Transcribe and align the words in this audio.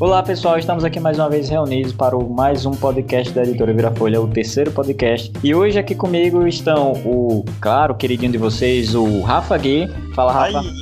Olá 0.00 0.22
pessoal, 0.22 0.58
estamos 0.58 0.82
aqui 0.82 0.98
mais 0.98 1.18
uma 1.18 1.28
vez 1.28 1.50
reunidos 1.50 1.92
para 1.92 2.16
o 2.16 2.26
mais 2.26 2.64
um 2.64 2.70
podcast 2.70 3.34
da 3.34 3.42
Editora 3.42 3.70
Virafolha, 3.74 4.18
o 4.18 4.26
terceiro 4.26 4.72
podcast. 4.72 5.30
E 5.44 5.54
hoje 5.54 5.78
aqui 5.78 5.94
comigo 5.94 6.46
estão 6.46 6.92
o, 7.04 7.44
claro, 7.60 7.94
queridinho 7.94 8.32
de 8.32 8.38
vocês, 8.38 8.94
o 8.94 9.20
Rafa 9.20 9.58
Gui. 9.58 9.86
Fala, 10.14 10.32
Rafa. 10.32 10.58
Ai, 10.58 10.80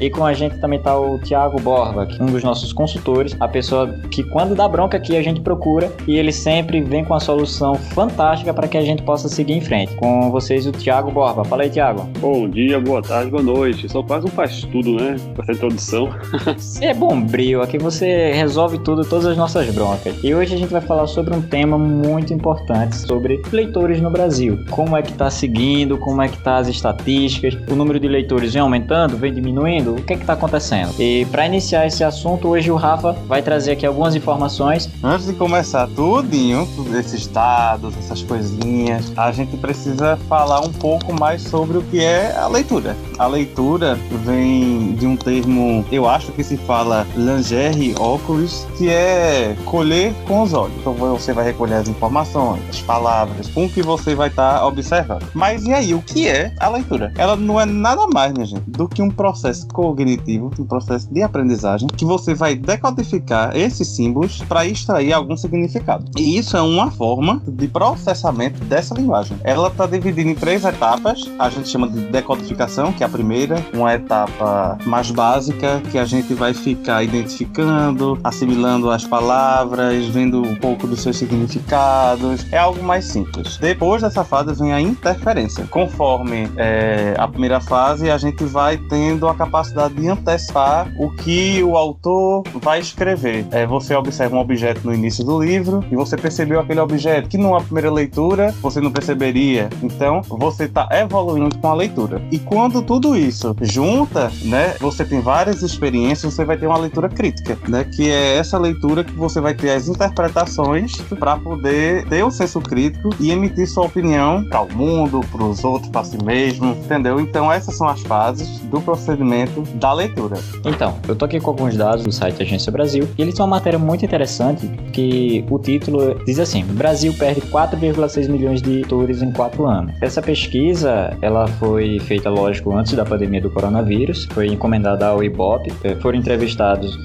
e 0.00 0.10
com 0.10 0.24
a 0.26 0.34
gente 0.34 0.58
também 0.60 0.78
está 0.78 0.98
o 0.98 1.18
Thiago 1.18 1.58
Borba, 1.60 2.06
um 2.20 2.26
dos 2.26 2.44
nossos 2.44 2.72
consultores, 2.72 3.34
a 3.40 3.48
pessoa 3.48 3.88
que 4.10 4.22
quando 4.22 4.54
dá 4.54 4.68
bronca 4.68 4.98
aqui 4.98 5.16
a 5.16 5.22
gente 5.22 5.40
procura 5.40 5.90
e 6.06 6.16
ele 6.16 6.30
sempre 6.30 6.82
vem 6.82 7.02
com 7.02 7.14
a 7.14 7.20
solução 7.20 7.74
fantástica 7.74 8.52
para 8.52 8.68
que 8.68 8.76
a 8.76 8.82
gente 8.82 9.02
possa 9.02 9.28
seguir 9.28 9.54
em 9.54 9.60
frente. 9.60 9.94
Com 9.96 10.30
vocês 10.30 10.66
o 10.66 10.72
Thiago 10.72 11.10
Borba. 11.10 11.44
Fala 11.44 11.62
aí, 11.62 11.70
Thiago. 11.70 12.06
Bom 12.20 12.48
dia, 12.48 12.78
boa 12.78 13.00
tarde, 13.00 13.30
boa 13.30 13.42
noite. 13.42 13.88
Sou 13.88 14.04
quase 14.04 14.26
um 14.26 14.30
faz 14.30 14.62
tudo, 14.64 14.96
né? 14.96 15.16
Com 15.34 15.42
essa 15.42 15.52
introdução. 15.52 16.10
Você 16.56 16.84
é 16.84 16.94
bombril, 16.94 17.62
aqui 17.62 17.78
você 17.78 18.33
resolve 18.34 18.78
tudo, 18.78 19.04
todas 19.04 19.26
as 19.26 19.36
nossas 19.36 19.72
broncas. 19.74 20.16
E 20.22 20.34
hoje 20.34 20.54
a 20.54 20.58
gente 20.58 20.70
vai 20.70 20.80
falar 20.80 21.06
sobre 21.06 21.34
um 21.34 21.42
tema 21.42 21.78
muito 21.78 22.32
importante, 22.32 22.96
sobre 22.96 23.42
leitores 23.52 24.00
no 24.00 24.10
Brasil. 24.10 24.64
Como 24.70 24.96
é 24.96 25.02
que 25.02 25.12
está 25.12 25.30
seguindo, 25.30 25.96
como 25.98 26.20
é 26.22 26.28
que 26.28 26.38
tá 26.38 26.56
as 26.56 26.68
estatísticas, 26.68 27.54
o 27.70 27.74
número 27.74 27.98
de 27.98 28.08
leitores 28.08 28.52
vem 28.52 28.62
aumentando, 28.62 29.16
vem 29.16 29.32
diminuindo, 29.32 29.92
o 29.92 30.02
que 30.02 30.12
é 30.12 30.16
que 30.16 30.22
está 30.22 30.34
acontecendo? 30.34 30.94
E 30.98 31.26
para 31.26 31.46
iniciar 31.46 31.86
esse 31.86 32.02
assunto, 32.04 32.48
hoje 32.48 32.70
o 32.70 32.76
Rafa 32.76 33.12
vai 33.26 33.42
trazer 33.42 33.72
aqui 33.72 33.86
algumas 33.86 34.14
informações. 34.14 34.88
Antes 35.02 35.26
de 35.26 35.32
começar 35.34 35.88
tudinho, 35.88 36.68
esses 36.98 37.26
dados, 37.26 37.96
essas 37.98 38.22
coisinhas, 38.22 39.12
a 39.16 39.32
gente 39.32 39.56
precisa 39.56 40.16
falar 40.28 40.60
um 40.60 40.72
pouco 40.72 41.12
mais 41.12 41.42
sobre 41.42 41.78
o 41.78 41.82
que 41.82 42.00
é 42.00 42.34
a 42.36 42.46
leitura. 42.48 42.96
A 43.18 43.26
leitura 43.26 43.98
vem 44.24 44.92
de 44.94 45.06
um 45.06 45.16
termo, 45.16 45.84
eu 45.90 46.08
acho 46.08 46.32
que 46.32 46.42
se 46.42 46.56
fala 46.56 47.06
lingerie 47.16 47.94
oculis, 48.24 48.66
que 48.76 48.88
é 48.88 49.54
colher 49.66 50.14
com 50.26 50.42
os 50.42 50.52
olhos. 50.52 50.74
Então 50.78 50.94
você 50.94 51.32
vai 51.32 51.44
recolher 51.44 51.74
as 51.74 51.88
informações, 51.88 52.62
as 52.68 52.80
palavras, 52.80 53.48
com 53.48 53.68
que 53.68 53.82
você 53.82 54.14
vai 54.14 54.28
estar 54.28 54.58
tá 54.58 54.66
observando. 54.66 55.26
Mas 55.34 55.64
e 55.64 55.72
aí, 55.72 55.94
o 55.94 56.02
que 56.02 56.26
é 56.26 56.54
a 56.58 56.68
leitura? 56.68 57.12
Ela 57.16 57.36
não 57.36 57.60
é 57.60 57.66
nada 57.66 58.06
mais, 58.12 58.32
minha 58.32 58.46
gente, 58.46 58.62
do 58.66 58.88
que 58.88 59.02
um 59.02 59.10
processo 59.10 59.66
cognitivo, 59.68 60.50
um 60.58 60.64
processo 60.64 61.12
de 61.12 61.22
aprendizagem, 61.22 61.86
que 61.88 62.04
você 62.04 62.34
vai 62.34 62.54
decodificar 62.54 63.54
esses 63.56 63.88
símbolos 63.88 64.42
para 64.48 64.66
extrair 64.66 65.12
algum 65.12 65.36
significado. 65.36 66.10
E 66.16 66.38
isso 66.38 66.56
é 66.56 66.62
uma 66.62 66.90
forma 66.90 67.42
de 67.46 67.68
processamento 67.68 68.64
dessa 68.64 68.94
linguagem. 68.94 69.36
Ela 69.44 69.68
está 69.68 69.86
dividida 69.86 70.30
em 70.30 70.34
três 70.34 70.64
etapas. 70.64 71.30
A 71.38 71.50
gente 71.50 71.68
chama 71.68 71.88
de 71.88 72.00
decodificação, 72.06 72.92
que 72.92 73.02
é 73.02 73.06
a 73.06 73.08
primeira, 73.08 73.64
uma 73.74 73.92
etapa 73.94 74.78
mais 74.86 75.10
básica, 75.10 75.82
que 75.90 75.98
a 75.98 76.04
gente 76.04 76.32
vai 76.34 76.54
ficar 76.54 77.02
identificando, 77.02 78.13
assimilando 78.22 78.90
as 78.90 79.04
palavras, 79.04 80.06
vendo 80.06 80.42
um 80.42 80.54
pouco 80.56 80.86
dos 80.86 81.00
seus 81.00 81.16
significados. 81.16 82.46
É 82.52 82.58
algo 82.58 82.82
mais 82.82 83.06
simples. 83.06 83.56
Depois 83.56 84.02
dessa 84.02 84.24
fase 84.24 84.54
vem 84.54 84.72
a 84.72 84.80
interferência. 84.80 85.66
Conforme 85.70 86.48
é, 86.56 87.14
a 87.18 87.26
primeira 87.26 87.60
fase, 87.60 88.10
a 88.10 88.18
gente 88.18 88.44
vai 88.44 88.76
tendo 88.76 89.28
a 89.28 89.34
capacidade 89.34 89.94
de 89.94 90.08
antecipar 90.08 90.92
o 90.98 91.10
que 91.10 91.62
o 91.62 91.76
autor 91.76 92.42
vai 92.54 92.80
escrever. 92.80 93.46
É, 93.50 93.66
você 93.66 93.94
observa 93.94 94.36
um 94.36 94.40
objeto 94.40 94.80
no 94.84 94.94
início 94.94 95.24
do 95.24 95.42
livro 95.42 95.84
e 95.90 95.96
você 95.96 96.16
percebeu 96.16 96.60
aquele 96.60 96.80
objeto 96.80 97.28
que 97.28 97.38
numa 97.38 97.60
primeira 97.60 97.90
leitura 97.90 98.54
você 98.60 98.80
não 98.80 98.90
perceberia. 98.90 99.68
Então 99.82 100.22
você 100.22 100.64
está 100.64 100.88
evoluindo 100.90 101.58
com 101.58 101.68
a 101.68 101.74
leitura. 101.74 102.22
E 102.30 102.38
quando 102.38 102.82
tudo 102.82 103.16
isso 103.16 103.54
junta, 103.62 104.30
né, 104.42 104.74
você 104.80 105.04
tem 105.04 105.20
várias 105.20 105.62
experiências, 105.62 106.34
você 106.34 106.44
vai 106.44 106.56
ter 106.56 106.66
uma 106.66 106.78
leitura 106.78 107.08
crítica, 107.08 107.58
né, 107.68 107.84
que 107.84 108.03
é 108.10 108.36
essa 108.36 108.58
leitura 108.58 109.04
que 109.04 109.12
você 109.12 109.40
vai 109.40 109.54
ter 109.54 109.70
as 109.70 109.88
interpretações 109.88 110.96
para 111.18 111.36
poder 111.36 112.06
ter 112.08 112.22
o 112.22 112.28
um 112.28 112.30
senso 112.30 112.60
crítico 112.60 113.10
e 113.20 113.30
emitir 113.30 113.68
sua 113.68 113.84
opinião 113.84 114.44
para 114.44 114.62
o 114.62 114.72
mundo, 114.74 115.20
para 115.30 115.44
os 115.44 115.62
outros, 115.64 115.90
para 115.90 116.04
si 116.04 116.22
mesmo, 116.22 116.72
entendeu? 116.72 117.20
Então 117.20 117.52
essas 117.52 117.76
são 117.76 117.88
as 117.88 118.00
fases 118.02 118.60
do 118.60 118.80
procedimento 118.80 119.62
da 119.74 119.92
leitura. 119.92 120.36
Então, 120.64 120.98
eu 121.06 121.14
tô 121.14 121.24
aqui 121.24 121.40
com 121.40 121.50
alguns 121.50 121.76
dados 121.76 122.04
do 122.04 122.12
site 122.12 122.42
Agência 122.42 122.70
Brasil 122.72 123.08
e 123.16 123.22
eles 123.22 123.34
têm 123.34 123.44
uma 123.44 123.56
matéria 123.56 123.78
muito 123.78 124.04
interessante 124.04 124.66
que 124.92 125.44
o 125.50 125.58
título 125.58 126.14
diz 126.24 126.38
assim: 126.38 126.64
Brasil 126.64 127.14
perde 127.14 127.40
4,6 127.42 128.28
milhões 128.28 128.62
de 128.62 128.70
leitores 128.70 129.22
em 129.22 129.32
4 129.32 129.66
anos. 129.66 129.94
Essa 130.00 130.20
pesquisa, 130.22 131.16
ela 131.20 131.46
foi 131.46 131.98
feita, 132.00 132.30
lógico, 132.30 132.76
antes 132.76 132.94
da 132.94 133.04
pandemia 133.04 133.40
do 133.40 133.50
coronavírus, 133.50 134.26
foi 134.32 134.48
encomendada 134.48 135.06
ao 135.06 135.22
IBOP, 135.22 135.72
é, 135.84 135.94
foram 135.96 136.18
entrevistados 136.18 136.96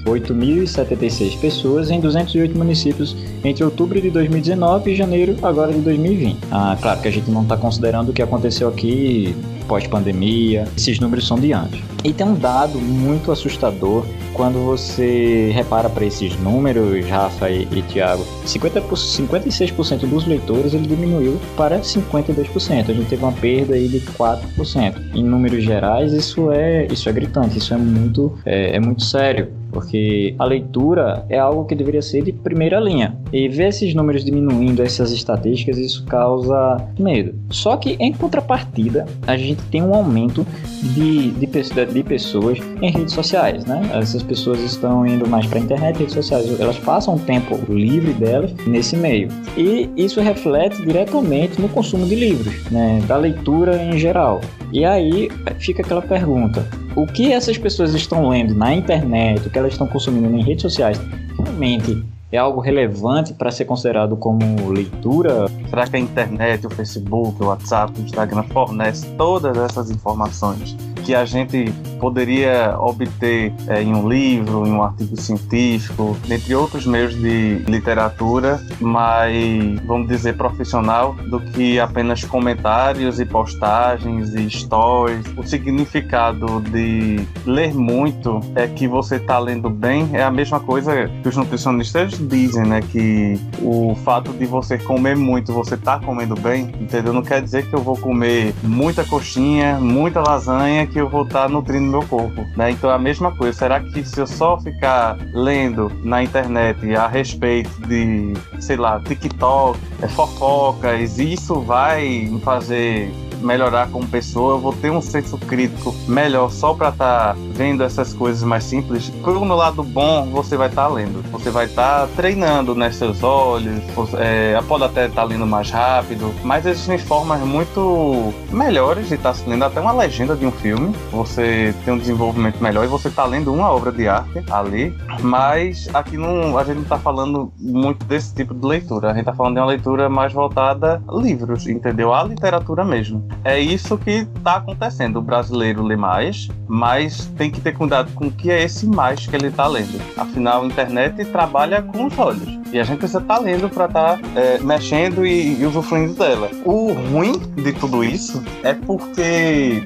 8.076 0.84 1.38
pessoas 1.38 1.90
em 1.90 2.00
208 2.00 2.56
municípios 2.56 3.16
entre 3.44 3.64
outubro 3.64 4.00
de 4.00 4.10
2019 4.10 4.92
e 4.92 4.96
janeiro 4.96 5.36
agora 5.42 5.72
de 5.72 5.80
2020. 5.80 6.38
Ah, 6.50 6.76
claro 6.80 7.00
que 7.00 7.08
a 7.08 7.10
gente 7.10 7.30
não 7.30 7.42
está 7.42 7.56
considerando 7.56 8.10
o 8.10 8.12
que 8.12 8.22
aconteceu 8.22 8.68
aqui 8.68 9.34
pós-pandemia, 9.66 10.66
esses 10.76 10.98
números 10.98 11.28
são 11.28 11.38
de 11.38 11.52
antes. 11.52 11.80
E 12.02 12.12
tem 12.12 12.26
um 12.26 12.34
dado 12.34 12.76
muito 12.80 13.30
assustador 13.30 14.04
quando 14.34 14.64
você 14.64 15.52
repara 15.54 15.88
para 15.88 16.04
esses 16.04 16.36
números, 16.40 17.06
Rafa 17.06 17.48
e, 17.48 17.68
e 17.70 17.82
Thiago, 17.82 18.24
50 18.46 18.80
56% 18.80 20.08
dos 20.08 20.26
leitores 20.26 20.74
ele 20.74 20.88
diminuiu 20.88 21.38
para 21.56 21.78
52%. 21.78 22.90
A 22.90 22.92
gente 22.92 23.08
teve 23.08 23.22
uma 23.22 23.32
perda 23.32 23.74
aí 23.74 23.86
de 23.86 24.00
4%. 24.00 25.14
Em 25.14 25.22
números 25.22 25.62
gerais, 25.62 26.12
isso 26.12 26.50
é 26.50 26.86
isso 26.90 27.08
é 27.08 27.12
gritante, 27.12 27.58
isso 27.58 27.72
é 27.72 27.76
muito 27.76 28.36
é, 28.44 28.76
é 28.76 28.80
muito 28.80 29.04
sério 29.04 29.59
porque 29.72 30.34
a 30.38 30.44
leitura 30.44 31.24
é 31.28 31.38
algo 31.38 31.64
que 31.64 31.74
deveria 31.74 32.02
ser 32.02 32.22
de 32.22 32.32
primeira 32.32 32.80
linha. 32.80 33.16
E 33.32 33.48
ver 33.48 33.68
esses 33.68 33.94
números 33.94 34.24
diminuindo, 34.24 34.82
essas 34.82 35.12
estatísticas, 35.12 35.78
isso 35.78 36.04
causa 36.04 36.76
medo. 36.98 37.34
Só 37.50 37.76
que, 37.76 37.96
em 38.00 38.12
contrapartida, 38.12 39.06
a 39.26 39.36
gente 39.36 39.62
tem 39.64 39.82
um 39.82 39.94
aumento 39.94 40.46
de, 40.82 41.30
de, 41.30 41.46
de 41.46 42.02
pessoas 42.02 42.58
em 42.80 42.90
redes 42.90 43.14
sociais, 43.14 43.64
né? 43.64 43.82
Essas 43.94 44.22
pessoas 44.22 44.60
estão 44.60 45.06
indo 45.06 45.28
mais 45.28 45.46
para 45.46 45.58
a 45.58 45.62
internet, 45.62 45.98
redes 45.98 46.14
sociais, 46.14 46.60
elas 46.60 46.78
passam 46.78 47.14
o 47.14 47.18
tempo 47.18 47.58
livre 47.72 48.12
delas 48.12 48.52
nesse 48.66 48.96
meio. 48.96 49.28
E 49.56 49.88
isso 49.96 50.20
reflete 50.20 50.82
diretamente 50.82 51.60
no 51.60 51.68
consumo 51.68 52.06
de 52.06 52.14
livros, 52.14 52.64
né? 52.70 53.02
Da 53.06 53.16
leitura 53.16 53.82
em 53.82 53.98
geral. 53.98 54.40
E 54.72 54.84
aí 54.84 55.30
fica 55.58 55.82
aquela 55.82 56.02
pergunta: 56.02 56.66
o 56.96 57.06
que 57.06 57.32
essas 57.32 57.56
pessoas 57.56 57.94
estão 57.94 58.28
lendo 58.28 58.54
na 58.54 58.74
internet, 58.74 59.46
o 59.46 59.50
que 59.50 59.58
elas 59.58 59.72
estão 59.72 59.86
consumindo 59.86 60.34
em 60.36 60.42
redes 60.42 60.62
sociais, 60.62 61.00
realmente 61.38 62.04
é 62.32 62.38
algo 62.38 62.60
relevante 62.60 63.34
para 63.34 63.50
ser 63.50 63.64
considerado 63.64 64.16
como 64.16 64.70
leitura? 64.70 65.48
Será 65.68 65.86
que 65.86 65.96
a 65.96 65.98
internet, 65.98 66.66
o 66.66 66.70
Facebook, 66.70 67.42
o 67.42 67.46
WhatsApp, 67.46 67.92
o 67.98 68.02
Instagram 68.02 68.44
fornece 68.44 69.06
todas 69.16 69.56
essas 69.56 69.90
informações 69.90 70.76
que 71.04 71.14
a 71.14 71.24
gente 71.24 71.72
poderia 72.00 72.76
obter 72.78 73.52
é, 73.68 73.82
em 73.82 73.94
um 73.94 74.08
livro, 74.08 74.66
em 74.66 74.72
um 74.72 74.82
artigo 74.82 75.20
científico, 75.20 76.16
dentre 76.26 76.54
outros 76.54 76.86
meios 76.86 77.14
de 77.14 77.56
literatura, 77.68 78.60
mais, 78.80 79.78
vamos 79.84 80.08
dizer, 80.08 80.36
profissional, 80.36 81.14
do 81.28 81.40
que 81.40 81.78
apenas 81.78 82.24
comentários 82.24 83.20
e 83.20 83.26
postagens 83.26 84.34
e 84.34 84.48
stories. 84.48 85.26
O 85.36 85.42
significado 85.42 86.60
de 86.60 87.20
ler 87.44 87.74
muito 87.74 88.40
é 88.54 88.66
que 88.66 88.88
você 88.88 89.16
está 89.16 89.38
lendo 89.38 89.68
bem, 89.68 90.08
é 90.12 90.22
a 90.22 90.30
mesma 90.30 90.58
coisa 90.58 91.10
que 91.22 91.28
os 91.28 91.36
nutricionistas 91.36 92.12
dizem, 92.18 92.64
né? 92.64 92.80
Que 92.80 93.38
o 93.62 93.94
fato 93.96 94.32
de 94.32 94.46
você 94.46 94.78
comer 94.78 95.16
muito, 95.16 95.52
você 95.52 95.76
tá 95.76 95.98
comendo 95.98 96.34
bem, 96.34 96.72
entendeu? 96.80 97.12
Não 97.12 97.22
quer 97.22 97.42
dizer 97.42 97.66
que 97.68 97.74
eu 97.74 97.80
vou 97.80 97.96
comer 97.96 98.54
muita 98.62 99.04
coxinha, 99.04 99.78
muita 99.78 100.20
lasanha, 100.20 100.86
que 100.90 101.00
eu 101.00 101.08
vou 101.08 101.22
estar 101.22 101.48
nutrindo 101.48 101.90
meu 101.90 102.02
corpo, 102.02 102.46
né? 102.56 102.70
Então 102.70 102.90
é 102.90 102.94
a 102.94 102.98
mesma 102.98 103.34
coisa. 103.34 103.58
Será 103.58 103.80
que 103.80 104.04
se 104.04 104.20
eu 104.20 104.26
só 104.26 104.58
ficar 104.58 105.16
lendo 105.32 105.90
na 106.02 106.22
internet 106.22 106.94
a 106.94 107.06
respeito 107.06 107.70
de, 107.86 108.34
sei 108.58 108.76
lá, 108.76 109.00
TikTok, 109.00 109.78
é, 110.02 110.08
fofocas, 110.08 111.18
isso 111.18 111.60
vai 111.60 112.28
me 112.30 112.40
fazer 112.40 113.10
melhorar 113.40 113.88
como 113.88 114.06
pessoa, 114.06 114.54
eu 114.54 114.58
vou 114.58 114.72
ter 114.72 114.90
um 114.90 115.00
senso 115.00 115.36
crítico 115.38 115.94
melhor 116.06 116.50
só 116.50 116.74
para 116.74 116.90
estar 116.90 117.34
tá 117.34 117.36
vendo 117.52 117.82
essas 117.82 118.12
coisas 118.12 118.42
mais 118.42 118.64
simples. 118.64 119.10
Por 119.22 119.36
um 119.36 119.46
lado 119.54 119.82
bom, 119.82 120.26
você 120.30 120.56
vai 120.56 120.68
estar 120.68 120.88
tá 120.88 120.88
lendo, 120.88 121.22
você 121.30 121.50
vai 121.50 121.66
estar 121.66 122.06
tá 122.06 122.08
treinando 122.16 122.74
né, 122.74 122.90
seus 122.90 123.22
olhos, 123.22 123.82
é, 124.18 124.60
pode 124.68 124.84
até 124.84 125.06
estar 125.06 125.22
tá 125.22 125.26
lendo 125.26 125.46
mais 125.46 125.70
rápido, 125.70 126.32
mas 126.44 126.66
existem 126.66 126.98
formas 126.98 127.40
muito 127.40 128.32
melhores 128.50 129.08
de 129.08 129.14
estar 129.14 129.32
tá 129.32 129.40
lendo 129.46 129.64
até 129.64 129.80
uma 129.80 129.92
legenda 129.92 130.36
de 130.36 130.46
um 130.46 130.52
filme. 130.52 130.94
Você 131.10 131.74
tem 131.84 131.94
um 131.94 131.98
desenvolvimento 131.98 132.62
melhor 132.62 132.84
e 132.84 132.88
você 132.88 133.08
está 133.08 133.24
lendo 133.24 133.52
uma 133.52 133.70
obra 133.70 133.92
de 133.92 134.08
arte 134.08 134.42
ali, 134.50 134.94
mas 135.20 135.88
aqui 135.92 136.16
não, 136.16 136.56
a 136.56 136.64
gente 136.64 136.76
não 136.76 136.82
está 136.82 136.98
falando 136.98 137.52
muito 137.58 138.04
desse 138.06 138.34
tipo 138.34 138.54
de 138.54 138.66
leitura. 138.66 139.08
A 139.08 139.12
gente 139.12 139.20
está 139.20 139.34
falando 139.34 139.54
de 139.54 139.60
uma 139.60 139.66
leitura 139.66 140.08
mais 140.08 140.32
voltada 140.32 141.02
a 141.08 141.14
livros, 141.16 141.66
entendeu? 141.66 142.12
A 142.12 142.22
literatura 142.24 142.84
mesmo. 142.84 143.26
É 143.44 143.58
isso 143.58 143.96
que 143.96 144.10
está 144.10 144.56
acontecendo. 144.56 145.16
O 145.18 145.22
brasileiro 145.22 145.82
lê 145.82 145.96
mais, 145.96 146.48
mas 146.68 147.26
tem 147.36 147.50
que 147.50 147.60
ter 147.60 147.72
cuidado 147.72 148.12
com 148.14 148.26
o 148.26 148.30
que 148.30 148.50
é 148.50 148.62
esse 148.62 148.86
mais 148.86 149.26
que 149.26 149.34
ele 149.34 149.48
está 149.48 149.66
lendo. 149.66 150.00
Afinal, 150.16 150.62
a 150.62 150.66
internet 150.66 151.24
trabalha 151.26 151.82
com 151.82 152.06
os 152.06 152.18
olhos. 152.18 152.60
E 152.72 152.78
a 152.78 152.84
gente 152.84 152.98
precisa 152.98 153.20
estar 153.20 153.36
tá 153.36 153.40
lendo 153.40 153.68
para 153.68 153.86
estar 153.86 154.18
tá, 154.18 154.40
é, 154.40 154.58
mexendo 154.58 155.26
e, 155.26 155.60
e 155.60 155.66
usufruindo 155.66 156.14
dela. 156.14 156.50
O 156.64 156.92
ruim 156.92 157.38
de 157.56 157.72
tudo 157.72 158.04
isso 158.04 158.42
é 158.62 158.74
porque 158.74 159.84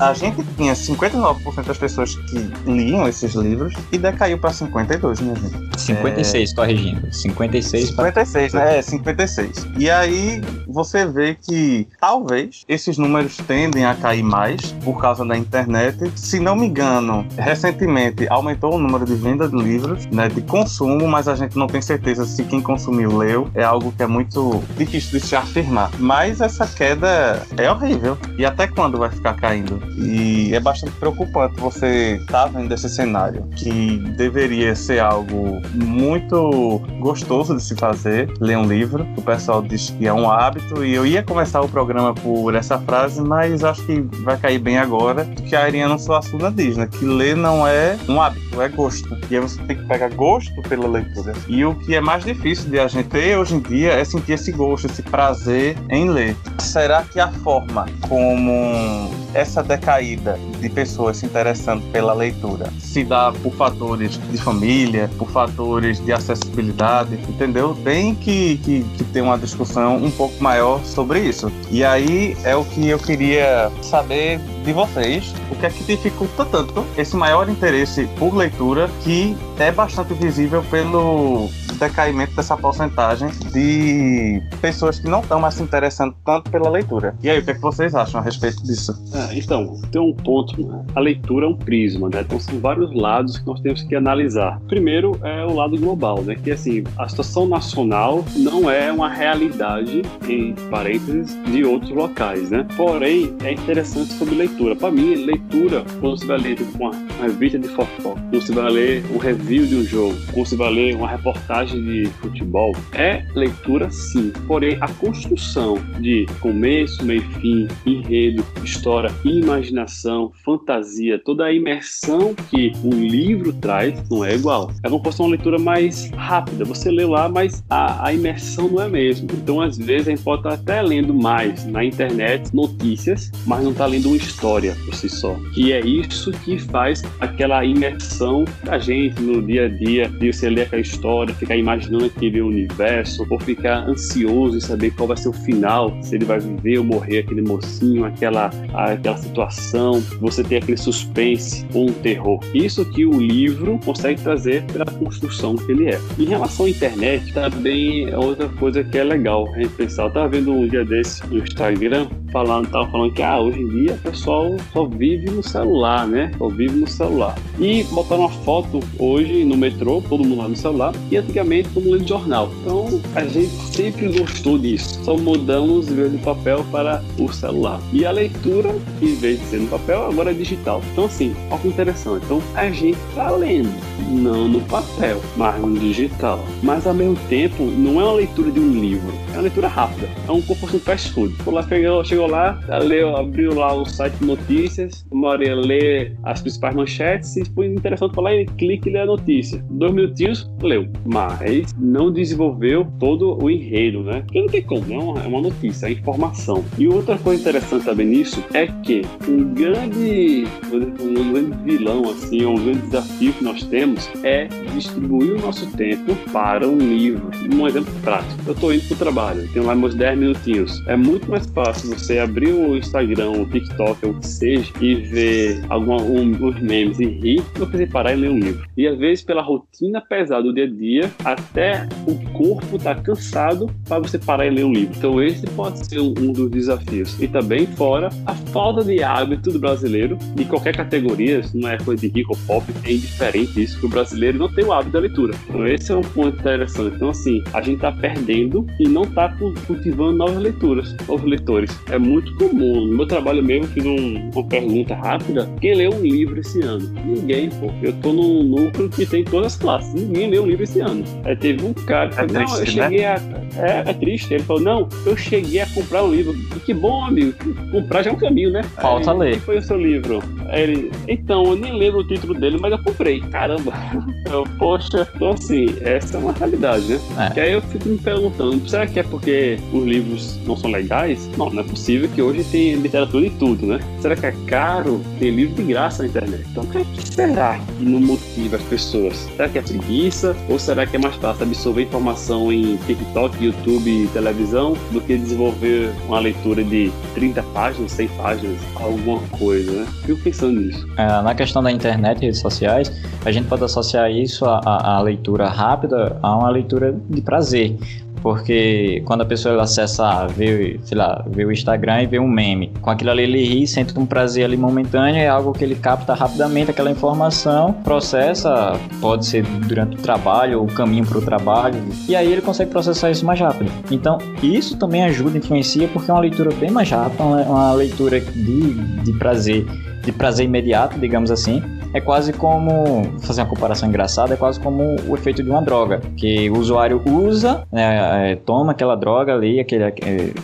a 0.00 0.12
gente 0.12 0.42
tinha 0.56 0.72
59% 0.72 1.64
das 1.64 1.78
pessoas 1.78 2.16
que 2.16 2.38
liam 2.66 3.06
esses 3.06 3.34
livros 3.34 3.74
e 3.92 3.98
decaiu 3.98 4.38
para 4.38 4.52
52, 4.52 5.20
minha 5.20 5.36
gente. 5.36 5.80
56, 5.80 6.50
é... 6.50 6.54
corrigindo. 6.54 7.12
56 7.12 7.88
56, 7.88 8.52
pra... 8.52 8.64
né? 8.64 8.78
É, 8.78 8.82
56. 8.82 9.66
E 9.78 9.90
aí 9.90 10.40
você 10.66 11.06
vê 11.06 11.34
que 11.34 11.86
talvez 12.00 12.64
esses 12.84 12.98
números 12.98 13.38
tendem 13.38 13.86
a 13.86 13.94
cair 13.94 14.22
mais 14.22 14.72
por 14.84 15.00
causa 15.00 15.24
da 15.24 15.36
internet. 15.36 16.12
Se 16.14 16.38
não 16.38 16.54
me 16.54 16.66
engano, 16.66 17.26
recentemente 17.38 18.28
aumentou 18.28 18.74
o 18.74 18.78
número 18.78 19.06
de 19.06 19.14
venda 19.14 19.48
de 19.48 19.56
livros, 19.56 20.04
né, 20.06 20.28
de 20.28 20.42
consumo, 20.42 21.08
mas 21.08 21.26
a 21.26 21.34
gente 21.34 21.56
não 21.56 21.66
tem 21.66 21.80
certeza 21.80 22.26
se 22.26 22.44
quem 22.44 22.60
consumiu 22.60 23.16
leu. 23.16 23.50
É 23.54 23.64
algo 23.64 23.90
que 23.90 24.02
é 24.02 24.06
muito 24.06 24.62
difícil 24.76 25.18
de 25.18 25.26
se 25.26 25.34
afirmar. 25.34 25.90
Mas 25.98 26.42
essa 26.42 26.66
queda 26.66 27.42
é 27.56 27.70
horrível. 27.70 28.18
E 28.36 28.44
até 28.44 28.66
quando 28.66 28.98
vai 28.98 29.10
ficar 29.10 29.34
caindo? 29.34 29.80
E 29.96 30.54
é 30.54 30.60
bastante 30.60 30.92
preocupante 30.96 31.58
você 31.58 32.16
estar 32.20 32.44
tá 32.44 32.46
vendo 32.46 32.72
esse 32.72 32.88
cenário, 32.90 33.48
que 33.56 33.98
deveria 34.16 34.74
ser 34.74 35.00
algo 35.00 35.62
muito 35.72 36.82
gostoso 37.00 37.56
de 37.56 37.62
se 37.62 37.74
fazer, 37.76 38.30
ler 38.40 38.58
um 38.58 38.66
livro. 38.66 39.06
O 39.16 39.22
pessoal 39.22 39.62
diz 39.62 39.88
que 39.88 40.06
é 40.06 40.12
um 40.12 40.30
hábito, 40.30 40.84
e 40.84 40.94
eu 40.94 41.06
ia 41.06 41.22
começar 41.22 41.62
o 41.62 41.68
programa 41.68 42.12
por 42.12 42.54
essa 42.54 42.73
frase, 42.78 43.20
mas 43.20 43.64
acho 43.64 43.84
que 43.84 44.00
vai 44.22 44.36
cair 44.36 44.58
bem 44.58 44.78
agora, 44.78 45.24
que 45.24 45.54
a 45.54 45.62
Ariana 45.64 45.98
Suassuna 45.98 46.50
diz, 46.50 46.76
né? 46.76 46.86
Que 46.86 47.04
ler 47.04 47.36
não 47.36 47.66
é 47.66 47.96
um 48.08 48.20
hábito, 48.20 48.60
é 48.60 48.68
gosto. 48.68 49.16
E 49.30 49.36
aí 49.36 49.40
você 49.40 49.60
tem 49.62 49.76
que 49.76 49.84
pegar 49.84 50.08
gosto 50.10 50.60
pela 50.62 50.86
leitura. 50.86 51.32
E 51.48 51.64
o 51.64 51.74
que 51.74 51.94
é 51.94 52.00
mais 52.00 52.24
difícil 52.24 52.70
de 52.70 52.78
a 52.78 52.88
gente 52.88 53.08
ter 53.08 53.38
hoje 53.38 53.54
em 53.54 53.60
dia 53.60 53.92
é 53.92 54.04
sentir 54.04 54.32
esse 54.32 54.52
gosto, 54.52 54.86
esse 54.86 55.02
prazer 55.02 55.76
em 55.90 56.08
ler. 56.08 56.36
Será 56.58 57.02
que 57.02 57.20
a 57.20 57.28
forma 57.28 57.86
como 58.08 59.10
essa 59.34 59.62
decaída 59.62 60.38
de 60.60 60.68
pessoas 60.68 61.18
se 61.18 61.26
interessando 61.26 61.82
pela 61.90 62.14
leitura 62.14 62.72
se 62.78 63.04
dá 63.04 63.32
por 63.32 63.52
fatores 63.54 64.18
de 64.30 64.38
família, 64.38 65.10
por 65.18 65.28
fatores 65.30 65.98
de 66.04 66.12
acessibilidade, 66.12 67.14
entendeu? 67.28 67.76
Tem 67.82 68.14
que, 68.14 68.58
que, 68.58 68.84
que 68.96 69.04
ter 69.04 69.20
uma 69.20 69.36
discussão 69.36 69.96
um 69.96 70.10
pouco 70.10 70.42
maior 70.42 70.82
sobre 70.84 71.20
isso. 71.20 71.50
E 71.70 71.84
aí 71.84 72.36
é 72.44 72.54
o 72.54 72.63
que 72.72 72.88
eu 72.88 72.98
queria 72.98 73.70
saber 73.82 74.40
de 74.64 74.72
vocês, 74.72 75.34
o 75.50 75.56
que 75.56 75.66
é 75.66 75.70
que 75.70 75.84
dificulta 75.84 76.44
tanto 76.44 76.84
esse 76.96 77.14
maior 77.14 77.48
interesse 77.48 78.08
por 78.18 78.34
leitura 78.34 78.88
que 79.02 79.36
é 79.58 79.70
bastante 79.70 80.14
visível 80.14 80.62
pelo 80.70 81.48
decaimento 81.74 82.34
dessa 82.34 82.56
porcentagem 82.56 83.28
de 83.52 84.40
pessoas 84.60 84.98
que 84.98 85.08
não 85.08 85.20
estão 85.20 85.40
mais 85.40 85.54
se 85.54 85.62
interessando 85.62 86.14
tanto 86.24 86.50
pela 86.50 86.70
leitura. 86.70 87.14
E 87.22 87.28
aí, 87.28 87.38
o 87.38 87.44
que, 87.44 87.50
é 87.50 87.54
que 87.54 87.60
vocês 87.60 87.94
acham 87.94 88.20
a 88.20 88.22
respeito 88.22 88.62
disso? 88.62 88.94
É, 89.12 89.36
então, 89.36 89.80
tem 89.90 90.00
um 90.00 90.14
ponto, 90.14 90.66
né? 90.66 90.84
a 90.94 91.00
leitura 91.00 91.46
é 91.46 91.48
um 91.48 91.56
prisma, 91.56 92.08
né? 92.08 92.20
Então 92.20 92.38
são 92.40 92.58
vários 92.58 92.94
lados 92.94 93.38
que 93.38 93.46
nós 93.46 93.60
temos 93.60 93.82
que 93.82 93.94
analisar. 93.94 94.60
Primeiro 94.66 95.18
é 95.22 95.44
o 95.44 95.54
lado 95.54 95.76
global, 95.78 96.22
né? 96.22 96.34
Que 96.34 96.52
assim, 96.52 96.84
a 96.98 97.08
situação 97.08 97.46
nacional 97.46 98.24
não 98.36 98.70
é 98.70 98.90
uma 98.92 99.08
realidade, 99.08 100.02
em 100.28 100.54
parênteses, 100.70 101.36
de 101.44 101.64
outros 101.64 101.90
locais, 101.90 102.50
né? 102.50 102.66
Porém, 102.76 103.34
é 103.42 103.52
interessante 103.52 104.12
sobre 104.14 104.34
leitura. 104.34 104.53
Para 104.78 104.90
mim, 104.90 105.14
leitura, 105.14 105.84
quando 106.00 106.18
você 106.18 106.26
vai 106.26 106.38
ler 106.38 106.58
uma, 106.74 106.90
uma 106.90 107.26
revista 107.26 107.58
de 107.58 107.68
fofoca, 107.68 108.20
quando 108.20 108.40
você 108.40 108.52
vai 108.52 108.70
ler 108.70 109.04
um 109.12 109.18
review 109.18 109.66
de 109.66 109.76
um 109.76 109.84
jogo, 109.84 110.16
quando 110.32 110.46
você 110.46 110.56
vai 110.56 110.72
ler 110.72 110.96
uma 110.96 111.08
reportagem 111.08 111.82
de 111.82 112.06
futebol, 112.20 112.72
é 112.92 113.24
leitura 113.34 113.90
sim. 113.90 114.32
Porém, 114.46 114.78
a 114.80 114.88
construção 114.88 115.76
de 115.98 116.26
começo, 116.40 117.04
meio 117.04 117.22
fim, 117.40 117.66
enredo, 117.84 118.44
história, 118.62 119.10
imaginação, 119.24 120.30
fantasia, 120.44 121.18
toda 121.18 121.46
a 121.46 121.52
imersão 121.52 122.34
que 122.48 122.72
um 122.84 122.90
livro 122.90 123.52
traz 123.54 124.08
não 124.08 124.24
é 124.24 124.34
igual. 124.34 124.70
É 124.82 125.04
fosse 125.04 125.20
uma 125.20 125.30
leitura 125.30 125.58
mais 125.58 126.10
rápida. 126.10 126.64
Você 126.64 126.90
lê 126.90 127.04
lá, 127.04 127.28
mas 127.28 127.62
a, 127.68 128.06
a 128.06 128.12
imersão 128.12 128.68
não 128.68 128.80
é 128.80 128.88
mesmo. 128.88 129.28
Então, 129.32 129.60
às 129.60 129.76
vezes, 129.76 130.08
a 130.08 130.10
gente 130.12 130.22
pode 130.22 130.40
estar 130.40 130.54
até 130.54 130.80
lendo 130.80 131.12
mais 131.12 131.66
na 131.66 131.84
internet 131.84 132.54
notícias, 132.54 133.30
mas 133.44 133.62
não 133.62 133.72
está 133.72 133.86
lendo 133.86 134.06
uma 134.06 134.16
história 134.16 134.43
por 134.84 134.94
si 134.94 135.08
só. 135.08 135.38
E 135.56 135.72
é 135.72 135.80
isso 135.80 136.30
que 136.30 136.58
faz 136.58 137.02
aquela 137.18 137.64
imersão 137.64 138.44
da 138.62 138.78
gente 138.78 139.20
no 139.22 139.40
dia 139.40 139.64
a 139.64 139.68
dia, 139.68 140.08
de 140.08 140.32
você 140.32 140.50
ler 140.50 140.62
aquela 140.62 140.82
história, 140.82 141.34
ficar 141.34 141.56
imaginando 141.56 142.04
aquele 142.04 142.42
universo, 142.42 143.26
ou 143.30 143.40
ficar 143.40 143.88
ansioso 143.88 144.58
em 144.58 144.60
saber 144.60 144.90
qual 144.90 145.08
vai 145.08 145.16
ser 145.16 145.30
o 145.30 145.32
final, 145.32 145.96
se 146.02 146.16
ele 146.16 146.26
vai 146.26 146.38
viver 146.38 146.78
ou 146.78 146.84
morrer 146.84 147.20
aquele 147.20 147.40
mocinho, 147.40 148.04
aquela, 148.04 148.50
aquela 148.74 149.16
situação, 149.16 150.00
você 150.20 150.44
tem 150.44 150.58
aquele 150.58 150.76
suspense 150.76 151.66
ou 151.72 151.88
um 151.88 151.92
terror. 151.92 152.38
Isso 152.52 152.84
que 152.92 153.06
o 153.06 153.18
livro 153.18 153.80
consegue 153.82 154.20
trazer 154.20 154.62
pela 154.64 154.84
construção 154.84 155.56
que 155.56 155.72
ele 155.72 155.88
é. 155.88 155.98
Em 156.18 156.26
relação 156.26 156.66
à 156.66 156.70
internet, 156.70 157.32
também 157.32 158.10
é 158.10 158.18
outra 158.18 158.48
coisa 158.48 158.84
que 158.84 158.98
é 158.98 159.04
legal 159.04 159.48
a 159.54 159.58
gente 159.58 159.70
pensar. 159.70 160.04
Eu 160.04 160.10
tava 160.10 160.28
vendo 160.28 160.52
um 160.52 160.68
dia 160.68 160.84
desse 160.84 161.26
no 161.26 161.38
Instagram, 161.38 162.08
falando, 162.34 162.68
tava 162.68 162.90
falando 162.90 163.12
que 163.12 163.22
ah, 163.22 163.40
hoje 163.40 163.60
em 163.60 163.68
dia 163.68 163.92
o 163.94 163.98
pessoal 163.98 164.56
só 164.72 164.84
vive 164.84 165.30
no 165.30 165.40
celular, 165.40 166.04
né? 166.08 166.32
Só 166.36 166.48
vive 166.48 166.80
no 166.80 166.86
celular. 166.88 167.38
E 167.60 167.84
botaram 167.84 168.22
uma 168.22 168.28
foto 168.28 168.80
hoje 168.98 169.44
no 169.44 169.56
metrô, 169.56 170.02
todo 170.08 170.24
mundo 170.24 170.38
lá 170.38 170.48
no 170.48 170.56
celular, 170.56 170.92
e 171.12 171.16
antigamente 171.16 171.68
todo 171.72 171.84
mundo 171.84 171.92
lendo 171.98 172.08
jornal. 172.08 172.50
Então 172.60 173.00
a 173.14 173.24
gente 173.24 173.54
sempre 173.72 174.08
gostou 174.18 174.58
disso. 174.58 174.98
Só 175.04 175.16
mudamos 175.16 175.86
de 175.86 176.18
papel 176.18 176.64
para 176.72 177.00
o 177.20 177.32
celular. 177.32 177.80
E 177.92 178.04
a 178.04 178.10
leitura, 178.10 178.74
em 179.00 179.14
vez 179.14 179.38
de 179.38 179.46
ser 179.46 179.60
no 179.60 179.68
papel, 179.68 180.04
agora 180.04 180.32
é 180.32 180.34
digital. 180.34 180.82
Então 180.90 181.04
assim, 181.04 181.36
olha 181.50 181.60
que 181.60 181.68
interessante. 181.68 182.24
Então 182.24 182.42
a 182.56 182.68
gente 182.68 182.98
tá 183.14 183.30
lendo, 183.30 183.72
não 184.10 184.48
no 184.48 184.60
papel, 184.62 185.20
mas 185.36 185.60
no 185.60 185.78
digital. 185.78 186.44
Mas 186.64 186.84
ao 186.84 186.94
mesmo 186.94 187.16
tempo, 187.28 187.62
não 187.62 188.00
é 188.00 188.04
uma 188.04 188.14
leitura 188.14 188.50
de 188.50 188.58
um 188.58 188.72
livro, 188.72 189.12
é 189.28 189.34
uma 189.34 189.42
leitura 189.42 189.68
rápida. 189.68 190.08
É 190.26 190.32
um 190.32 190.42
um 190.74 190.80
fast 190.80 191.12
food. 191.12 191.34
Por 191.44 191.54
lá 191.54 191.62
chegou, 191.62 192.04
chegou 192.04 192.23
lá, 192.26 192.60
leu, 192.82 193.16
abriu 193.16 193.54
lá 193.54 193.74
o 193.74 193.84
site 193.84 194.14
de 194.14 194.26
notícias, 194.26 195.04
uma 195.10 195.28
hora 195.28 195.54
ler 195.54 196.16
as 196.22 196.40
principais 196.40 196.74
manchetes, 196.74 197.30
se 197.30 197.44
foi 197.54 197.66
interessante 197.66 198.14
falar, 198.14 198.34
ele 198.34 198.46
clica 198.56 198.88
e 198.88 198.92
lê 198.92 199.00
a 199.00 199.06
notícia. 199.06 199.64
Dois 199.70 199.92
minutinhos, 199.92 200.50
leu. 200.62 200.88
Mas 201.04 201.74
não 201.78 202.12
desenvolveu 202.12 202.86
todo 202.98 203.42
o 203.42 203.50
enredo, 203.50 204.02
né? 204.02 204.22
Porque 204.22 204.40
não 204.40 204.48
tem 204.48 204.62
como, 204.62 204.84
né? 204.86 205.22
É 205.24 205.28
uma 205.28 205.40
notícia, 205.40 205.86
é 205.86 205.92
informação. 205.92 206.64
E 206.78 206.88
outra 206.88 207.18
coisa 207.18 207.40
interessante 207.40 207.84
também 207.84 208.06
nisso 208.06 208.42
é 208.52 208.66
que 208.66 209.02
um 209.28 209.52
grande, 209.52 210.44
um 210.72 211.32
grande 211.32 211.62
vilão, 211.64 212.10
assim, 212.10 212.44
um 212.44 212.54
grande 212.54 212.80
desafio 212.80 213.32
que 213.32 213.44
nós 213.44 213.62
temos 213.64 214.08
é 214.22 214.48
distribuir 214.74 215.36
o 215.36 215.40
nosso 215.40 215.66
tempo 215.76 216.14
para 216.32 216.66
um 216.66 216.78
livro. 216.78 217.30
Um 217.52 217.66
exemplo 217.66 217.92
prático. 218.02 218.40
Eu 218.46 218.52
estou 218.52 218.72
indo 218.72 218.84
para 218.86 218.94
o 218.94 218.98
trabalho, 218.98 219.48
tenho 219.52 219.66
lá 219.66 219.74
meus 219.74 219.94
10 219.94 220.18
minutinhos. 220.18 220.86
É 220.86 220.96
muito 220.96 221.30
mais 221.30 221.46
fácil 221.46 221.90
você 221.90 222.13
abrir 222.18 222.52
o 222.52 222.76
Instagram, 222.76 223.30
o 223.30 223.46
TikTok, 223.46 224.06
o 224.06 224.14
que 224.14 224.26
seja, 224.26 224.72
e 224.80 224.94
ver 224.94 225.64
alguma, 225.68 226.00
um, 226.02 226.24
memes 226.60 226.98
e 227.00 227.06
rir, 227.06 227.42
que 227.54 227.60
você 227.60 227.86
parar 227.86 228.12
e 228.12 228.16
ler 228.16 228.30
um 228.30 228.38
livro. 228.38 228.66
E 228.76 228.86
às 228.86 228.98
vezes, 228.98 229.24
pela 229.24 229.42
rotina 229.42 230.00
pesada 230.00 230.42
do 230.42 230.54
dia 230.54 230.64
a 230.64 230.70
dia, 230.70 231.10
até 231.24 231.88
o 232.06 232.14
corpo 232.32 232.76
está 232.76 232.94
cansado 232.94 233.70
para 233.88 233.98
você 233.98 234.18
parar 234.18 234.46
e 234.46 234.50
ler 234.50 234.64
um 234.64 234.72
livro. 234.72 234.94
Então, 234.96 235.22
esse 235.22 235.46
pode 235.48 235.86
ser 235.86 236.00
um, 236.00 236.14
um 236.18 236.32
dos 236.32 236.50
desafios. 236.50 237.20
E 237.20 237.28
também, 237.28 237.66
fora 237.66 238.08
a 238.26 238.34
falta 238.34 238.84
de 238.84 239.02
hábito 239.02 239.50
do 239.50 239.58
brasileiro, 239.58 240.18
de 240.34 240.44
qualquer 240.44 240.76
categoria, 240.76 241.42
não 241.54 241.68
é 241.68 241.78
coisa 241.78 242.00
de 242.00 242.08
rico 242.08 242.32
ou 242.32 242.38
pop, 242.46 242.72
é 242.84 242.92
indiferente 242.92 243.62
isso, 243.62 243.78
que 243.78 243.86
o 243.86 243.88
brasileiro 243.88 244.38
não 244.38 244.52
tem 244.52 244.64
o 244.64 244.72
hábito 244.72 244.92
da 244.92 245.00
leitura. 245.00 245.34
Então, 245.48 245.66
esse 245.66 245.92
é 245.92 245.96
um 245.96 246.02
ponto 246.02 246.38
interessante. 246.38 246.96
Então, 246.96 247.10
assim, 247.10 247.42
a 247.52 247.60
gente 247.60 247.76
está 247.76 247.92
perdendo 247.92 248.66
e 248.78 248.88
não 248.88 249.02
está 249.02 249.34
cultivando 249.66 250.18
novas 250.18 250.38
leituras, 250.38 250.96
novos 251.08 251.28
leitores. 251.28 251.78
É 251.90 251.98
muito 252.04 252.34
comum. 252.36 252.86
No 252.86 252.96
meu 252.96 253.06
trabalho 253.06 253.42
mesmo, 253.42 253.66
fiz 253.68 253.84
um, 253.84 254.30
uma 254.30 254.44
pergunta 254.44 254.94
rápida: 254.94 255.50
quem 255.60 255.74
leu 255.74 255.94
um 255.94 256.02
livro 256.02 256.38
esse 256.38 256.60
ano? 256.60 256.88
Ninguém, 257.04 257.48
pô. 257.50 257.70
Eu 257.82 257.92
tô 257.94 258.12
num 258.12 258.42
núcleo 258.42 258.88
que 258.88 259.06
tem 259.06 259.24
todas 259.24 259.54
as 259.54 259.56
classes. 259.56 259.94
Ninguém 259.94 260.30
leu 260.30 260.42
um 260.42 260.46
livro 260.46 260.64
esse 260.64 260.80
ano. 260.80 261.04
Aí 261.24 261.36
teve 261.36 261.64
um 261.64 261.72
cara 261.72 262.08
que 262.10 262.14
é 262.14 262.28
falou: 262.28 262.32
Não, 262.34 262.58
eu 262.58 262.66
cheguei 262.66 263.00
né? 263.00 263.06
a 263.06 263.20
É, 263.56 263.90
é 263.90 263.92
triste. 263.92 264.34
Ele 264.34 264.42
falou, 264.42 264.62
não, 264.62 264.88
eu 265.06 265.16
cheguei 265.16 265.60
a 265.60 265.66
comprar 265.66 266.04
um 266.04 266.10
livro. 266.10 266.34
E 266.56 266.60
que 266.60 266.74
bom, 266.74 267.04
amigo. 267.04 267.34
Comprar 267.70 268.02
já 268.02 268.10
é 268.10 268.12
um 268.12 268.16
caminho, 268.16 268.50
né? 268.50 268.62
Falta 268.62 269.12
Aí, 269.12 269.18
ler. 269.18 269.34
Que 269.34 269.40
foi 269.40 269.58
o 269.58 269.62
seu 269.62 269.76
livro? 269.76 270.22
Aí 270.48 270.62
ele, 270.62 270.92
então, 271.08 271.44
eu 271.44 271.56
nem 271.56 271.76
lembro 271.76 272.00
o 272.00 272.06
título 272.06 272.34
dele, 272.34 272.58
mas 272.60 272.72
eu 272.72 272.78
comprei. 272.78 273.20
Caramba. 273.20 273.72
Eu, 274.30 274.42
poxa, 274.58 275.06
então 275.14 275.32
assim, 275.32 275.66
essa 275.82 276.16
é 276.16 276.20
uma 276.20 276.32
realidade, 276.32 276.86
né? 276.86 277.00
É. 277.18 277.34
Que 277.34 277.40
aí 277.40 277.52
eu 277.52 277.60
fico 277.60 277.88
me 277.88 277.98
perguntando, 277.98 278.66
será 278.68 278.86
que 278.86 278.98
é 278.98 279.02
porque 279.02 279.58
os 279.72 279.84
livros 279.84 280.40
não 280.46 280.56
são 280.56 280.70
legais? 280.70 281.28
Não, 281.36 281.50
não 281.50 281.60
é 281.60 281.62
possível 281.62 281.83
que 281.84 282.22
hoje 282.22 282.42
tem 282.44 282.74
literatura 282.76 283.26
e 283.26 283.30
tudo, 283.30 283.66
né? 283.66 283.78
Será 284.00 284.16
que 284.16 284.26
é 284.26 284.32
caro? 284.46 285.00
Tem 285.18 285.30
livro 285.30 285.54
de 285.56 285.62
graça 285.64 286.02
na 286.02 286.08
internet. 286.08 286.44
Então, 286.50 286.64
o 286.64 286.66
que 286.66 286.84
será 287.12 287.58
que 287.58 287.84
não 287.84 288.00
motiva 288.00 288.56
as 288.56 288.62
pessoas? 288.62 289.16
Será 289.36 289.48
que 289.48 289.58
é 289.58 289.62
preguiça? 289.62 290.34
Ou 290.48 290.58
será 290.58 290.86
que 290.86 290.96
é 290.96 290.98
mais 290.98 291.14
fácil 291.16 291.42
absorver 291.44 291.82
informação 291.82 292.50
em 292.52 292.76
TikTok, 292.86 293.44
YouTube, 293.44 294.08
televisão, 294.12 294.74
do 294.92 295.00
que 295.00 295.16
desenvolver 295.16 295.90
uma 296.08 296.18
leitura 296.20 296.64
de 296.64 296.90
30 297.14 297.42
páginas, 297.54 297.92
100 297.92 298.08
páginas, 298.08 298.58
alguma 298.76 299.20
coisa, 299.38 299.70
né? 299.72 299.86
Fico 300.06 300.20
pensando 300.22 300.60
nisso. 300.60 300.86
É, 300.96 301.06
na 301.22 301.34
questão 301.34 301.62
da 301.62 301.70
internet 301.70 302.18
e 302.22 302.26
redes 302.26 302.40
sociais, 302.40 302.90
a 303.24 303.30
gente 303.30 303.46
pode 303.46 303.62
associar 303.64 304.10
isso 304.10 304.44
à, 304.46 304.58
à- 304.64 304.96
à 304.96 305.00
leitura 305.02 305.48
rápida 305.48 306.18
a 306.22 306.36
uma 306.38 306.50
leitura 306.50 306.94
de 307.10 307.20
prazer. 307.20 307.76
Porque 308.24 309.02
quando 309.04 309.20
a 309.20 309.26
pessoa 309.26 309.62
acessa, 309.62 310.26
vê, 310.28 310.80
sei 310.82 310.96
lá, 310.96 311.22
vê 311.28 311.44
o 311.44 311.52
Instagram 311.52 312.04
e 312.04 312.06
vê 312.06 312.18
um 312.18 312.26
meme, 312.26 312.72
com 312.80 312.88
aquilo 312.88 313.10
ali 313.10 313.24
ele 313.24 313.44
ri, 313.44 313.66
sente 313.66 313.96
um 313.98 314.06
prazer 314.06 314.46
ali 314.46 314.56
momentâneo, 314.56 315.20
é 315.20 315.28
algo 315.28 315.52
que 315.52 315.62
ele 315.62 315.74
capta 315.74 316.14
rapidamente 316.14 316.70
aquela 316.70 316.90
informação, 316.90 317.74
processa, 317.84 318.80
pode 318.98 319.26
ser 319.26 319.44
durante 319.68 319.98
o 319.98 320.00
trabalho 320.00 320.60
ou 320.60 320.64
o 320.64 320.72
caminho 320.72 321.04
para 321.04 321.18
o 321.18 321.20
trabalho, 321.20 321.78
e 322.08 322.16
aí 322.16 322.32
ele 322.32 322.40
consegue 322.40 322.70
processar 322.70 323.10
isso 323.10 323.26
mais 323.26 323.38
rápido. 323.38 323.70
Então, 323.90 324.16
isso 324.42 324.78
também 324.78 325.04
ajuda, 325.04 325.36
influencia, 325.36 325.86
porque 325.88 326.10
é 326.10 326.14
uma 326.14 326.20
leitura 326.20 326.50
bem 326.54 326.70
mais 326.70 326.88
rápida, 326.88 327.22
uma 327.22 327.74
leitura 327.74 328.22
de, 328.22 328.72
de 329.02 329.12
prazer, 329.18 329.66
de 330.02 330.12
prazer 330.12 330.46
imediato, 330.46 330.98
digamos 330.98 331.30
assim. 331.30 331.62
É 331.94 332.00
quase 332.00 332.32
como, 332.32 333.04
fazer 333.22 333.42
uma 333.42 333.48
comparação 333.48 333.88
engraçada, 333.88 334.34
é 334.34 334.36
quase 334.36 334.58
como 334.58 334.96
o 335.08 335.14
efeito 335.14 335.42
de 335.42 335.48
uma 335.48 335.62
droga, 335.62 336.00
que 336.16 336.50
o 336.50 336.58
usuário 336.58 337.00
usa, 337.08 337.62
né, 337.72 338.32
é, 338.32 338.36
toma 338.36 338.72
aquela 338.72 338.96
droga 338.96 339.32
ali, 339.32 339.60
aquele, 339.60 339.84
é, 339.84 339.92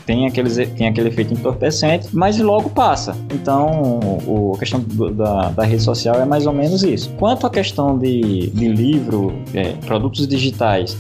tem, 0.06 0.26
aqueles, 0.26 0.56
tem 0.76 0.86
aquele 0.86 1.08
efeito 1.08 1.34
entorpecente, 1.34 2.08
mas 2.12 2.38
logo 2.38 2.70
passa. 2.70 3.16
Então, 3.34 3.98
o, 4.26 4.52
a 4.54 4.58
questão 4.60 4.78
do- 4.80 5.10
da, 5.10 5.50
da 5.50 5.64
rede 5.64 5.82
social 5.82 6.14
é 6.20 6.24
mais 6.24 6.46
ou 6.46 6.52
menos 6.52 6.82
isso. 6.84 7.10
Quanto 7.18 7.46
à 7.46 7.50
questão 7.50 7.98
de, 7.98 8.48
de 8.50 8.68
livro, 8.68 9.32
é, 9.52 9.72
produtos 9.84 10.28
digitais, 10.28 10.96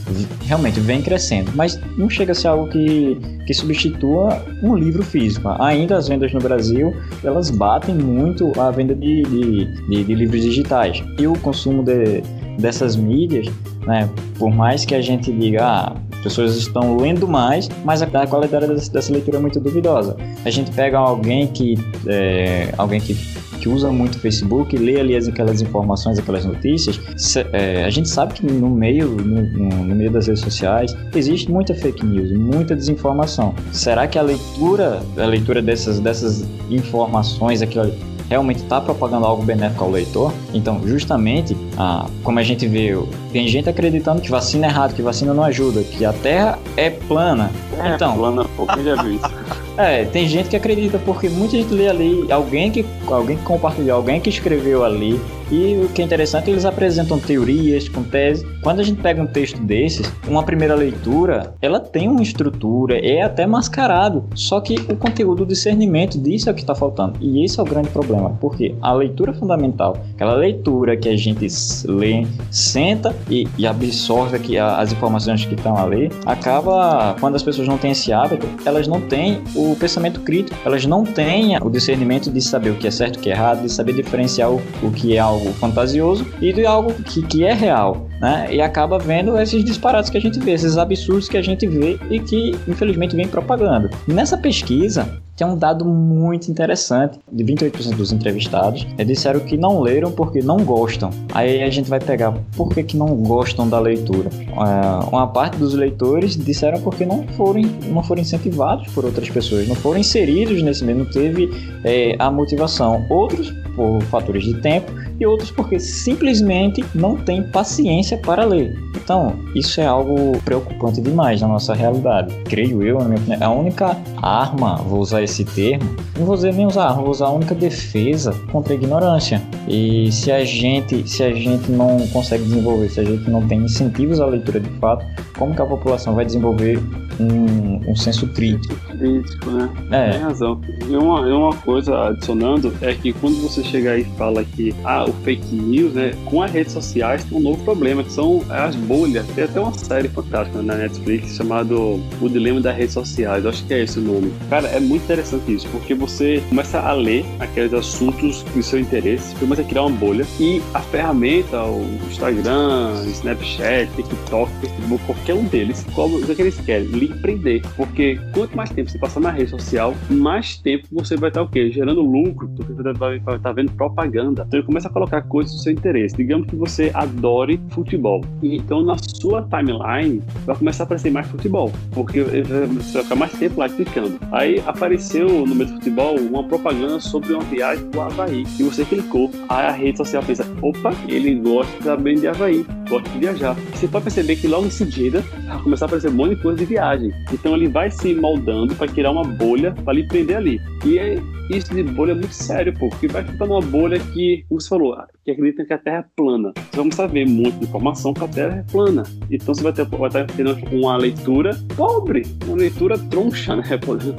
realmente 0.46 0.80
vem 0.80 1.00
crescendo, 1.00 1.52
mas 1.54 1.80
não 1.96 2.10
chega 2.10 2.32
a 2.32 2.34
ser 2.34 2.48
algo 2.48 2.68
que, 2.68 3.16
que 3.46 3.54
substitua 3.54 4.42
um 4.64 4.74
livro 4.74 5.02
físico. 5.04 5.48
Ainda 5.60 5.96
as 5.96 6.08
vendas 6.08 6.32
no 6.32 6.40
Brasil, 6.40 6.92
elas 7.22 7.50
batem 7.50 7.94
muito 7.94 8.50
a 8.60 8.70
venda 8.72 8.94
de, 8.96 9.22
de, 9.22 9.64
de- 9.88 10.04
de 10.04 10.14
livros 10.14 10.39
digitais. 10.42 11.02
E 11.18 11.26
o 11.26 11.32
consumo 11.38 11.82
de, 11.82 12.22
dessas 12.58 12.96
mídias, 12.96 13.46
né, 13.86 14.08
por 14.38 14.50
mais 14.50 14.84
que 14.84 14.94
a 14.94 15.00
gente 15.00 15.32
diga, 15.32 15.64
ah, 15.64 15.96
as 16.12 16.20
pessoas 16.20 16.56
estão 16.56 16.96
lendo 16.98 17.26
mais, 17.26 17.68
mas 17.84 18.02
a, 18.02 18.06
qualidade 18.26 18.66
dessa, 18.66 18.92
leitura 19.12 19.38
é 19.38 19.40
muito 19.40 19.58
duvidosa. 19.60 20.16
A 20.44 20.50
gente 20.50 20.70
pega 20.70 20.98
alguém 20.98 21.46
que, 21.46 21.76
é, 22.06 22.72
alguém 22.76 23.00
que 23.00 23.16
que 23.60 23.68
usa 23.68 23.92
muito 23.92 24.14
o 24.14 24.18
Facebook, 24.20 24.74
lê 24.74 24.98
ali 24.98 25.14
as- 25.14 25.28
aquelas 25.28 25.60
informações, 25.60 26.18
aquelas 26.18 26.46
notícias, 26.46 26.98
se- 27.14 27.44
é, 27.52 27.84
a 27.84 27.90
gente 27.90 28.08
sabe 28.08 28.32
que 28.32 28.46
no 28.46 28.70
meio, 28.70 29.06
no, 29.10 29.42
no- 29.42 29.94
meio 29.94 30.10
das 30.10 30.28
redes 30.28 30.40
sociais, 30.40 30.96
existe 31.14 31.50
muita 31.52 31.74
fake 31.74 32.02
news, 32.06 32.32
muita 32.32 32.74
desinformação. 32.74 33.54
Será 33.70 34.06
que 34.06 34.18
a 34.18 34.22
leitura, 34.22 35.02
a 35.14 35.26
leitura 35.26 35.60
dessas, 35.60 36.00
dessas 36.00 36.42
informações, 36.70 37.60
aquilo 37.60 37.92
realmente 38.30 38.62
está 38.62 38.80
propagando 38.80 39.26
algo 39.26 39.42
benéfico 39.42 39.82
ao 39.82 39.90
leitor? 39.90 40.32
Então, 40.54 40.80
justamente, 40.86 41.56
ah, 41.76 42.06
como 42.22 42.38
a 42.38 42.42
gente 42.44 42.66
vê, 42.66 42.96
tem 43.32 43.48
gente 43.48 43.68
acreditando 43.68 44.22
que 44.22 44.30
vacina 44.30 44.66
é 44.66 44.70
errado, 44.70 44.94
que 44.94 45.02
vacina 45.02 45.34
não 45.34 45.42
ajuda, 45.42 45.82
que 45.82 46.04
a 46.04 46.12
Terra 46.12 46.58
é 46.76 46.88
plana. 46.88 47.50
Então, 47.94 48.16
Plana, 48.16 48.44
pô, 48.56 48.66
quem 48.66 48.84
já 48.84 49.02
viu 49.02 49.14
isso? 49.14 49.30
é, 49.76 50.04
tem 50.04 50.28
gente 50.28 50.48
que 50.48 50.56
acredita 50.56 50.98
porque 50.98 51.28
muita 51.28 51.56
gente 51.56 51.72
lê 51.74 51.88
ali, 51.88 52.30
alguém 52.30 52.70
que, 52.70 52.86
alguém 53.08 53.36
que 53.36 53.42
compartilhou, 53.42 53.96
alguém 53.96 54.20
que 54.20 54.30
escreveu 54.30 54.84
ali. 54.84 55.20
E 55.50 55.84
o 55.84 55.88
que 55.88 56.00
é 56.00 56.04
interessante, 56.04 56.48
eles 56.48 56.64
apresentam 56.64 57.18
teorias 57.18 57.88
com 57.88 58.04
tese. 58.04 58.46
Quando 58.62 58.80
a 58.80 58.82
gente 58.82 59.00
pega 59.00 59.20
um 59.20 59.26
texto 59.26 59.60
desses, 59.60 60.10
uma 60.28 60.44
primeira 60.44 60.74
leitura, 60.74 61.54
ela 61.60 61.80
tem 61.80 62.08
uma 62.08 62.22
estrutura, 62.22 62.98
é 62.98 63.22
até 63.22 63.46
mascarado. 63.46 64.24
Só 64.34 64.60
que 64.60 64.74
o 64.74 64.96
conteúdo, 64.96 65.42
o 65.42 65.46
discernimento 65.46 66.18
disso 66.18 66.48
é 66.48 66.52
o 66.52 66.54
que 66.54 66.60
está 66.60 66.74
faltando. 66.74 67.18
E 67.20 67.44
esse 67.44 67.58
é 67.58 67.62
o 67.62 67.66
grande 67.66 67.88
problema, 67.88 68.30
porque 68.40 68.74
a 68.80 68.92
leitura 68.92 69.32
fundamental, 69.32 69.96
aquela 70.14 70.34
leitura 70.34 70.96
que 70.96 71.08
a 71.08 71.16
gente 71.16 71.46
lê, 71.86 72.26
senta 72.50 73.14
e, 73.28 73.48
e 73.58 73.66
absorve 73.66 74.36
aqui 74.36 74.56
as 74.56 74.92
informações 74.92 75.44
que 75.44 75.54
estão 75.54 75.76
ali, 75.76 76.10
acaba, 76.24 77.16
quando 77.18 77.34
as 77.34 77.42
pessoas 77.42 77.66
não 77.66 77.76
têm 77.76 77.90
esse 77.90 78.12
hábito, 78.12 78.46
elas 78.64 78.86
não 78.86 79.00
têm 79.00 79.42
o 79.56 79.74
pensamento 79.74 80.20
crítico, 80.20 80.56
elas 80.64 80.86
não 80.86 81.04
têm 81.04 81.56
o 81.60 81.68
discernimento 81.68 82.30
de 82.30 82.40
saber 82.40 82.70
o 82.70 82.76
que 82.76 82.86
é 82.86 82.90
certo 82.90 83.16
o 83.16 83.18
que 83.18 83.30
é 83.30 83.32
errado, 83.32 83.62
de 83.62 83.72
saber 83.72 83.94
diferenciar 83.94 84.50
o, 84.50 84.60
o 84.82 84.90
que 84.90 85.16
é 85.16 85.18
algo 85.18 85.39
fantasioso 85.54 86.26
e 86.40 86.52
de 86.52 86.66
algo 86.66 86.92
que, 87.02 87.22
que 87.22 87.44
é 87.44 87.52
real, 87.52 88.08
né? 88.20 88.48
E 88.50 88.60
acaba 88.60 88.98
vendo 88.98 89.38
esses 89.38 89.64
disparates 89.64 90.10
que 90.10 90.18
a 90.18 90.20
gente 90.20 90.38
vê, 90.38 90.52
esses 90.52 90.76
absurdos 90.76 91.28
que 91.28 91.36
a 91.36 91.42
gente 91.42 91.66
vê 91.66 91.98
e 92.10 92.20
que, 92.20 92.52
infelizmente, 92.68 93.16
vem 93.16 93.26
propagando. 93.26 93.90
Nessa 94.06 94.36
pesquisa, 94.36 95.20
tem 95.40 95.46
um 95.46 95.56
dado 95.56 95.86
muito 95.86 96.50
interessante. 96.50 97.18
De 97.32 97.42
28% 97.42 97.96
dos 97.96 98.12
entrevistados 98.12 98.86
eh, 98.98 99.04
disseram 99.04 99.40
que 99.40 99.56
não 99.56 99.80
leram 99.80 100.12
porque 100.12 100.42
não 100.42 100.58
gostam. 100.58 101.08
Aí 101.32 101.62
a 101.62 101.70
gente 101.70 101.88
vai 101.88 101.98
pegar 101.98 102.32
por 102.54 102.68
que, 102.68 102.82
que 102.82 102.94
não 102.94 103.08
gostam 103.16 103.66
da 103.66 103.80
leitura. 103.80 104.28
Eh, 104.30 105.06
uma 105.10 105.26
parte 105.28 105.56
dos 105.56 105.72
leitores 105.72 106.36
disseram 106.36 106.82
porque 106.82 107.06
não 107.06 107.26
foram, 107.38 107.62
não 107.88 108.02
foram 108.02 108.20
incentivados 108.20 108.92
por 108.92 109.06
outras 109.06 109.30
pessoas, 109.30 109.66
não 109.66 109.76
foram 109.76 110.00
inseridos 110.00 110.62
nesse 110.62 110.84
meio, 110.84 110.98
não 110.98 111.06
teve 111.06 111.48
eh, 111.84 112.16
a 112.18 112.30
motivação. 112.30 113.06
Outros 113.08 113.50
por 113.74 114.02
fatores 114.10 114.44
de 114.44 114.60
tempo 114.60 114.92
e 115.20 115.26
outros 115.26 115.50
porque 115.50 115.78
simplesmente 115.78 116.82
não 116.94 117.16
têm 117.16 117.42
paciência 117.42 118.16
para 118.16 118.44
ler. 118.44 118.76
Então, 118.96 119.34
isso 119.54 119.80
é 119.80 119.86
algo 119.86 120.40
preocupante 120.44 121.00
demais 121.00 121.40
na 121.40 121.48
nossa 121.48 121.74
realidade. 121.74 122.34
Creio 122.44 122.82
eu, 122.82 122.98
na 122.98 123.04
minha 123.04 123.20
opinião, 123.20 123.42
a 123.42 123.54
única 123.54 123.96
arma, 124.22 124.76
vou 124.76 125.00
usar 125.00 125.22
esse 125.22 125.44
termo, 125.44 125.84
não 126.18 126.24
vou 126.24 126.36
dizer 126.36 126.54
nem 126.54 126.66
usar 126.66 126.88
arma, 126.88 127.02
vou 127.02 127.10
usar 127.10 127.26
a 127.26 127.30
única 127.30 127.54
defesa 127.54 128.32
contra 128.50 128.72
a 128.72 128.76
ignorância. 128.76 129.42
E 129.68 130.10
se 130.10 130.32
a 130.32 130.44
gente, 130.44 131.08
se 131.08 131.22
a 131.22 131.32
gente 131.32 131.70
não 131.70 132.06
consegue 132.08 132.44
desenvolver, 132.44 132.88
se 132.88 133.00
a 133.00 133.04
gente 133.04 133.28
não 133.30 133.46
tem 133.46 133.60
incentivos 133.60 134.20
à 134.20 134.26
leitura 134.26 134.60
de 134.60 134.70
fato, 134.78 135.04
como 135.38 135.54
que 135.54 135.62
a 135.62 135.66
população 135.66 136.14
vai 136.14 136.24
desenvolver 136.24 136.78
um, 137.18 137.90
um 137.90 137.96
senso 137.96 138.26
crítico? 138.28 138.74
Crítico, 138.86 139.50
né? 139.50 139.70
É, 139.90 140.10
Tem 140.12 140.20
razão. 140.20 140.60
E 140.88 140.96
uma, 140.96 141.20
uma 141.20 141.54
coisa 141.56 142.08
adicionando 142.08 142.72
é 142.80 142.94
que 142.94 143.12
quando 143.12 143.40
você 143.40 143.62
chega 143.62 143.92
aí 143.92 144.02
e 144.02 144.16
fala 144.16 144.44
que 144.44 144.74
ah, 144.84 145.06
o 145.10 145.24
fake 145.24 145.54
news, 145.54 145.92
né, 145.92 146.12
com 146.24 146.42
as 146.42 146.50
redes 146.50 146.72
sociais 146.72 147.24
tem 147.24 147.38
um 147.38 147.40
novo 147.40 147.62
problema, 147.64 148.02
que 148.02 148.12
são 148.12 148.42
as 148.48 148.74
bolhas. 148.74 149.26
Tem 149.34 149.44
até 149.44 149.60
uma 149.60 149.72
série 149.74 150.08
fantástica 150.08 150.62
na 150.62 150.76
Netflix 150.76 151.36
chamado 151.36 152.00
O 152.20 152.28
Dilema 152.28 152.60
das 152.60 152.76
Redes 152.76 152.94
Sociais, 152.94 153.44
eu 153.44 153.50
acho 153.50 153.64
que 153.64 153.74
é 153.74 153.82
esse 153.82 153.98
o 153.98 154.02
nome. 154.02 154.32
Cara, 154.48 154.68
é 154.68 154.80
muito 154.80 155.04
interessante 155.04 155.52
isso, 155.52 155.68
porque 155.68 155.94
você 155.94 156.42
começa 156.48 156.80
a 156.80 156.92
ler 156.92 157.24
aqueles 157.38 157.72
assuntos 157.74 158.42
do 158.42 158.62
seu 158.62 158.78
interesse, 158.78 159.34
começa 159.36 159.62
a 159.62 159.64
criar 159.64 159.82
uma 159.82 159.96
bolha 159.96 160.26
e 160.38 160.62
a 160.74 160.80
ferramenta, 160.80 161.62
o 161.64 161.82
Instagram, 162.08 163.02
Snapchat, 163.06 163.90
TikTok, 163.96 164.50
Facebook, 164.60 165.04
qualquer 165.06 165.34
um 165.34 165.44
deles, 165.44 165.86
qual, 165.94 166.08
é 166.08 166.34
que 166.34 166.42
eles 166.42 166.60
querem? 166.60 166.86
Lhe 166.88 167.08
prender. 167.08 167.62
Porque 167.76 168.18
quanto 168.32 168.56
mais 168.56 168.70
tempo 168.70 168.90
você 168.90 168.98
passar 168.98 169.20
na 169.20 169.30
rede 169.30 169.50
social, 169.50 169.94
mais 170.08 170.58
tempo 170.58 170.86
você 170.92 171.16
vai 171.16 171.30
estar 171.30 171.42
o 171.42 171.48
quê? 171.48 171.70
Gerando 171.70 172.00
lucro, 172.00 172.48
porque 172.48 172.72
você 172.72 172.92
vai 172.92 173.16
estar 173.16 173.52
vendo 173.52 173.72
propaganda. 173.72 174.44
Então 174.46 174.58
ele 174.58 174.66
começa 174.66 174.88
a 174.88 174.90
colocar 175.00 175.22
coisas 175.22 175.54
do 175.54 175.62
seu 175.62 175.72
interesse. 175.72 176.14
Digamos 176.14 176.46
que 176.46 176.56
você 176.56 176.90
adore 176.92 177.58
futebol. 177.70 178.22
Então 178.42 178.82
na 178.82 178.96
sua 178.98 179.42
timeline 179.42 180.22
vai 180.44 180.56
começar 180.56 180.82
a 180.82 180.84
aparecer 180.84 181.10
mais 181.10 181.26
futebol. 181.28 181.72
Porque 181.92 182.22
você 182.22 182.92
vai 182.92 183.02
ficar 183.02 183.16
mais 183.16 183.32
tempo 183.32 183.60
lá 183.60 183.68
clicando. 183.68 184.18
Aí 184.30 184.62
apareceu 184.66 185.46
no 185.46 185.54
meio 185.54 185.70
do 185.70 185.76
futebol 185.76 186.18
uma 186.18 186.44
propaganda 186.44 187.00
sobre 187.00 187.32
uma 187.32 187.42
viagem 187.44 187.84
pro 187.86 188.02
Havaí. 188.02 188.44
E 188.58 188.62
você 188.62 188.84
clicou. 188.84 189.30
Aí 189.48 189.66
a 189.66 189.70
rede 189.70 189.96
social 189.96 190.22
pensa: 190.22 190.46
opa, 190.60 190.92
ele 191.08 191.34
gosta 191.36 191.72
também 191.82 192.16
de 192.16 192.28
Havaí, 192.28 192.66
gosta 192.88 193.08
de 193.08 193.18
viajar. 193.18 193.56
Você 193.72 193.88
pode 193.88 194.04
perceber 194.04 194.36
que 194.36 194.46
logo 194.46 194.66
em 194.66 194.70
seguida 194.70 195.24
vai 195.46 195.62
começar 195.62 195.86
a 195.86 195.88
aparecer 195.88 196.10
um 196.10 196.14
monte 196.14 196.36
de 196.36 196.42
coisa 196.42 196.58
de 196.58 196.64
viagem. 196.66 197.10
Então 197.32 197.54
ele 197.54 197.68
vai 197.68 197.90
se 197.90 198.14
moldando 198.14 198.74
para 198.74 198.86
criar 198.86 199.12
uma 199.12 199.24
bolha 199.24 199.72
para 199.72 199.94
lhe 199.94 200.06
prender 200.06 200.36
ali. 200.36 200.60
E 200.84 200.98
é, 200.98 201.18
isso 201.50 201.74
de 201.74 201.82
bolha 201.82 202.12
é 202.12 202.14
muito 202.14 202.32
sério, 202.32 202.72
porque 202.78 203.08
vai 203.08 203.24
ficar 203.24 203.46
numa 203.46 203.60
bolha 203.60 203.98
que, 203.98 204.44
como 204.48 204.60
você 204.60 204.68
falou, 204.68 204.79
follow-up 204.80 205.19
que 205.24 205.30
acredita 205.30 205.64
que 205.64 205.72
a 205.72 205.78
Terra 205.78 205.98
é 205.98 206.04
plana. 206.16 206.52
Você 206.56 206.76
vai 206.76 206.78
começar 206.84 207.04
a 207.04 207.06
ver 207.06 207.26
muita 207.26 207.64
informação 207.64 208.14
que 208.14 208.24
a 208.24 208.28
Terra 208.28 208.64
é 208.66 208.72
plana. 208.72 209.02
Então 209.30 209.54
você 209.54 209.62
vai, 209.62 209.72
ter, 209.72 209.84
vai 209.84 210.08
estar 210.08 210.24
tendo 210.26 210.56
uma 210.72 210.96
leitura 210.96 211.58
pobre, 211.76 212.22
uma 212.46 212.56
leitura 212.56 212.98
troncha, 212.98 213.56
né? 213.56 213.64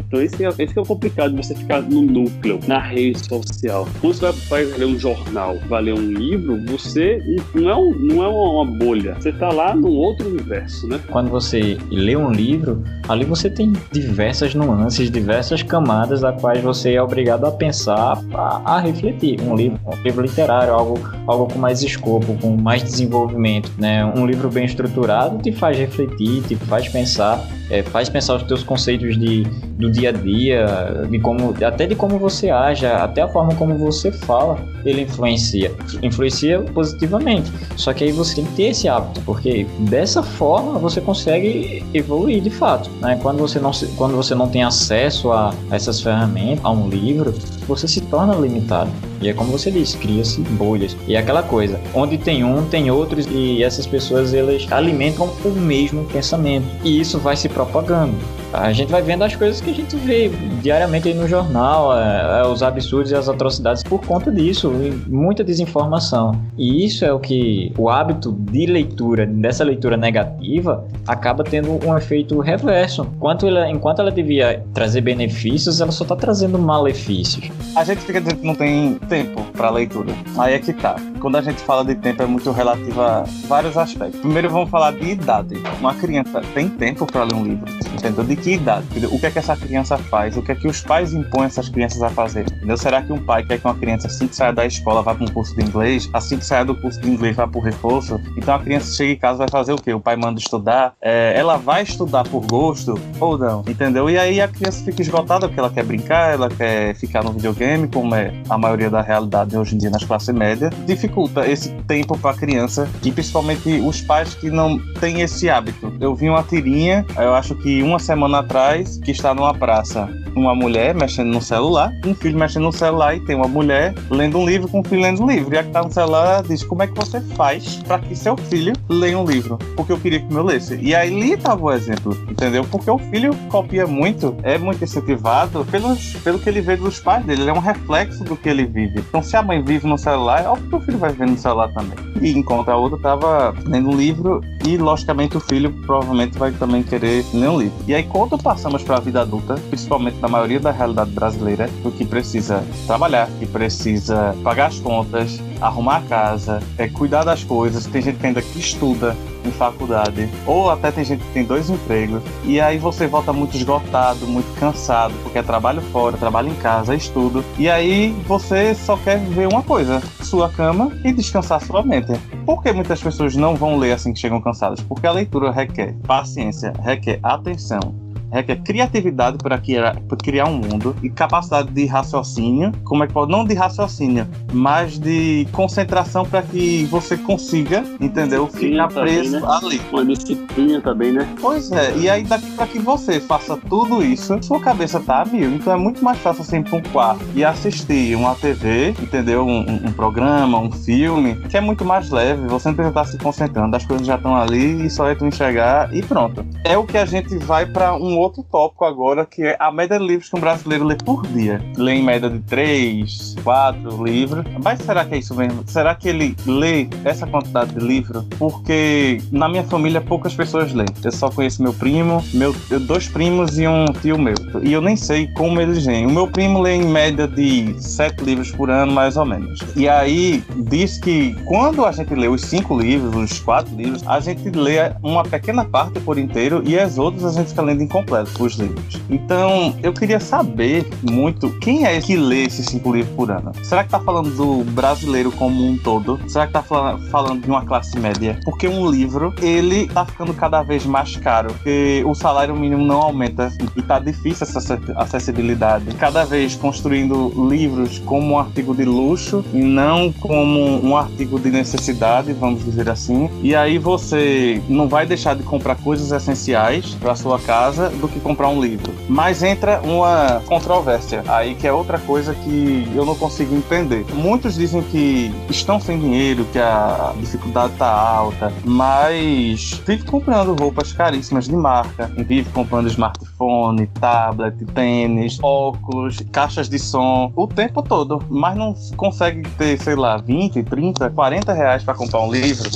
Então 0.07 0.21
esse 0.21 0.45
é, 0.45 0.49
esse 0.59 0.77
é 0.77 0.81
o 0.81 0.85
complicado 0.85 1.35
de 1.35 1.45
você 1.45 1.55
ficar 1.55 1.81
no 1.81 2.01
núcleo, 2.01 2.59
na 2.67 2.79
rede 2.79 3.19
social. 3.25 3.87
Quando 3.99 4.13
você 4.13 4.31
vai, 4.49 4.65
vai 4.65 4.77
ler 4.79 4.85
um 4.85 4.97
jornal, 4.97 5.57
vai 5.67 5.81
ler 5.81 5.93
um 5.93 6.11
livro, 6.11 6.59
você 6.67 7.19
não 7.53 7.69
é, 7.69 7.75
um, 7.75 7.91
não 7.91 8.23
é 8.23 8.27
uma 8.27 8.65
bolha. 8.65 9.15
Você 9.15 9.29
está 9.29 9.49
lá 9.49 9.75
num 9.75 9.91
outro 9.91 10.29
universo, 10.29 10.87
né? 10.87 10.99
Quando 11.09 11.29
você 11.29 11.77
lê 11.89 12.15
um 12.15 12.31
livro, 12.31 12.83
ali 13.07 13.25
você 13.25 13.49
tem 13.49 13.73
diversas 13.91 14.53
nuances, 14.53 15.09
diversas 15.09 15.63
camadas 15.63 16.21
da 16.21 16.31
quais 16.33 16.61
você 16.61 16.93
é 16.93 17.01
obrigado 17.01 17.45
a 17.45 17.51
pensar, 17.51 18.21
a, 18.33 18.75
a 18.75 18.79
refletir. 18.79 19.39
Um 19.41 19.55
livro, 19.55 19.79
um 19.85 20.01
livro 20.01 20.21
literário, 20.21 20.73
algo, 20.73 20.99
algo 21.27 21.51
com 21.51 21.59
mais 21.59 21.81
escopo, 21.81 22.37
com 22.41 22.55
mais 22.55 22.83
desenvolvimento, 22.83 23.71
né? 23.77 24.05
Um 24.05 24.25
livro 24.25 24.49
bem 24.49 24.65
estruturado 24.65 25.37
te 25.41 25.51
faz 25.51 25.77
refletir, 25.77 26.41
te 26.43 26.55
faz 26.55 26.87
pensar 26.87 27.45
é, 27.71 27.81
faz 27.81 28.09
pensar 28.09 28.35
os 28.35 28.43
teus 28.43 28.63
conceitos 28.63 29.17
de, 29.17 29.43
do 29.77 29.89
dia 29.89 30.09
a 30.09 30.11
dia, 30.11 31.07
de 31.09 31.17
como, 31.19 31.55
até 31.65 31.87
de 31.87 31.95
como 31.95 32.19
você 32.19 32.49
age, 32.49 32.85
até 32.85 33.21
a 33.21 33.29
forma 33.29 33.55
como 33.55 33.77
você 33.77 34.11
fala, 34.11 34.59
ele 34.83 35.03
influencia. 35.03 35.73
Influencia 36.03 36.59
positivamente. 36.59 37.49
Só 37.77 37.93
que 37.93 38.03
aí 38.03 38.11
você 38.11 38.35
tem 38.35 38.45
que 38.45 38.51
ter 38.55 38.63
esse 38.63 38.89
hábito, 38.89 39.21
porque 39.21 39.65
dessa 39.79 40.21
forma 40.21 40.77
você 40.77 40.99
consegue 40.99 41.83
evoluir 41.93 42.41
de 42.41 42.49
fato. 42.49 42.89
Né? 42.99 43.17
Quando, 43.21 43.39
você 43.39 43.57
não, 43.57 43.71
quando 43.95 44.17
você 44.17 44.35
não 44.35 44.49
tem 44.49 44.63
acesso 44.63 45.31
a 45.31 45.53
essas 45.71 46.01
ferramentas, 46.01 46.65
a 46.65 46.71
um 46.71 46.89
livro, 46.89 47.33
você 47.75 47.87
se 47.87 48.01
torna 48.01 48.35
limitado. 48.35 48.91
E 49.21 49.29
é 49.29 49.33
como 49.33 49.51
você 49.51 49.71
disse, 49.71 49.97
cria-se 49.97 50.41
bolhas. 50.41 50.95
E 51.07 51.15
é 51.15 51.19
aquela 51.19 51.41
coisa, 51.41 51.79
onde 51.93 52.17
tem 52.17 52.43
um, 52.43 52.65
tem 52.65 52.91
outros, 52.91 53.25
e 53.27 53.63
essas 53.63 53.87
pessoas 53.87 54.33
elas 54.33 54.69
alimentam 54.71 55.29
o 55.45 55.49
mesmo 55.49 56.03
pensamento. 56.05 56.65
E 56.83 56.99
isso 56.99 57.17
vai 57.17 57.37
se 57.37 57.47
propagando. 57.47 58.15
A 58.53 58.73
gente 58.73 58.91
vai 58.91 59.01
vendo 59.01 59.23
as 59.23 59.35
coisas 59.35 59.61
que 59.61 59.69
a 59.69 59.73
gente 59.73 59.95
vê 59.95 60.29
diariamente 60.61 61.07
aí 61.07 61.13
no 61.13 61.27
jornal, 61.27 61.97
é, 61.97 62.41
é, 62.41 62.47
os 62.47 62.61
absurdos 62.61 63.11
e 63.11 63.15
as 63.15 63.29
atrocidades 63.29 63.81
por 63.81 64.05
conta 64.05 64.29
disso, 64.29 64.71
muita 65.07 65.43
desinformação. 65.43 66.39
E 66.57 66.85
isso 66.85 67.05
é 67.05 67.13
o 67.13 67.19
que 67.19 67.71
o 67.77 67.89
hábito 67.89 68.31
de 68.31 68.65
leitura, 68.65 69.25
dessa 69.25 69.63
leitura 69.63 69.95
negativa, 69.95 70.85
acaba 71.07 71.43
tendo 71.43 71.79
um 71.85 71.97
efeito 71.97 72.39
reverso. 72.39 73.07
Enquanto 73.15 73.47
ela, 73.47 73.69
enquanto 73.69 73.99
ela 73.99 74.11
devia 74.11 74.63
trazer 74.73 75.01
benefícios, 75.01 75.79
ela 75.79 75.91
só 75.91 76.03
está 76.03 76.15
trazendo 76.15 76.59
malefícios. 76.59 77.49
A 77.75 77.85
gente 77.85 78.01
fica 78.01 78.19
dizendo 78.19 78.41
que 78.41 78.47
não 78.47 78.55
tem 78.55 78.95
tempo 79.07 79.43
para 79.53 79.69
leitura. 79.69 80.13
Aí 80.37 80.55
é 80.55 80.59
que 80.59 80.73
tá. 80.73 80.95
Quando 81.21 81.37
a 81.37 81.41
gente 81.41 81.61
fala 81.61 81.85
de 81.85 81.95
tempo 81.95 82.21
é 82.21 82.25
muito 82.25 82.51
relativo 82.51 83.01
a 83.01 83.23
vários 83.47 83.77
aspectos. 83.77 84.19
Primeiro 84.19 84.49
vamos 84.49 84.69
falar 84.69 84.91
de 84.91 85.11
idade. 85.11 85.55
Uma 85.79 85.93
criança 85.93 86.41
tem 86.53 86.67
tempo 86.67 87.05
para 87.05 87.23
ler 87.23 87.35
um 87.35 87.43
livro, 87.43 87.65
entendeu? 87.93 88.23
De 88.23 88.35
que 88.41 88.53
idade? 88.53 88.85
O 89.05 89.19
que 89.19 89.25
é 89.27 89.31
que 89.31 89.39
essa 89.39 89.55
criança 89.55 89.97
faz? 89.97 90.35
O 90.35 90.41
que 90.41 90.51
é 90.51 90.55
que 90.55 90.67
os 90.67 90.81
pais 90.81 91.13
impõem 91.13 91.45
essas 91.45 91.69
crianças 91.69 92.01
a 92.01 92.09
fazer? 92.09 92.45
Entendeu? 92.51 92.75
Será 92.75 93.01
que 93.01 93.13
um 93.13 93.23
pai 93.23 93.43
quer 93.43 93.59
que 93.59 93.65
uma 93.65 93.75
criança 93.75 94.07
assim 94.07 94.27
que 94.27 94.35
saia 94.35 94.51
da 94.51 94.65
escola 94.65 95.03
vá 95.03 95.13
para 95.13 95.23
um 95.23 95.27
curso 95.27 95.55
de 95.55 95.63
inglês, 95.63 96.09
assim 96.13 96.37
que 96.37 96.45
saia 96.45 96.65
do 96.65 96.75
curso 96.75 96.99
de 96.99 97.09
inglês 97.09 97.35
vá 97.35 97.47
para 97.47 97.59
o 97.59 97.63
reforço? 97.63 98.19
Então 98.35 98.55
a 98.55 98.59
criança 98.59 98.95
chega 98.95 99.11
em 99.11 99.17
casa 99.17 99.37
vai 99.37 99.49
fazer 99.49 99.73
o 99.73 99.75
quê? 99.75 99.93
O 99.93 99.99
pai 99.99 100.15
manda 100.15 100.39
estudar, 100.39 100.93
é, 101.01 101.33
ela 101.35 101.57
vai 101.57 101.83
estudar 101.83 102.23
por 102.23 102.45
gosto 102.45 102.99
ou 103.19 103.37
não? 103.37 103.63
Entendeu? 103.67 104.09
E 104.09 104.17
aí 104.17 104.41
a 104.41 104.47
criança 104.47 104.83
fica 104.83 105.01
esgotada 105.01 105.47
porque 105.47 105.59
ela 105.59 105.69
quer 105.69 105.83
brincar, 105.83 106.33
ela 106.33 106.49
quer 106.49 106.95
ficar 106.95 107.23
no 107.23 107.31
videogame, 107.31 107.87
como 107.87 108.15
é 108.15 108.33
a 108.49 108.57
maioria 108.57 108.89
da 108.89 109.01
realidade 109.01 109.55
hoje 109.55 109.75
em 109.75 109.77
dia 109.77 109.89
nas 109.89 110.03
classes 110.03 110.33
médias, 110.33 110.73
dificulta 110.85 111.47
esse 111.47 111.69
tempo 111.87 112.17
para 112.17 112.31
a 112.31 112.33
criança 112.33 112.89
e 113.03 113.11
principalmente 113.11 113.79
os 113.81 114.01
pais 114.01 114.33
que 114.33 114.49
não 114.49 114.79
têm 114.99 115.21
esse 115.21 115.49
hábito. 115.49 115.93
Eu 115.99 116.15
vi 116.15 116.29
uma 116.29 116.43
tirinha, 116.43 117.05
eu 117.17 117.35
acho 117.35 117.55
que 117.55 117.83
uma 117.83 117.99
semana 117.99 118.30
atrás, 118.39 118.97
que 118.97 119.11
está 119.11 119.33
numa 119.33 119.53
praça 119.53 120.09
uma 120.35 120.55
mulher 120.55 120.95
mexendo 120.95 121.27
no 121.27 121.41
celular, 121.41 121.93
um 122.05 122.15
filho 122.15 122.37
mexendo 122.37 122.63
no 122.63 122.71
celular 122.71 123.15
e 123.15 123.19
tem 123.19 123.35
uma 123.35 123.47
mulher 123.47 123.93
lendo 124.09 124.37
um 124.37 124.45
livro 124.45 124.67
com 124.67 124.79
um 124.79 124.83
filho 124.83 125.01
lendo 125.01 125.23
um 125.23 125.29
livro. 125.29 125.53
E 125.53 125.57
a 125.57 125.63
que 125.63 125.69
está 125.69 125.83
no 125.83 125.91
celular 125.91 126.43
diz: 126.43 126.63
Como 126.63 126.83
é 126.83 126.87
que 126.87 126.95
você 126.95 127.21
faz 127.21 127.77
para 127.77 127.99
que 127.99 128.15
seu 128.15 128.37
filho 128.37 128.73
leia 128.89 129.17
um 129.17 129.25
livro? 129.25 129.57
Porque 129.75 129.91
eu 129.91 129.99
queria 129.99 130.19
que 130.19 130.27
o 130.27 130.33
meu 130.33 130.43
lesse. 130.43 130.75
E 130.75 130.95
aí 130.95 131.11
ali 131.11 131.33
estava 131.33 131.61
o 131.61 131.71
exemplo, 131.71 132.17
entendeu? 132.29 132.63
Porque 132.63 132.89
o 132.89 132.97
filho 132.97 133.35
copia 133.49 133.85
muito, 133.85 134.35
é 134.43 134.57
muito 134.57 134.83
incentivado 134.83 135.65
pelos, 135.65 136.13
pelo 136.23 136.39
que 136.39 136.47
ele 136.49 136.61
vê 136.61 136.75
dos 136.75 136.99
pais 136.99 137.25
dele. 137.25 137.41
Ele 137.41 137.49
é 137.49 137.53
um 137.53 137.59
reflexo 137.59 138.23
do 138.23 138.35
que 138.35 138.49
ele 138.49 138.65
vive. 138.65 138.99
Então, 138.99 139.21
se 139.21 139.35
a 139.35 139.41
mãe 139.41 139.61
vive 139.61 139.87
no 139.87 139.97
celular, 139.97 140.43
é 140.43 140.47
óbvio 140.47 140.69
que 140.69 140.75
o 140.75 140.81
filho 140.81 140.97
vai 140.97 141.11
ver 141.11 141.27
no 141.27 141.37
celular 141.37 141.69
também. 141.73 141.97
E 142.21 142.31
enquanto 142.31 142.69
a 142.69 142.77
outra 142.77 142.97
estava 142.97 143.53
lendo 143.65 143.89
um 143.89 143.95
livro, 143.95 144.41
e 144.65 144.77
logicamente 144.77 145.35
o 145.35 145.39
filho 145.39 145.71
provavelmente 145.85 146.37
vai 146.37 146.51
também 146.51 146.83
querer 146.83 147.25
ler 147.33 147.49
um 147.49 147.59
livro. 147.59 147.77
E 147.87 147.95
aí, 147.95 148.03
quando 148.21 148.37
passamos 148.37 148.83
para 148.83 148.97
a 148.97 148.99
vida 148.99 149.19
adulta, 149.19 149.55
principalmente 149.71 150.19
na 150.19 150.27
maioria 150.27 150.59
da 150.59 150.69
realidade 150.69 151.09
brasileira, 151.09 151.67
o 151.83 151.89
que 151.89 152.05
precisa 152.05 152.63
trabalhar, 152.85 153.27
que 153.39 153.47
precisa 153.47 154.35
pagar 154.43 154.67
as 154.67 154.79
contas, 154.79 155.41
arrumar 155.59 155.97
a 155.97 156.01
casa, 156.01 156.59
é, 156.77 156.87
cuidar 156.87 157.23
das 157.23 157.43
coisas. 157.43 157.87
Tem 157.87 157.99
gente 157.99 158.19
que 158.19 158.27
ainda 158.27 158.39
que 158.39 158.59
estuda 158.59 159.17
em 159.43 159.49
faculdade, 159.49 160.29
ou 160.45 160.69
até 160.69 160.91
tem 160.91 161.03
gente 161.03 161.23
que 161.23 161.33
tem 161.33 161.43
dois 161.43 161.71
empregos, 161.71 162.21
e 162.43 162.61
aí 162.61 162.77
você 162.77 163.07
volta 163.07 163.33
muito 163.33 163.57
esgotado, 163.57 164.27
muito 164.27 164.53
cansado, 164.59 165.15
porque 165.23 165.39
é 165.39 165.41
trabalho 165.41 165.81
fora, 165.81 166.15
trabalho 166.15 166.49
em 166.49 166.55
casa, 166.55 166.93
estudo, 166.93 167.43
e 167.57 167.67
aí 167.67 168.11
você 168.27 168.75
só 168.75 168.97
quer 168.97 169.17
ver 169.17 169.47
uma 169.47 169.63
coisa, 169.63 169.99
sua 170.21 170.47
cama 170.47 170.91
e 171.03 171.11
descansar 171.11 171.59
sua 171.59 171.81
mente. 171.81 172.13
Por 172.45 172.61
que 172.61 172.71
muitas 172.71 173.01
pessoas 173.01 173.35
não 173.35 173.55
vão 173.55 173.77
ler 173.77 173.93
assim 173.93 174.13
que 174.13 174.19
chegam 174.19 174.39
cansadas? 174.39 174.79
Porque 174.79 175.07
a 175.07 175.11
leitura 175.11 175.51
requer 175.51 175.95
paciência, 176.05 176.71
requer 176.83 177.19
atenção, 177.23 178.10
requer 178.31 178.57
criatividade 178.57 179.37
para 179.37 179.57
criar, 179.57 179.99
para 180.01 180.17
criar 180.17 180.45
um 180.45 180.57
mundo 180.57 180.95
e 181.03 181.09
capacidade 181.09 181.71
de 181.71 181.85
raciocínio, 181.85 182.71
como 182.83 183.03
é 183.03 183.07
que 183.07 183.13
pode, 183.13 183.31
não 183.31 183.45
de 183.45 183.53
raciocínio, 183.53 184.27
mas 184.53 184.97
de 184.97 185.47
concentração 185.51 186.25
para 186.25 186.41
que 186.41 186.85
você 186.85 187.17
consiga, 187.17 187.83
entendeu? 187.99 188.47
Ficar 188.47 188.87
preso 188.87 189.39
também, 189.39 189.41
né? 189.41 189.57
ali. 189.61 189.81
Uma 189.91 190.05
disciplina 190.05 190.81
também, 190.81 191.11
né? 191.11 191.27
Pois 191.39 191.71
é, 191.71 191.95
e 191.97 192.09
aí 192.09 192.23
daqui 192.23 192.49
para 192.51 192.67
que 192.67 192.79
você 192.79 193.19
faça 193.19 193.57
tudo 193.57 194.03
isso, 194.03 194.41
sua 194.41 194.59
cabeça 194.59 194.99
tá 194.99 195.21
a 195.21 195.25
mil. 195.25 195.55
Então 195.55 195.73
é 195.73 195.77
muito 195.77 196.03
mais 196.03 196.17
fácil 196.19 196.41
assim 196.41 196.61
para 196.61 196.77
um 196.77 196.81
quarto 196.81 197.23
e 197.35 197.43
assistir 197.43 198.15
uma 198.15 198.35
TV, 198.35 198.89
entendeu? 199.01 199.45
Um, 199.45 199.87
um, 199.87 199.91
programa, 199.91 200.57
um 200.57 200.71
filme, 200.71 201.35
que 201.49 201.57
é 201.57 201.61
muito 201.61 201.83
mais 201.83 202.09
leve, 202.09 202.47
você 202.47 202.69
não 202.69 202.75
precisa 202.75 202.89
estar 202.89 203.05
se 203.05 203.17
concentrando, 203.17 203.75
as 203.75 203.85
coisas 203.85 204.05
já 204.05 204.15
estão 204.15 204.35
ali 204.35 204.85
e 204.85 204.89
só 204.89 205.07
é 205.09 205.15
tu 205.15 205.25
enxergar 205.25 205.93
e 205.93 206.01
pronto. 206.01 206.45
É 206.63 206.77
o 206.77 206.85
que 206.85 206.97
a 206.97 207.05
gente 207.05 207.37
vai 207.37 207.65
para 207.65 207.95
um 207.95 208.20
outro 208.21 208.43
tópico 208.43 208.85
agora, 208.85 209.25
que 209.25 209.43
é 209.43 209.57
a 209.59 209.71
média 209.71 209.97
de 209.97 210.05
livros 210.05 210.29
que 210.29 210.35
um 210.35 210.39
brasileiro 210.39 210.85
lê 210.85 210.95
por 210.95 211.25
dia. 211.27 211.61
Lê 211.75 211.93
em 211.93 212.03
média 212.03 212.29
de 212.29 212.39
3, 212.39 213.35
4 213.43 214.03
livros. 214.03 214.45
Mas 214.63 214.79
será 214.79 215.03
que 215.03 215.15
é 215.15 215.17
isso 215.17 215.35
mesmo? 215.35 215.63
Será 215.65 215.95
que 215.95 216.07
ele 216.07 216.35
lê 216.45 216.87
essa 217.03 217.25
quantidade 217.25 217.73
de 217.73 217.79
livros? 217.79 218.23
Porque 218.37 219.21
na 219.31 219.49
minha 219.49 219.63
família 219.63 219.99
poucas 219.99 220.33
pessoas 220.33 220.71
lêem. 220.73 220.87
Eu 221.03 221.11
só 221.11 221.29
conheço 221.29 221.63
meu 221.63 221.73
primo, 221.73 222.23
meu, 222.33 222.53
dois 222.81 223.07
primos 223.07 223.57
e 223.57 223.67
um 223.67 223.85
tio 223.85 224.17
meu. 224.17 224.35
E 224.61 224.71
eu 224.71 224.81
nem 224.81 224.95
sei 224.95 225.27
como 225.33 225.59
eles 225.59 225.85
leem. 225.85 226.05
O 226.05 226.11
meu 226.11 226.27
primo 226.27 226.61
lê 226.61 226.75
em 226.75 226.85
média 226.85 227.27
de 227.27 227.75
7 227.81 228.23
livros 228.23 228.51
por 228.51 228.69
ano, 228.69 228.91
mais 228.91 229.17
ou 229.17 229.25
menos. 229.25 229.59
E 229.75 229.89
aí 229.89 230.43
diz 230.57 230.99
que 230.99 231.33
quando 231.45 231.85
a 231.85 231.91
gente 231.91 232.13
lê 232.13 232.27
os 232.27 232.41
5 232.41 232.79
livros, 232.79 233.15
os 233.15 233.39
4 233.39 233.75
livros, 233.75 234.07
a 234.07 234.19
gente 234.19 234.49
lê 234.51 234.77
uma 235.01 235.23
pequena 235.23 235.65
parte 235.65 235.99
por 235.99 236.17
inteiro 236.17 236.61
e 236.65 236.77
as 236.77 236.97
outras 236.97 237.25
a 237.25 237.31
gente 237.39 237.49
fica 237.49 237.61
lendo 237.61 237.81
incompleto 237.81 238.10
completo 238.10 238.10
os 238.39 238.53
livros. 238.55 239.01
Então, 239.09 239.75
eu 239.81 239.93
queria 239.93 240.19
saber 240.19 240.87
muito 241.01 241.49
quem 241.59 241.85
é 241.85 241.99
que 242.01 242.15
lê 242.15 242.45
esses 242.45 242.65
cinco 242.65 242.93
livros 242.93 243.15
por 243.15 243.31
ano. 243.31 243.51
Será 243.63 243.83
que 243.83 243.89
tá 243.89 243.99
falando 243.99 244.29
do 244.31 244.63
brasileiro 244.71 245.31
como 245.31 245.65
um 245.65 245.77
todo? 245.77 246.19
Será 246.27 246.47
que 246.47 246.53
tá 246.53 246.61
falando 246.63 247.41
de 247.41 247.49
uma 247.49 247.65
classe 247.65 247.97
média? 247.99 248.39
Porque 248.43 248.67
um 248.67 248.89
livro, 248.89 249.33
ele 249.41 249.87
tá 249.87 250.05
ficando 250.05 250.33
cada 250.33 250.61
vez 250.63 250.85
mais 250.85 251.15
caro, 251.17 251.53
porque 251.53 252.03
o 252.05 252.13
salário 252.13 252.55
mínimo 252.55 252.85
não 252.85 253.01
aumenta 253.01 253.51
e 253.75 253.81
tá 253.81 253.99
difícil 253.99 254.47
essa 254.47 254.79
acessibilidade. 254.95 255.85
Cada 255.95 256.25
vez 256.25 256.55
construindo 256.55 257.31
livros 257.49 257.99
como 257.99 258.33
um 258.33 258.39
artigo 258.39 258.75
de 258.75 258.85
luxo 258.85 259.43
e 259.53 259.59
não 259.59 260.11
como 260.11 260.85
um 260.85 260.95
artigo 260.95 261.39
de 261.39 261.49
necessidade, 261.49 262.33
vamos 262.33 262.63
dizer 262.63 262.89
assim. 262.89 263.29
E 263.41 263.55
aí 263.55 263.77
você 263.77 264.61
não 264.67 264.87
vai 264.87 265.05
deixar 265.05 265.35
de 265.35 265.43
comprar 265.43 265.75
coisas 265.75 266.11
essenciais 266.11 266.95
para 266.95 267.15
sua 267.15 267.39
casa 267.39 267.89
do 268.01 268.07
que 268.07 268.19
comprar 268.19 268.49
um 268.49 268.61
livro. 268.61 268.93
Mas 269.07 269.43
entra 269.43 269.79
uma 269.81 270.41
controvérsia 270.45 271.23
aí 271.27 271.55
que 271.55 271.67
é 271.67 271.71
outra 271.71 271.99
coisa 271.99 272.33
que 272.33 272.91
eu 272.93 273.05
não 273.05 273.15
consigo 273.15 273.55
entender. 273.55 274.05
Muitos 274.13 274.55
dizem 274.55 274.81
que 274.81 275.33
estão 275.49 275.79
sem 275.79 275.99
dinheiro, 275.99 276.45
que 276.51 276.59
a 276.59 277.13
dificuldade 277.17 277.73
tá 277.77 277.87
alta, 277.87 278.51
mas 278.65 279.81
vive 279.85 280.03
comprando 280.03 280.59
roupas 280.59 280.91
caríssimas 280.91 281.47
de 281.47 281.55
marca, 281.55 282.11
vive 282.17 282.49
comprando 282.49 282.87
smartphone, 282.87 283.87
tablet, 283.87 284.65
tênis, 284.73 285.37
óculos, 285.41 286.17
caixas 286.31 286.67
de 286.67 286.79
som 286.79 287.31
o 287.35 287.47
tempo 287.47 287.81
todo, 287.81 288.21
mas 288.29 288.55
não 288.57 288.75
consegue 288.95 289.47
ter, 289.51 289.79
sei 289.79 289.95
lá, 289.95 290.17
20, 290.17 290.63
30, 290.63 291.09
40 291.09 291.53
reais 291.53 291.83
para 291.83 291.93
comprar 291.93 292.21
um 292.21 292.31
livro. 292.31 292.69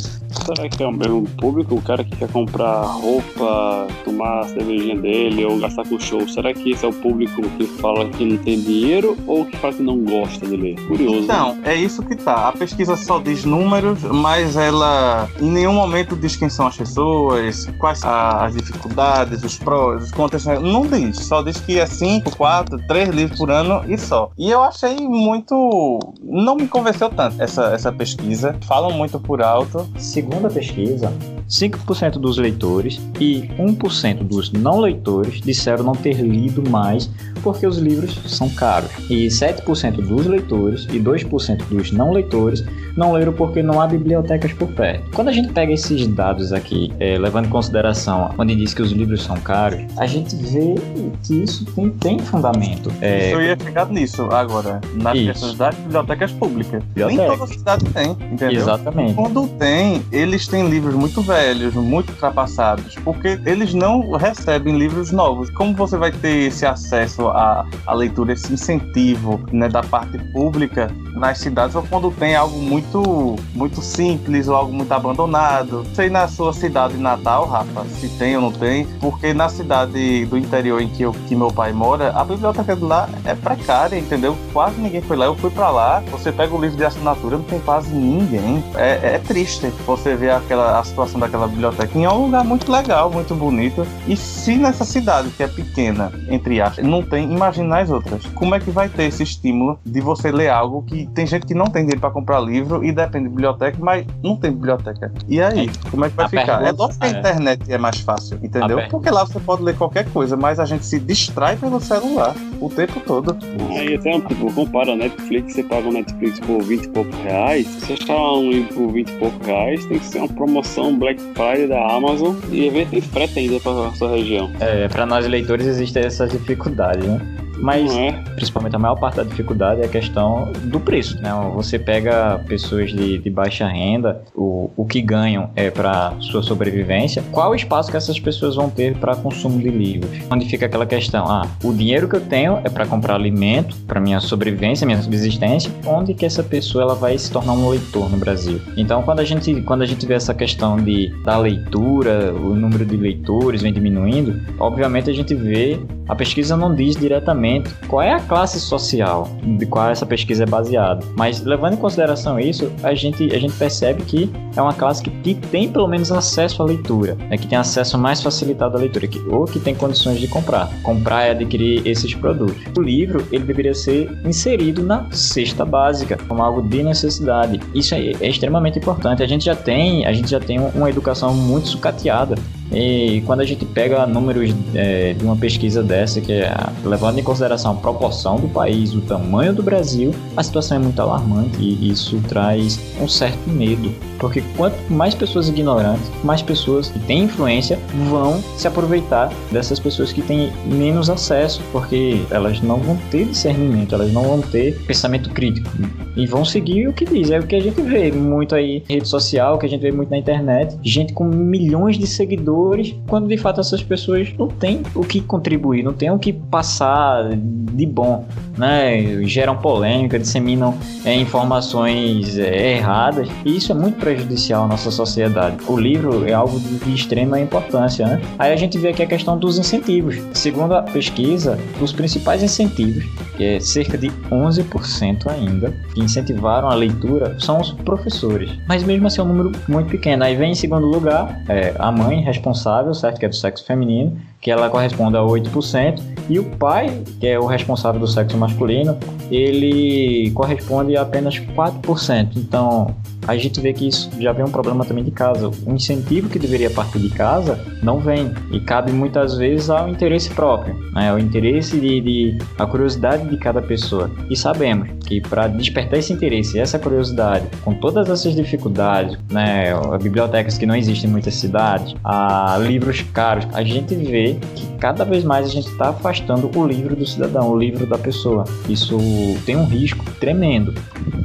Será 0.46 0.70
que 0.70 0.84
é 0.84 0.86
o 0.86 0.92
mesmo 0.92 1.24
público? 1.24 1.74
O 1.74 1.82
cara 1.82 2.04
que 2.04 2.16
quer 2.16 2.30
comprar 2.30 2.84
roupa, 2.84 3.88
tomar 4.04 4.42
a 4.42 4.44
cervejinha 4.44 4.96
dele 4.96 5.44
ou 5.44 5.58
gastar 5.58 5.88
com 5.88 6.00
show. 6.00 6.28
Será 6.28 6.54
que 6.54 6.72
esse 6.72 6.86
é 6.86 6.88
o 6.88 6.94
público 6.94 7.42
que 7.58 7.66
fala 7.66 8.08
que 8.10 8.24
não 8.24 8.38
tem 8.38 8.62
dinheiro 8.62 9.18
ou 9.26 9.44
que 9.44 9.58
fala 9.58 9.74
que 9.74 9.82
não 9.82 9.98
gosta 10.04 10.46
de 10.46 10.56
ler? 10.56 10.76
Curioso. 10.88 11.24
Então, 11.24 11.58
é 11.64 11.74
isso 11.74 12.04
que 12.04 12.16
tá. 12.16 12.50
A 12.50 12.52
pesquisa 12.52 12.96
só 12.96 13.18
diz 13.18 13.44
números, 13.44 14.04
mas 14.04 14.56
ela 14.56 15.28
em 15.42 15.50
nenhum 15.50 15.74
momento 15.74 16.16
diz 16.16 16.36
quem 16.36 16.48
são 16.48 16.68
as 16.68 16.78
pessoas, 16.78 17.68
quais 17.80 18.04
as 18.06 18.56
dificuldades, 18.56 19.44
os 19.44 19.58
prós, 19.58 20.04
os 20.04 20.12
contras. 20.12 20.46
Não 20.46 20.86
diz. 20.86 21.26
Só 21.26 21.42
diz 21.42 21.60
que 21.60 21.80
é 21.80 21.88
5, 21.88 22.38
4, 22.38 22.86
3 22.88 23.10
livros 23.10 23.40
por 23.40 23.50
ano 23.50 23.82
e 23.92 23.98
só. 23.98 24.30
E 24.38 24.52
eu 24.52 24.62
achei 24.62 24.96
muito. 25.08 26.00
Não 26.22 26.56
me 26.56 26.68
convenceu 26.68 27.10
tanto 27.10 27.42
essa, 27.42 27.74
essa 27.74 27.92
pesquisa. 27.92 28.56
Falam 28.68 28.92
muito 28.92 29.20
por 29.20 29.42
alto. 29.42 29.90
Segundo 29.98 30.35
a 30.44 30.50
pesquisa, 30.50 31.14
5% 31.50 32.14
dos 32.14 32.38
leitores 32.38 33.00
e 33.20 33.50
1% 33.58 34.24
dos 34.24 34.52
não 34.52 34.80
leitores 34.80 35.42
disseram 35.42 35.84
não 35.84 35.94
ter 35.94 36.16
lido 36.16 36.68
mais 36.70 37.10
porque 37.42 37.68
os 37.68 37.78
livros 37.78 38.20
são 38.26 38.50
caros. 38.50 38.90
E 39.10 39.28
7% 39.28 39.98
dos 39.98 40.26
leitores 40.26 40.86
e 40.86 41.00
2% 41.00 41.64
dos 41.66 41.92
não 41.92 42.12
leitores 42.12 42.64
não 42.98 43.12
leram 43.12 43.34
porque 43.34 43.62
não 43.62 43.80
há 43.80 43.88
bibliotecas 43.88 44.54
por 44.54 44.68
perto. 44.70 45.12
Quando 45.12 45.28
a 45.28 45.32
gente 45.32 45.54
pega 45.54 45.72
esses 45.72 46.08
dados 46.08 46.52
aqui, 46.52 46.92
é, 47.00 47.18
levando 47.18 47.46
em 47.46 47.50
consideração 47.50 48.34
onde 48.38 48.56
diz 48.56 48.74
que 48.74 48.82
os 48.82 48.92
livros 48.92 49.24
são 49.24 49.36
caros, 49.38 49.82
a 49.98 50.08
gente 50.08 50.36
vê 50.36 50.76
que 51.24 51.44
isso 51.44 51.66
tem, 51.66 51.90
tem 51.92 52.20
fundamento. 52.20 52.92
É... 53.02 53.34
Eu 53.34 53.42
ia 53.42 53.58
ficar 53.58 53.86
nisso 53.88 54.24
agora, 54.32 54.82
nas 54.96 55.14
questões 55.14 55.56
das 55.56 55.76
bibliotecas 55.76 56.32
públicas. 56.32 56.84
Biblioteca. 56.84 57.22
Nem 57.22 57.38
toda 57.38 57.54
cidade 57.54 57.86
tem, 57.86 58.12
entendeu? 58.12 58.62
Exatamente. 58.62 59.14
Quando 59.14 59.48
tem, 59.60 60.02
eles 60.12 60.48
têm 60.48 60.68
livros 60.68 60.96
muito 60.96 61.22
velhos, 61.22 61.35
muito 61.76 62.12
ultrapassados, 62.12 62.96
porque 63.04 63.40
eles 63.46 63.74
não 63.74 64.12
recebem 64.12 64.78
livros 64.78 65.12
novos. 65.12 65.50
Como 65.50 65.74
você 65.74 65.98
vai 65.98 66.12
ter 66.12 66.48
esse 66.48 66.66
acesso 66.66 67.28
à, 67.28 67.66
à 67.86 67.94
leitura, 67.94 68.34
esse 68.34 68.54
incentivo 68.54 69.42
né, 69.52 69.68
da 69.68 69.82
parte 69.82 70.18
pública 70.32 70.90
nas 71.14 71.38
cidades, 71.38 71.76
ou 71.76 71.84
quando 71.84 72.12
tem 72.12 72.36
algo 72.36 72.60
muito, 72.60 73.36
muito 73.54 73.82
simples 73.82 74.48
ou 74.48 74.56
algo 74.56 74.74
muito 74.74 74.92
abandonado? 74.92 75.86
Sei 75.94 76.10
na 76.10 76.28
sua 76.28 76.54
cidade 76.54 76.98
natal, 76.98 77.48
Rafa, 77.48 77.86
se 77.86 78.10
tem 78.18 78.36
ou 78.36 78.42
não 78.42 78.52
tem, 78.52 78.86
porque 79.00 79.34
na 79.34 79.50
cidade 79.50 80.26
do 80.26 80.38
interior 80.38 80.82
em 80.82 80.90
que, 80.90 81.04
eu, 81.04 81.12
que 81.28 81.36
meu 81.36 81.52
pai 81.52 81.72
mora, 81.72 82.12
a 82.16 82.24
biblioteca 82.24 82.76
de 82.76 82.84
lá 82.84 83.10
é 83.24 83.34
precária, 83.36 83.98
entendeu? 83.98 84.38
Quase 84.54 84.80
ninguém 84.80 85.02
foi 85.02 85.18
lá. 85.18 85.26
Eu 85.26 85.36
fui 85.36 85.50
para 85.50 85.70
lá, 85.70 86.04
você 86.12 86.32
pega 86.32 86.54
o 86.54 86.62
livro 86.62 86.78
de 86.78 86.86
assinatura, 86.86 87.38
não 87.38 87.46
tem 87.46 87.60
quase 87.60 87.94
ninguém. 87.94 88.64
É, 88.76 89.16
é 89.16 89.20
triste 89.20 89.68
você 89.86 90.16
ver 90.16 90.32
aquela, 90.32 90.80
a 90.80 90.84
situação 90.84 91.20
daquela 91.26 91.48
biblioteca. 91.48 92.00
É 92.00 92.10
um 92.10 92.26
lugar 92.26 92.44
muito 92.44 92.72
legal, 92.72 93.10
muito 93.12 93.36
bonito. 93.36 93.86
E 94.08 94.16
se 94.16 94.56
nessa 94.56 94.86
cidade, 94.86 95.30
que 95.30 95.44
é 95.44 95.48
pequena, 95.48 96.12
entre 96.30 96.62
aspas, 96.62 96.86
não 96.86 97.02
tem, 97.02 97.32
imagina 97.32 97.80
as 97.80 97.90
outras. 97.90 98.26
Como 98.28 98.56
é 98.56 98.60
que 98.60 98.72
vai 98.72 98.88
ter 98.90 99.04
esse 99.04 99.24
estímulo 99.24 99.80
de 99.86 100.02
você 100.02 100.32
ler 100.32 100.50
algo 100.50 100.84
que 100.84 101.08
tem 101.08 101.26
gente 101.26 101.46
que 101.46 101.54
não 101.54 101.66
tem 101.66 101.84
dinheiro 101.84 102.00
para 102.00 102.12
comprar 102.12 102.40
livro 102.40 102.84
e 102.84 102.92
depende 102.92 103.26
de 103.26 103.30
biblioteca, 103.30 103.78
mas 103.80 104.06
não 104.24 104.36
tem 104.36 104.52
biblioteca. 104.52 105.12
E 105.28 105.42
aí, 105.42 105.68
é. 105.68 105.90
como 105.90 106.06
é 106.06 106.10
que 106.10 106.16
vai 106.16 106.26
a 106.26 106.30
ficar? 106.30 106.46
Pergunta, 106.46 106.70
é 106.70 106.72
lógico 106.72 107.00
que 107.00 107.06
a 107.06 107.10
é. 107.10 107.20
internet 107.20 107.74
é 107.74 107.78
mais 107.78 108.00
fácil, 108.00 108.40
entendeu? 108.42 108.80
Porque 108.90 109.10
lá 109.10 109.26
você 109.26 109.40
pode 109.40 109.64
ler 109.64 109.76
qualquer 109.76 110.06
coisa, 110.12 110.38
mas 110.38 110.60
a 110.60 110.66
gente 110.66 110.86
se 110.86 111.00
distrai 111.00 111.56
pelo 111.56 111.80
celular 111.80 112.36
o 112.60 112.70
tempo 112.70 113.00
todo. 113.02 113.38
Aí 113.72 113.96
até, 113.96 114.20
tipo, 114.22 114.52
compara 114.54 114.94
a 114.94 114.96
Netflix, 114.96 115.54
você 115.54 115.64
paga 115.64 115.88
o 115.88 115.92
Netflix 115.92 116.40
por 116.40 116.62
20 116.62 116.84
e 116.84 116.90
poucos 116.90 117.16
reais, 117.20 117.68
se 117.68 117.86
você 117.86 117.94
achar 117.94 118.34
um 118.34 118.50
livro 118.50 118.74
por 118.74 118.92
20 118.92 119.10
e 119.10 119.12
poucos 119.14 119.48
reais, 119.48 119.86
tem 119.86 120.00
que 120.00 120.06
ser 120.06 120.20
uma 120.20 120.28
promoção 120.28 120.98
Black 120.98 121.15
Friday 121.18 121.68
da 121.68 121.96
Amazon 121.96 122.36
e 122.52 122.70
ver 122.70 122.88
tem 122.88 123.02
frete 123.02 123.40
ainda 123.40 123.60
para 123.60 123.92
sua 123.92 124.12
região. 124.12 124.52
É, 124.60 124.88
para 124.88 125.06
nós 125.06 125.26
leitores 125.28 125.66
existem 125.66 126.04
essas 126.04 126.32
dificuldades, 126.32 127.06
né? 127.06 127.20
Mas, 127.58 127.96
é. 127.96 128.12
principalmente, 128.36 128.76
a 128.76 128.80
maior 128.80 128.96
parte 128.96 129.18
da 129.18 129.24
dificuldade 129.24 129.82
é 129.82 129.86
a 129.86 129.90
questão 129.90 130.52
do 130.64 130.80
preço. 130.80 131.20
Né? 131.22 131.30
Você 131.54 131.80
pega 131.80 132.40
pessoas 132.48 132.92
de, 132.92 133.18
de 133.20 133.30
baixa 133.30 133.68
renda, 133.68 134.22
o, 134.36 134.70
o 134.76 134.86
que 134.86 135.02
ganham 135.02 135.50
é 135.56 135.70
para 135.70 136.14
sua 136.20 136.44
sobrevivência. 136.44 137.24
Qual 137.32 137.52
o 137.52 137.56
espaço 137.56 137.90
que 137.90 137.98
essas 137.98 138.20
pessoas 138.20 138.56
vão 138.56 138.70
ter 138.70 138.96
para 138.98 139.16
consumo 139.16 139.60
de 139.60 139.70
livros? 139.70 140.12
Onde 140.32 140.46
fica 140.46 140.66
aquela 140.66 140.86
questão? 140.86 141.26
Ah, 141.28 141.48
o 141.64 141.74
dinheiro 141.74 142.08
que 142.08 142.16
eu 142.16 142.22
tenho 142.22 142.60
é 142.64 142.70
para 142.70 142.86
comprar 142.86 143.16
alimento, 143.16 143.76
para 143.88 144.00
minha 144.00 144.20
sobrevivência, 144.20 144.86
minha 144.86 145.02
subsistência. 145.02 145.72
Onde 145.86 146.14
que 146.14 146.26
essa 146.26 146.44
pessoa 146.44 146.84
ela 146.84 146.96
vai 146.96 147.18
se 147.18 147.32
tornar 147.32 147.54
um 147.54 147.70
leitor 147.70 148.10
no 148.10 148.18
Brasil? 148.18 148.60
Então, 148.76 149.02
quando 149.04 149.20
a 149.20 149.24
gente, 149.24 149.62
quando 149.62 149.82
a 149.82 149.86
gente 149.86 150.06
vê 150.06 150.14
essa 150.16 150.34
questão 150.34 150.78
de, 150.78 151.14
da 151.24 151.38
leitura, 151.38 152.34
o 152.34 152.56
número 152.56 152.86
de 152.86 152.98
leitores 152.98 153.62
vem 153.62 153.72
diminuindo, 153.72 154.42
obviamente 154.60 155.10
a 155.10 155.14
gente 155.14 155.34
vê, 155.34 155.80
a 156.08 156.16
pesquisa 156.16 156.58
não 156.58 156.74
diz 156.74 156.96
diretamente 156.96 157.45
qual 157.88 158.02
é 158.02 158.14
a 158.14 158.20
classe 158.20 158.60
social 158.60 159.28
de 159.44 159.66
qual 159.66 159.90
essa 159.90 160.06
pesquisa 160.06 160.44
é 160.44 160.46
baseada. 160.46 161.06
Mas 161.16 161.42
levando 161.42 161.74
em 161.74 161.78
consideração 161.78 162.40
isso, 162.40 162.72
a 162.84 162.94
gente, 162.94 163.34
a 163.34 163.40
gente 163.40 163.54
percebe 163.54 164.04
que 164.04 164.30
é 164.56 164.62
uma 164.62 164.74
classe 164.74 165.04
que, 165.04 165.10
que 165.10 165.36
tem 165.36 165.70
pelo 165.70 165.88
menos 165.88 166.12
acesso 166.12 166.62
à 166.62 166.66
leitura, 166.66 167.16
né, 167.16 167.38
que 167.38 167.48
tem 167.48 167.58
acesso 167.58 167.98
mais 167.98 168.22
facilitado 168.22 168.78
à 168.78 168.80
leitura, 168.80 169.08
que, 169.08 169.20
ou 169.30 169.46
que 169.46 169.60
tem 169.60 169.76
condições 169.76 170.20
de 170.20 170.28
comprar. 170.28 170.70
Comprar 170.82 171.28
e 171.28 171.32
adquirir 171.32 171.86
esses 171.86 172.14
produtos. 172.14 172.62
O 172.78 172.82
livro 172.82 173.26
ele 173.32 173.44
deveria 173.44 173.74
ser 173.74 174.12
inserido 174.26 174.84
na 174.84 175.10
cesta 175.12 175.66
básica, 175.66 176.18
como 176.28 176.42
algo 176.42 176.62
de 176.62 176.84
necessidade. 176.84 177.60
Isso 177.74 177.94
é, 177.96 178.12
é 178.20 178.28
extremamente 178.28 178.80
importante. 178.80 179.24
A 179.24 179.28
gente 179.28 179.46
já 179.46 179.56
tem, 179.56 180.06
a 180.06 180.14
gente 180.14 180.30
já 180.30 180.40
tem 180.40 180.60
uma 180.60 180.90
educação 180.90 181.34
muito 181.34 181.68
sucateada 181.68 182.36
e 182.72 183.22
quando 183.26 183.42
a 183.42 183.46
gente 183.46 183.66
pega 183.66 184.06
números 184.06 184.54
é, 184.74 185.14
de 185.14 185.24
uma 185.24 185.36
pesquisa 185.36 185.84
dessa, 185.84 186.20
que 186.20 186.32
é 186.32 186.52
levando 186.84 187.20
em 187.20 187.24
consideração 187.24 187.72
a 187.72 187.76
proporção 187.76 188.38
do 188.38 188.48
país, 188.48 188.94
o 188.94 189.02
tamanho 189.02 189.54
do 189.54 189.62
Brasil, 189.62 190.14
a 190.36 190.44
situação 190.44 190.78
é 190.78 190.80
muito 190.80 191.00
alarmante 191.02 191.58
e 191.60 191.92
isso 191.92 192.20
traz 192.28 192.80
um 193.00 193.08
certo 193.08 193.50
medo. 193.50 193.94
Porque 194.26 194.42
quanto 194.58 194.76
mais 194.92 195.14
pessoas 195.14 195.48
ignorantes, 195.50 196.10
mais 196.24 196.42
pessoas 196.42 196.90
que 196.90 196.98
têm 196.98 197.26
influência 197.26 197.78
vão 198.10 198.42
se 198.58 198.68
aproveitar 198.68 199.32
dessas 199.52 199.80
pessoas 199.80 200.12
que 200.12 200.20
têm 200.24 200.52
menos 200.66 201.12
acesso, 201.12 201.62
porque 201.72 202.26
elas 202.32 202.60
não 202.60 202.78
vão 202.78 202.98
ter 203.12 203.26
discernimento, 203.26 203.94
elas 203.94 204.12
não 204.12 204.24
vão 204.24 204.42
ter 204.42 204.80
pensamento 204.88 205.30
crítico 205.30 205.70
e 206.16 206.26
vão 206.26 206.44
seguir 206.44 206.88
o 206.88 206.94
que 206.94 207.06
diz. 207.06 207.30
É 207.30 207.38
o 207.38 207.46
que 207.46 207.56
a 207.56 207.62
gente 207.62 207.80
vê 207.82 208.12
muito 208.12 208.56
aí 208.56 208.84
em 208.90 208.94
rede 208.94 209.08
social, 209.08 209.60
que 209.60 209.68
a 209.68 209.70
gente 209.70 209.82
vê 209.82 209.92
muito 209.92 210.10
na 210.10 210.18
internet, 210.18 210.76
gente 210.82 211.14
com 211.14 211.26
milhões 211.26 211.96
de 211.96 212.08
seguidores 212.08 212.96
quando 213.08 213.28
de 213.28 213.38
fato 213.38 213.60
essas 213.62 213.84
pessoas 213.84 214.34
não 214.40 214.48
têm 214.48 214.82
o 214.96 215.02
que 215.02 215.22
contribuir, 215.22 215.84
não 215.84 215.94
têm 215.94 216.10
o 216.10 216.18
que 216.18 216.34
passar 216.34 217.30
de 217.36 217.86
bom, 217.86 218.26
né? 218.58 219.24
Geram 219.26 219.56
polêmica, 219.58 220.18
disseminam 220.18 220.76
é, 221.04 221.14
informações 221.14 222.40
é, 222.40 222.78
erradas, 222.78 223.28
e 223.46 223.58
isso 223.58 223.72
é 223.72 223.76
muito 223.76 224.00
prejudicial 224.00 224.15
à 224.64 224.68
nossa 224.68 224.92
sociedade. 224.92 225.58
O 225.68 225.78
livro 225.78 226.28
é 226.28 226.34
algo 226.34 226.60
de 226.60 226.94
extrema 226.94 227.40
importância, 227.40 228.06
né? 228.08 228.22
Aí 228.38 228.54
a 228.54 228.56
gente 228.56 228.78
vê 228.78 228.90
aqui 228.90 229.04
a 229.04 229.08
questão 229.08 229.38
dos 229.38 229.58
incentivos. 229.58 230.16
Segundo 230.34 230.74
a 230.74 230.84
pesquisa, 230.84 231.58
os 231.82 231.92
principais 231.92 232.44
incentivos, 232.44 233.06
que 233.36 233.44
é 233.44 233.60
cerca 233.60 233.98
de 233.98 234.10
11% 234.32 235.28
ainda, 235.28 235.74
que 235.94 236.02
incentivaram 236.02 236.70
a 236.70 236.76
leitura, 236.76 237.38
são 237.40 237.60
os 237.60 237.72
professores. 237.72 238.52
Mas 238.68 238.84
mesmo 238.84 239.08
assim 239.08 239.22
é 239.22 239.24
um 239.24 239.28
número 239.28 239.52
muito 239.68 239.90
pequeno. 239.90 240.24
Aí 240.24 240.36
vem 240.36 240.52
em 240.52 240.56
segundo 240.56 240.86
lugar 240.86 241.42
é, 241.50 241.74
a 241.78 241.92
mãe 241.92 242.22
responsável, 242.22 242.94
certo? 242.94 243.20
Que 243.20 243.26
é 243.26 243.30
do 243.30 243.36
sexo 243.36 243.66
feminino, 243.66 244.18
que 244.46 244.52
ela 244.52 244.70
corresponde 244.70 245.18
a 245.18 245.22
8%, 245.22 246.04
e 246.30 246.38
o 246.38 246.44
pai, 246.44 247.02
que 247.20 247.26
é 247.26 247.40
o 247.40 247.48
responsável 247.48 248.00
do 248.00 248.06
sexo 248.06 248.38
masculino, 248.38 248.96
ele 249.32 250.30
corresponde 250.36 250.96
a 250.96 251.02
apenas 251.02 251.40
4%. 251.40 252.34
Então, 252.36 252.96
a 253.28 253.36
gente 253.36 253.60
vê 253.60 253.74
que 253.74 253.88
isso 253.88 254.08
já 254.20 254.32
vem 254.32 254.46
um 254.46 254.52
problema 254.52 254.86
também 254.86 255.04
de 255.04 255.10
casa. 255.10 255.50
O 255.66 255.74
incentivo 255.74 256.30
que 256.30 256.38
deveria 256.38 256.70
partir 256.70 257.00
de 257.00 257.10
casa 257.10 257.60
não 257.82 258.00
vem 258.00 258.32
e 258.52 258.60
cabe 258.60 258.92
muitas 258.92 259.36
vezes 259.36 259.72
ao 259.72 259.90
interesse 259.90 260.30
próprio, 260.30 260.76
né? 260.94 261.10
ao 261.10 261.18
interesse 261.18 261.80
de, 261.80 262.00
de 262.00 262.38
a 262.60 262.68
curiosidade 262.68 263.28
de 263.28 263.38
cada 263.38 263.64
pessoa. 263.64 264.12
E 264.30 264.36
sabemos 264.36 264.90
que 265.06 265.22
para 265.22 265.48
despertar 265.48 266.00
esse 266.00 266.12
interesse 266.12 266.60
essa 266.60 266.80
curiosidade, 266.80 267.48
com 267.64 267.74
todas 267.74 268.10
essas 268.10 268.36
dificuldades, 268.36 269.18
né, 269.30 269.74
bibliotecas 270.02 270.58
que 270.58 270.66
não 270.66 270.76
existem 270.76 271.10
em 271.10 271.14
muitas 271.14 271.36
cidades, 271.36 271.96
a 272.04 272.58
livros 272.62 273.02
caros, 273.14 273.48
a 273.54 273.64
gente 273.64 273.96
vê 273.96 274.38
que 274.56 274.66
cada 274.78 275.04
vez 275.04 275.24
mais 275.24 275.48
a 275.48 275.50
gente 275.50 275.68
está 275.68 275.90
afastando 275.90 276.50
o 276.56 276.68
livro 276.68 276.96
do 276.96 277.06
cidadão, 277.06 277.50
o 277.50 277.58
livro 277.58 277.86
da 277.86 277.98
pessoa. 277.98 278.44
Isso 278.70 278.98
tem 279.46 279.56
um 279.56 279.66
risco 279.66 280.04
tremendo. 280.20 280.74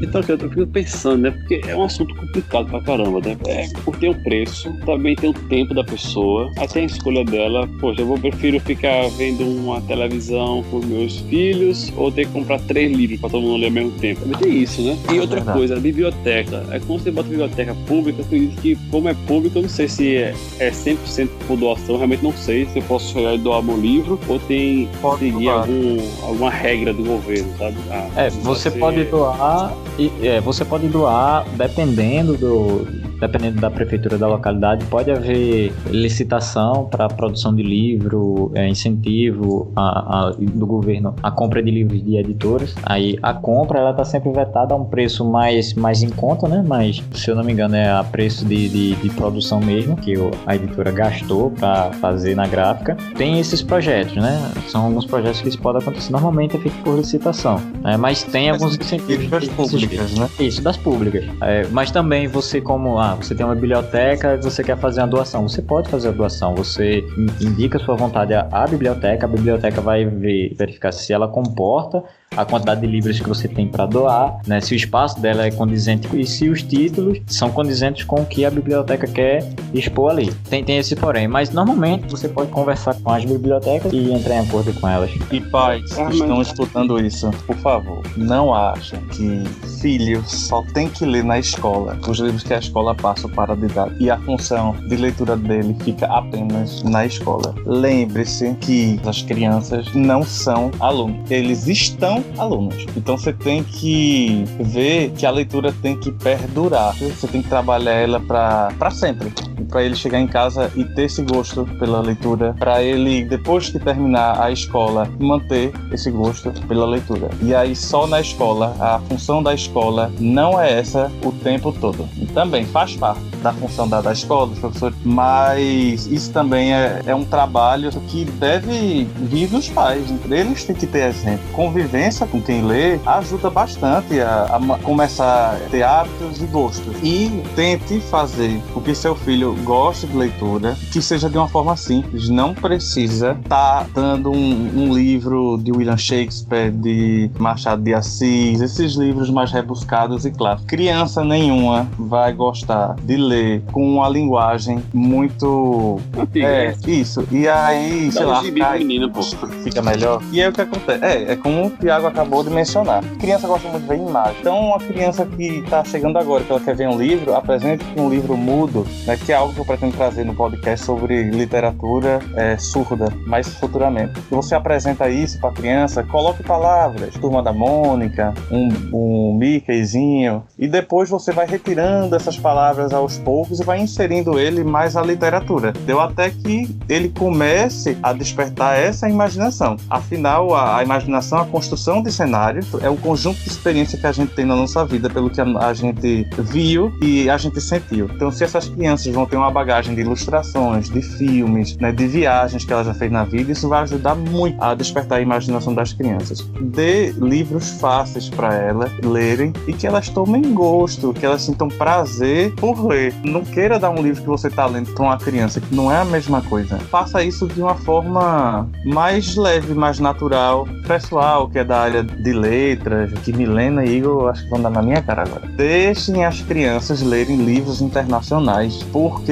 Então, 0.01 0.23
eu 0.27 0.39
fico 0.39 0.67
pensando, 0.67 1.23
né? 1.23 1.31
Porque 1.31 1.61
é 1.67 1.77
um 1.77 1.85
assunto 1.85 2.15
complicado 2.15 2.67
pra 2.71 2.81
caramba, 2.81 3.21
né? 3.21 3.37
É, 3.47 3.69
porque 3.85 4.01
tem 4.01 4.11
o 4.11 4.23
preço, 4.23 4.73
também 4.87 5.15
tem 5.15 5.31
o 5.31 5.35
tempo 5.35 5.75
da 5.75 5.85
pessoa, 5.85 6.51
até 6.59 6.81
a 6.81 6.85
escolha 6.85 7.25
dela. 7.25 7.69
Poxa, 7.81 8.01
eu 8.01 8.07
vou, 8.07 8.19
prefiro 8.19 8.59
ficar 8.61 9.09
vendo 9.11 9.45
uma 9.45 9.81
televisão 9.83 10.63
com 10.71 10.81
meus 10.81 11.19
filhos 11.21 11.93
ou 11.97 12.11
ter 12.11 12.27
que 12.27 12.33
comprar 12.33 12.59
três 12.61 12.91
livros 12.91 13.21
pra 13.21 13.29
todo 13.29 13.43
mundo 13.43 13.61
ler 13.61 13.70
ao 13.71 13.75
mesmo 13.75 13.93
tempo. 13.93 14.21
Também 14.21 14.39
tem 14.39 14.63
isso, 14.63 14.83
né? 14.83 14.99
E 15.13 15.19
outra 15.19 15.41
é 15.41 15.43
coisa, 15.43 15.77
a 15.77 15.81
biblioteca. 15.81 16.65
É 16.71 16.81
quando 16.81 17.03
você 17.03 17.11
bota 17.11 17.29
biblioteca 17.29 17.75
pública, 17.87 18.21
eu 18.21 18.25
acredito 18.25 18.61
que, 18.61 18.77
como 18.91 19.09
é 19.09 19.15
pública, 19.27 19.59
eu 19.59 19.63
não 19.63 19.69
sei 19.69 19.89
se 19.89 20.17
é, 20.17 20.35
é 20.59 20.71
100% 20.71 21.29
por 21.47 21.57
doação, 21.57 21.97
realmente 21.97 22.23
não 22.23 22.33
sei 22.33 22.67
se 22.67 22.79
eu 22.79 22.83
posso 22.83 23.13
chegar 23.13 23.35
e 23.35 23.39
doar 23.39 23.63
meu 23.63 23.77
livro 23.77 24.19
ou 24.29 24.39
tem 24.39 24.89
pode 25.01 25.21
seguir 25.21 25.49
algum, 25.49 25.99
alguma 26.23 26.51
regra 26.51 26.93
do 26.93 27.05
governo, 27.05 27.51
sabe? 27.59 27.77
Ah, 27.91 28.09
é, 28.17 28.31
você 28.31 28.71
ser... 28.71 28.79
pode 28.79 29.05
doar 29.05 29.75
e 29.99 30.11
é, 30.23 30.41
você 30.41 30.65
pode 30.65 30.89
doar 30.89 31.47
dependendo 31.57 32.37
do, 32.37 33.10
dependendo 33.21 33.61
da 33.61 33.71
prefeitura 33.71 34.17
da 34.17 34.27
localidade, 34.27 34.85
pode 34.87 35.11
haver 35.11 35.73
licitação 35.91 36.87
para 36.87 37.09
produção 37.09 37.55
de 37.55 37.63
livro, 37.63 38.51
é, 38.55 38.69
incentivo 38.69 39.71
a, 39.77 40.29
a, 40.29 40.31
do 40.31 40.67
governo 40.67 41.15
a 41.23 41.31
compra 41.31 41.63
de 41.63 41.71
livros 41.71 42.03
de 42.03 42.17
editoras. 42.17 42.75
Aí 42.85 43.19
a 43.23 43.35
compra 43.35 43.79
ela 43.79 43.91
está 43.91 44.05
sempre 44.05 44.31
vetada 44.33 44.75
a 44.75 44.77
um 44.77 44.85
preço 44.85 45.25
mais, 45.25 45.75
mais 45.75 46.03
em 46.03 46.11
conta, 46.11 46.49
né? 46.49 46.65
Mas 46.67 47.03
se 47.13 47.31
eu 47.31 47.37
não 47.37 47.45
me 47.45 47.53
engano 47.53 47.77
é 47.77 47.91
a 47.91 48.03
preço 48.03 48.45
de, 48.45 48.69
de, 48.69 48.95
de 48.97 49.11
produção 49.11 49.61
mesmo 49.61 49.97
que 49.97 50.15
a 50.47 50.57
editora 50.57 50.91
gastou 50.91 51.51
para 51.51 51.93
fazer 51.93 52.35
na 52.35 52.47
gráfica. 52.47 52.97
Tem 53.17 53.39
esses 53.39 53.63
projetos, 53.63 54.17
né? 54.17 54.51
São 54.69 54.87
alguns 54.87 55.07
projetos 55.07 55.41
que 55.41 55.49
isso 55.49 55.61
pode 55.61 55.79
acontecer. 55.79 56.13
Normalmente 56.13 56.57
é 56.57 56.61
feito 56.61 56.77
por 56.83 56.97
licitação, 56.97 57.61
né? 57.83 57.97
mas 57.97 58.23
tem 58.23 58.51
mas 58.51 58.61
alguns 58.61 58.79
incentivos 58.79 59.29
das 59.29 59.49
públicas, 59.49 60.15
né? 60.19 60.29
Isso 60.39 60.63
das 60.63 60.77
públicas. 60.77 61.25
É, 61.43 61.67
mas 61.71 61.91
também 61.91 62.27
você 62.27 62.61
como 62.61 62.99
você 63.17 63.35
tem 63.35 63.45
uma 63.45 63.55
biblioteca 63.55 64.35
e 64.35 64.43
você 64.43 64.63
quer 64.63 64.77
fazer 64.77 65.01
uma 65.01 65.09
doação. 65.09 65.49
Você 65.49 65.63
pode 65.63 65.89
fazer 65.89 66.09
a 66.09 66.13
doação, 66.13 66.55
você 66.55 67.05
indica 67.41 67.79
sua 67.79 67.97
vontade 67.97 68.35
à 68.35 68.67
biblioteca, 68.69 69.27
a 69.27 69.29
biblioteca 69.29 69.81
vai 69.81 70.05
ver, 70.05 70.55
verificar 70.55 70.93
se 70.93 71.13
ela 71.13 71.29
comporta 71.29 72.03
a 72.37 72.45
quantidade 72.45 72.81
de 72.81 72.87
livros 72.87 73.19
que 73.19 73.29
você 73.29 73.49
tem 73.49 73.67
para 73.67 73.87
doar, 73.87 74.41
né? 74.47 74.61
Se 74.61 74.73
o 74.73 74.77
espaço 74.77 75.21
dela 75.21 75.47
é 75.47 75.51
condizente 75.51 76.09
e 76.17 76.25
se 76.25 76.49
os 76.49 76.63
títulos 76.63 77.21
são 77.27 77.51
condizentes 77.51 78.05
com 78.05 78.21
o 78.21 78.27
que 78.27 78.45
a 78.45 78.51
biblioteca 78.51 79.07
quer 79.09 79.45
expor 79.75 80.13
ali. 80.13 80.33
Tem, 80.49 80.65
tem 80.65 80.79
esse 80.79 80.95
porém, 80.95 81.27
mas 81.27 81.51
normalmente 81.51 82.09
você 82.09 82.29
pode 82.29 82.51
conversar 82.53 82.95
com 83.03 83.11
as 83.11 83.25
bibliotecas 83.25 83.93
e 83.93 84.13
entrar 84.13 84.37
em 84.37 84.39
acordo 84.47 84.73
com 84.81 84.89
elas. 84.89 85.11
E 85.33 85.41
pais 85.41 85.93
que 85.93 86.03
estão 86.03 86.41
escutando 86.41 87.05
isso, 87.05 87.31
por 87.47 87.57
favor, 87.57 88.01
não 88.17 88.55
achem 88.55 89.01
que 89.09 89.43
filho 89.81 90.23
só 90.27 90.63
tem 90.75 90.89
que 90.89 91.05
ler 91.05 91.25
na 91.25 91.39
escola 91.39 91.99
os 92.07 92.19
livros 92.19 92.43
que 92.43 92.53
a 92.53 92.59
escola 92.59 92.95
passa 92.95 93.29
para 93.29 93.55
a 93.55 93.57
didática 93.57 93.97
e 93.99 94.11
a 94.11 94.19
função 94.19 94.77
de 94.89 94.97
leitura 94.97 95.37
dele 95.37 95.75
fica 95.83 96.07
apenas 96.07 96.83
na 96.83 97.07
escola. 97.07 97.55
Lembre-se 97.65 98.55
que 98.61 99.01
as 99.07 99.23
crianças 99.23 99.93
não 99.95 100.23
são 100.23 100.71
alunos, 100.81 101.31
eles 101.31 101.67
estão 101.67 102.20
alunos. 102.39 102.87
Então 102.97 103.17
você 103.17 103.33
tem 103.33 103.63
que 103.63 104.45
ver 104.61 105.11
que 105.13 105.27
a 105.27 105.31
leitura 105.31 105.73
tem 105.83 105.97
que 105.97 106.11
perdurar. 106.13 106.95
Você 106.97 107.27
tem 107.27 107.43
que 107.43 107.49
trabalhar 107.49 107.93
ela 107.93 108.21
para 108.21 108.91
sempre. 108.91 109.33
Para 109.71 109.85
ele 109.85 109.95
chegar 109.95 110.21
em 110.21 110.27
casa 110.27 110.71
e 110.75 110.85
ter 110.85 111.05
esse 111.05 111.23
gosto 111.23 111.65
pela 111.79 112.01
leitura. 112.01 112.55
Para 112.59 112.83
ele, 112.83 113.25
depois 113.25 113.71
que 113.71 113.79
terminar 113.79 114.41
a 114.41 114.51
escola, 114.51 115.09
manter 115.19 115.73
esse 115.93 116.11
gosto 116.11 116.51
pela 116.67 116.87
leitura. 116.87 117.31
E 117.43 117.55
aí, 117.55 117.75
só 117.77 118.07
na 118.07 118.21
escola, 118.21 118.77
a 118.81 118.99
função 119.09 119.43
da 119.43 119.55
escola 119.55 120.13
não 120.19 120.61
é 120.61 120.79
essa 120.79 121.11
o 121.25 121.33
tempo 121.33 121.73
todo. 121.73 122.09
E 122.17 122.27
também 122.27 122.65
faz 122.67 122.97
parte 122.97 123.21
da 123.43 123.53
função 123.53 123.89
da, 123.89 124.01
da 124.01 124.13
escola, 124.13 124.49
dos 124.49 124.59
professores, 124.59 124.97
mas 125.05 126.07
isso 126.07 126.33
também 126.33 126.75
é, 126.75 127.03
é 127.07 127.15
um 127.15 127.25
trabalho 127.25 127.91
que 128.09 128.25
deve 128.25 129.05
vir 129.05 129.49
dos 129.49 129.69
pais. 129.69 130.05
Eles 130.31 130.65
têm 130.65 130.77
que 130.77 130.87
ter 130.87 131.09
exemplo. 131.09 131.41
Convivência 131.53 132.27
com 132.27 132.41
quem 132.41 132.63
lê 132.63 132.99
ajuda 133.07 133.51
bastante 133.51 134.21
a, 134.21 134.45
a 134.45 134.79
começar 134.79 135.55
a 135.55 135.71
ter 135.71 135.83
hábitos 135.83 136.43
e 136.43 136.47
gostos. 136.47 136.95
E 137.03 137.43
tente 137.55 138.01
fazer 138.01 138.61
o 138.75 138.81
que 138.81 138.95
seu 138.95 139.15
filho 139.15 139.55
goste 139.61 140.07
de 140.07 140.17
leitura, 140.17 140.77
que 140.93 141.01
seja 141.01 141.29
de 141.29 141.37
uma 141.37 141.49
forma 141.49 141.77
simples. 141.77 142.29
Não 142.29 142.55
precisa 142.55 143.33
estar 143.33 143.85
tá 143.85 143.87
dando 143.95 144.31
um, 144.31 144.85
um 144.85 144.95
livro 144.95 145.59
de 145.59 145.73
William 145.73 145.97
Shakespeare, 145.97 146.71
de 146.71 147.31
Machado 147.39 147.83
de 147.83 147.95
Assis, 147.95 148.61
esses 148.61 148.95
livros 148.95 149.31
mais 149.31 149.53
rebuscados 149.53 150.25
e 150.25 150.31
claro. 150.31 150.61
Criança 150.67 151.25
nenhuma 151.25 151.89
vai 151.99 152.33
gostar 152.33 152.97
de 153.03 153.17
ler 153.17 153.63
com 153.73 153.97
uma 153.97 154.09
linguagem 154.09 154.83
muito. 154.93 156.01
Antiga, 156.19 156.47
é, 156.47 156.69
né? 156.69 156.77
isso. 156.87 157.27
E 157.31 157.49
aí, 157.49 158.07
Dá 158.07 158.13
sei 158.13 158.27
lá. 158.27 158.43
Cai, 158.59 158.79
menino, 158.81 159.11
pô. 159.11 159.23
Fica 159.23 159.83
melhor. 159.83 160.23
E 160.33 160.43
aí 160.43 160.49
o 160.49 160.53
que 160.53 160.61
acontece? 160.61 161.05
É, 161.05 161.33
é 161.33 161.37
como 161.37 161.67
o 161.67 161.71
Thiago 161.71 162.07
acabou 162.07 162.43
de 162.43 162.51
mencionar. 162.51 163.03
Criança 163.19 163.47
gosta 163.47 163.69
muito 163.69 163.83
de 163.83 163.89
ver 163.89 163.99
imagem. 163.99 164.37
Então, 164.41 164.59
uma 164.59 164.79
criança 164.79 165.25
que 165.27 165.43
está 165.59 165.85
chegando 165.85 166.19
agora, 166.19 166.45
que 166.45 166.51
ela 166.51 166.61
quer 166.61 166.75
ver 166.75 166.89
um 166.89 166.99
livro, 166.99 167.35
apresente 167.35 167.85
um 167.97 168.09
livro 168.09 168.37
mudo, 168.37 168.87
né, 169.07 169.17
que 169.17 169.33
é 169.33 169.35
algo 169.35 169.50
que 169.53 169.61
eu 169.61 169.65
pretendo 169.65 169.97
trazer 169.97 170.25
no 170.25 170.35
podcast 170.35 170.85
sobre 170.85 171.31
literatura 171.31 172.21
é, 172.35 172.57
surda, 172.57 173.13
mais 173.27 173.49
futuramente. 173.55 174.21
Você 174.31 174.55
apresenta 174.55 175.09
isso 175.09 175.39
para 175.41 175.53
criança, 175.53 176.03
coloque 176.03 176.43
palavras, 176.43 177.15
Turma 177.15 177.43
da 177.43 177.53
Mônica, 177.53 178.35
um, 178.51 178.69
um 178.93 179.35
Mickeyzinho, 179.37 180.43
e 180.59 180.69
depois 180.69 181.09
você 181.09 181.33
vai 181.33 181.47
retirando 181.47 182.15
essas 182.15 182.39
palavras 182.39 182.93
aos 182.93 183.19
poucos 183.19 183.61
e 183.61 183.65
vai 183.65 183.81
inserindo 183.81 184.39
ele 184.39 184.65
mais 184.65 184.97
à 184.97 185.03
literatura. 185.03 185.73
Deu 185.73 186.01
até 186.01 186.31
que 186.31 186.77
ele 186.89 187.09
comece 187.09 187.97
a 188.03 188.13
despertar 188.13 188.79
essa 188.79 189.09
imaginação. 189.09 189.77
Afinal, 189.89 190.55
a, 190.55 190.79
a 190.79 190.83
imaginação, 190.83 191.39
a 191.39 191.47
construção 191.47 192.03
de 192.03 192.13
cenário 192.13 192.63
é 192.83 192.91
um 192.91 192.97
conjunto 192.97 193.39
de 193.41 193.49
experiência 193.49 193.99
que 193.99 194.07
a 194.07 194.13
gente 194.13 194.35
tem 194.35 194.45
na 194.45 194.57
nossa 194.57 194.85
vida, 194.85 195.09
pelo 195.09 195.31
que 195.31 195.41
a, 195.41 195.45
a 195.45 195.75
gente 195.75 196.27
viu 196.39 196.93
e 197.03 197.29
a 197.29 197.37
gente 197.37 197.61
sentiu. 197.61 198.09
Então, 198.15 198.31
se 198.31 198.45
essas 198.45 198.69
crianças 198.69 199.13
vão 199.13 199.27
ter 199.27 199.37
uma 199.41 199.51
bagagem 199.51 199.95
de 199.95 200.01
ilustrações, 200.01 200.89
de 200.89 201.03
filmes, 201.03 201.77
né, 201.77 201.93
de 201.93 202.07
viagens 202.07 202.65
que 202.65 202.73
ela 202.73 202.85
já 202.85 202.95
fez 202.95 203.11
na 203.11 203.25
vida, 203.25 203.53
isso 203.53 203.69
vai 203.69 203.83
ajudar 203.83 204.15
muito 204.15 204.63
a 204.63 204.75
despertar 204.75 205.19
a 205.19 205.21
imaginação 205.21 205.75
das 205.75 205.93
crianças. 205.93 206.41
Dê 206.61 207.11
livros 207.13 207.81
fáceis 207.81 208.29
para 208.29 208.55
elas 208.55 208.91
lerem 209.03 209.53
e 209.67 209.73
que 209.73 209.87
elas 209.87 210.09
tomem 210.09 210.55
gosto, 210.55 211.13
que 211.13 211.25
elas 211.25 211.43
sintam 211.43 211.69
prazer 211.69 212.53
por 212.57 212.87
ler 212.87 213.15
não 213.25 213.45
queira 213.45 213.79
dar 213.79 213.91
um 213.91 214.03
livro 214.03 214.23
que 214.23 214.29
você 214.29 214.49
está 214.49 214.67
lendo 214.67 214.93
para 214.93 215.05
uma 215.05 215.19
criança, 215.19 215.61
que 215.61 215.75
não 215.75 215.91
é 215.91 216.01
a 216.01 216.05
mesma 216.05 216.43
coisa. 216.43 216.79
Faça 216.79 217.23
isso 217.23 217.47
de 217.47 217.61
uma 217.61 217.75
forma 217.75 218.69
mais 218.85 219.37
leve, 219.37 219.75
mais 219.75 219.99
natural. 219.99 220.67
Pessoal 220.87 221.49
que 221.49 221.59
é 221.59 221.65
da 221.65 221.81
área 221.81 222.03
de 222.03 222.33
letras, 222.33 223.13
que 223.21 223.33
Milena 223.33 223.85
e 223.85 223.99
Igor 223.99 224.29
acho 224.29 224.45
que 224.45 224.51
vão 224.51 224.63
dar 224.63 224.71
na 224.71 224.83
minha 224.83 225.03
cara 225.03 225.23
agora. 225.23 225.47
Deixem 225.57 226.25
as 226.25 226.41
crianças 226.43 227.03
lerem 227.03 227.37
livros 227.37 227.81
internacionais, 227.81 228.83
porque 228.93 229.30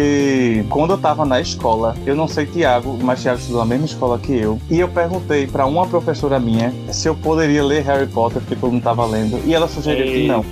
quando 0.69 0.91
eu 0.91 0.97
estava 0.97 1.25
na 1.25 1.41
escola, 1.41 1.97
eu 2.05 2.17
não 2.17 2.29
sei 2.29 2.47
Tiago, 2.47 2.99
mas 3.03 3.23
Tiago 3.23 3.39
estudou 3.39 3.61
na 3.61 3.67
mesma 3.67 3.87
escola 3.87 4.19
que 4.19 4.37
eu, 4.37 4.59
e 4.71 4.81
eu 4.81 4.89
perguntei 4.89 5.47
para 5.47 5.67
uma 5.67 5.87
professora 5.87 6.39
minha 6.41 6.73
se 6.91 7.09
eu 7.09 7.15
poderia 7.15 7.65
ler 7.65 7.85
Harry 7.85 8.07
Potter, 8.07 8.41
porque 8.41 8.57
todo 8.57 8.71
mundo 8.71 8.79
estava 8.79 9.07
lendo, 9.07 9.41
e 9.47 9.55
ela 9.55 9.69
sugeriu 9.69 10.07
que 10.07 10.27
não. 10.27 10.45